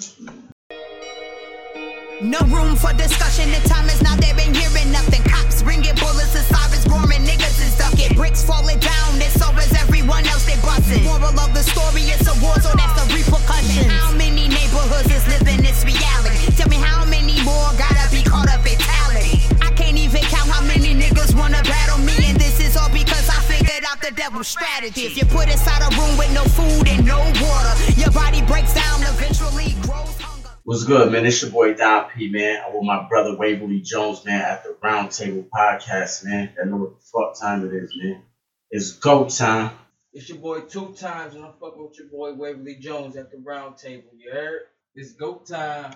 No 2.22 2.38
room 2.54 2.76
for 2.76 2.92
discussion. 2.94 3.50
The 3.50 3.68
time 3.68 3.86
is 3.86 4.00
now. 4.00 4.14
They've 4.14 4.36
been 4.36 4.54
hearing 4.54 4.92
nothing. 4.92 5.22
Cops 5.24 5.62
ringing 5.64 5.94
bullets 5.96 6.32
The 6.32 6.46
sirens 6.46 6.86
roaring. 6.86 7.26
Niggas 7.26 7.58
is 7.58 7.76
ducking. 7.76 8.16
Bricks 8.16 8.44
falling 8.44 8.78
down. 8.78 9.18
It's 9.18 9.34
so 9.34 9.50
is 9.58 9.74
everyone 9.74 10.24
else. 10.26 10.46
They 10.46 10.54
busting. 10.62 11.02
Moral 11.02 11.34
of 11.34 11.52
the 11.52 11.62
story. 11.66 12.02
It's 12.06 12.30
a 12.30 12.34
war, 12.38 12.54
so 12.62 12.70
that's 12.78 12.94
the 13.02 13.14
repercussion. 13.14 13.90
How 13.90 14.14
many 14.14 14.51
neighborhoods 14.72 15.12
is 15.12 15.26
living 15.28 15.62
this 15.62 15.84
reality. 15.84 16.50
Tell 16.56 16.68
me 16.68 16.76
how 16.76 17.04
many 17.04 17.42
more 17.44 17.68
gotta 17.76 18.08
be 18.10 18.22
caught 18.22 18.48
up 18.48 18.64
in 18.66 18.78
talent. 18.78 19.62
I 19.62 19.70
can't 19.76 19.98
even 19.98 20.22
count 20.22 20.48
how 20.48 20.64
many 20.64 20.94
niggas 20.94 21.36
wanna 21.36 21.62
battle 21.62 21.98
me, 21.98 22.16
and 22.24 22.38
this 22.38 22.60
is 22.60 22.76
all 22.76 22.88
because 22.88 23.28
I 23.28 23.38
figured 23.42 23.84
out 23.88 24.00
the 24.00 24.12
devil's 24.12 24.48
strategy. 24.48 25.02
If 25.02 25.16
you 25.16 25.24
put 25.26 25.50
inside 25.50 25.82
a 25.82 25.90
room 25.96 26.16
with 26.16 26.32
no 26.32 26.44
food 26.44 26.88
and 26.88 27.06
no 27.06 27.18
water, 27.20 27.74
your 28.00 28.10
body 28.12 28.42
breaks 28.42 28.74
down, 28.74 29.02
eventually 29.02 29.74
grows. 29.82 30.16
Hunger. 30.20 30.48
What's 30.64 30.84
good, 30.84 31.12
man? 31.12 31.26
It's 31.26 31.42
your 31.42 31.50
boy 31.50 31.74
Don 31.74 32.08
P, 32.10 32.30
man. 32.30 32.62
I'm 32.66 32.74
with 32.74 32.84
my 32.84 33.06
brother 33.08 33.36
Waverly 33.36 33.80
Jones, 33.80 34.24
man, 34.24 34.40
at 34.40 34.64
the 34.64 34.76
Roundtable 34.82 35.48
Podcast, 35.54 36.24
man. 36.24 36.54
I 36.60 36.66
know 36.66 36.76
what 36.76 36.98
the 36.98 37.04
fuck 37.12 37.38
time 37.38 37.66
it 37.66 37.74
is, 37.74 37.92
man. 38.02 38.22
It's 38.70 38.92
go 38.92 39.28
time. 39.28 39.72
It's 40.14 40.28
your 40.28 40.38
boy 40.38 40.60
two 40.60 40.92
times, 40.92 41.34
and 41.34 41.44
I'm 41.44 41.54
fucking 41.58 41.82
with 41.82 41.98
your 41.98 42.08
boy 42.08 42.34
Waverly 42.34 42.76
Jones 42.76 43.16
at 43.16 43.30
the 43.30 43.38
round 43.38 43.78
table. 43.78 44.10
You 44.14 44.30
heard? 44.30 44.60
It's 44.94 45.12
go 45.12 45.36
time. 45.36 45.94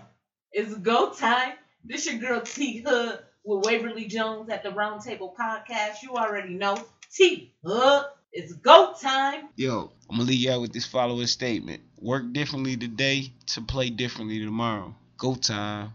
It's 0.52 0.74
go 0.74 1.12
time. 1.12 1.52
This 1.84 2.06
your 2.06 2.18
girl 2.18 2.40
T 2.40 2.78
Hood 2.78 3.18
with 3.44 3.66
Waverly 3.66 4.06
Jones 4.06 4.48
at 4.48 4.62
the 4.62 4.70
Roundtable 4.70 5.34
Podcast. 5.36 6.02
You 6.02 6.14
already 6.14 6.54
know 6.54 6.78
T 7.12 7.52
Hood. 7.62 8.04
It's 8.32 8.54
go 8.54 8.94
time. 8.98 9.50
Yo, 9.54 9.92
I'm 10.08 10.16
gonna 10.16 10.28
leave 10.28 10.40
you 10.40 10.50
out 10.50 10.62
with 10.62 10.72
this 10.72 10.86
following 10.86 11.26
statement. 11.26 11.82
Work 12.00 12.32
differently 12.32 12.78
today 12.78 13.32
to 13.48 13.60
play 13.60 13.90
differently 13.90 14.38
tomorrow. 14.38 14.94
Go 15.18 15.34
time. 15.34 15.92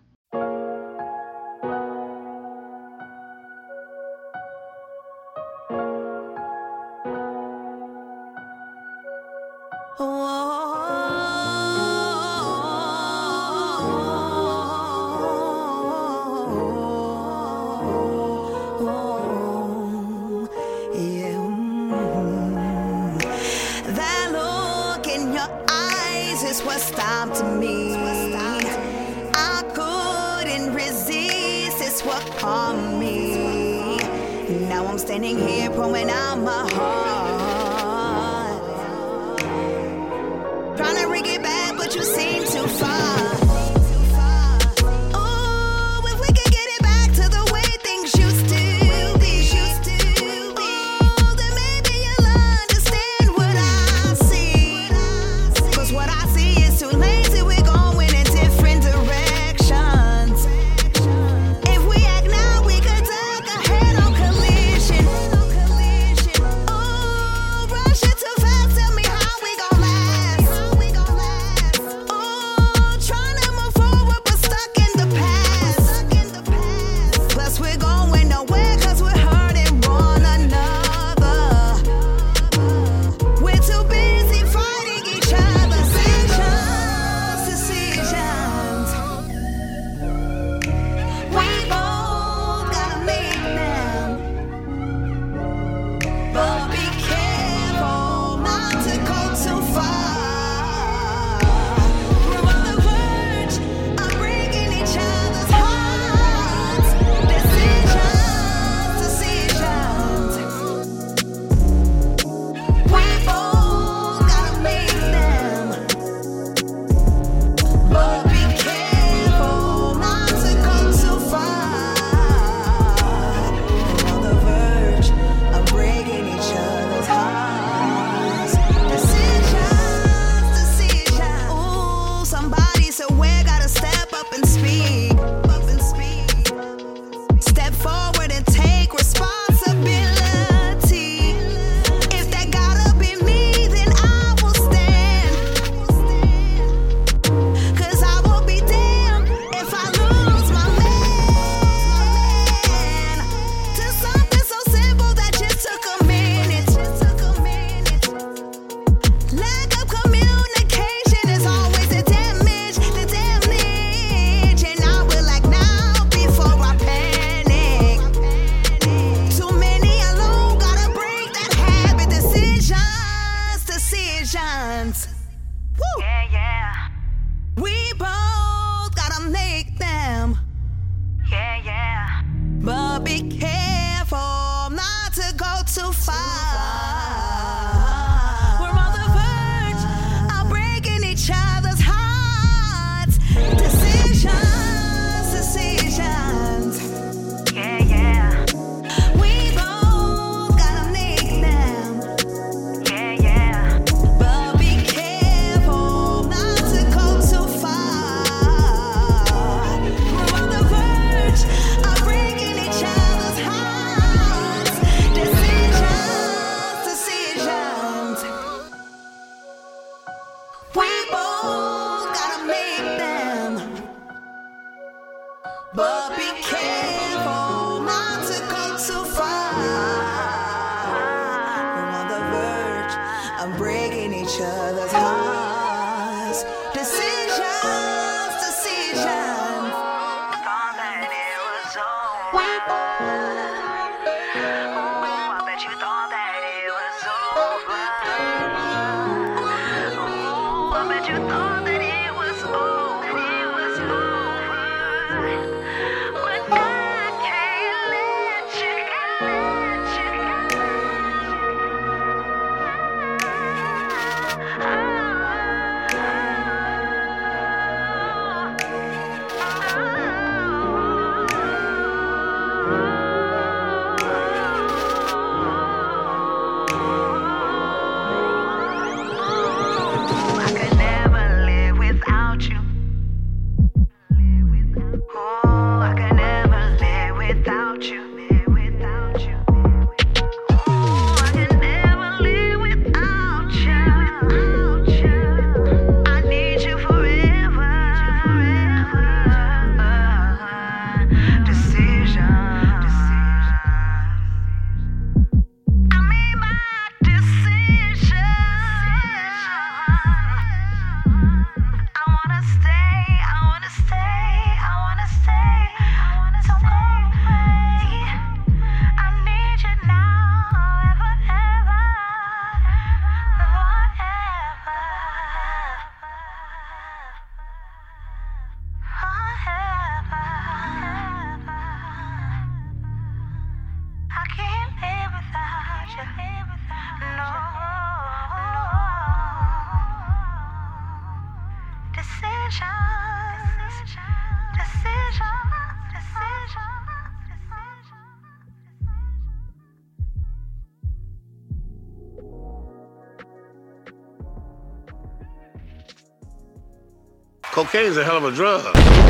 Cocaine's 357.71 357.95
a 357.95 358.03
hell 358.03 358.17
of 358.17 358.25
a 358.25 358.31
drug. 358.33 359.00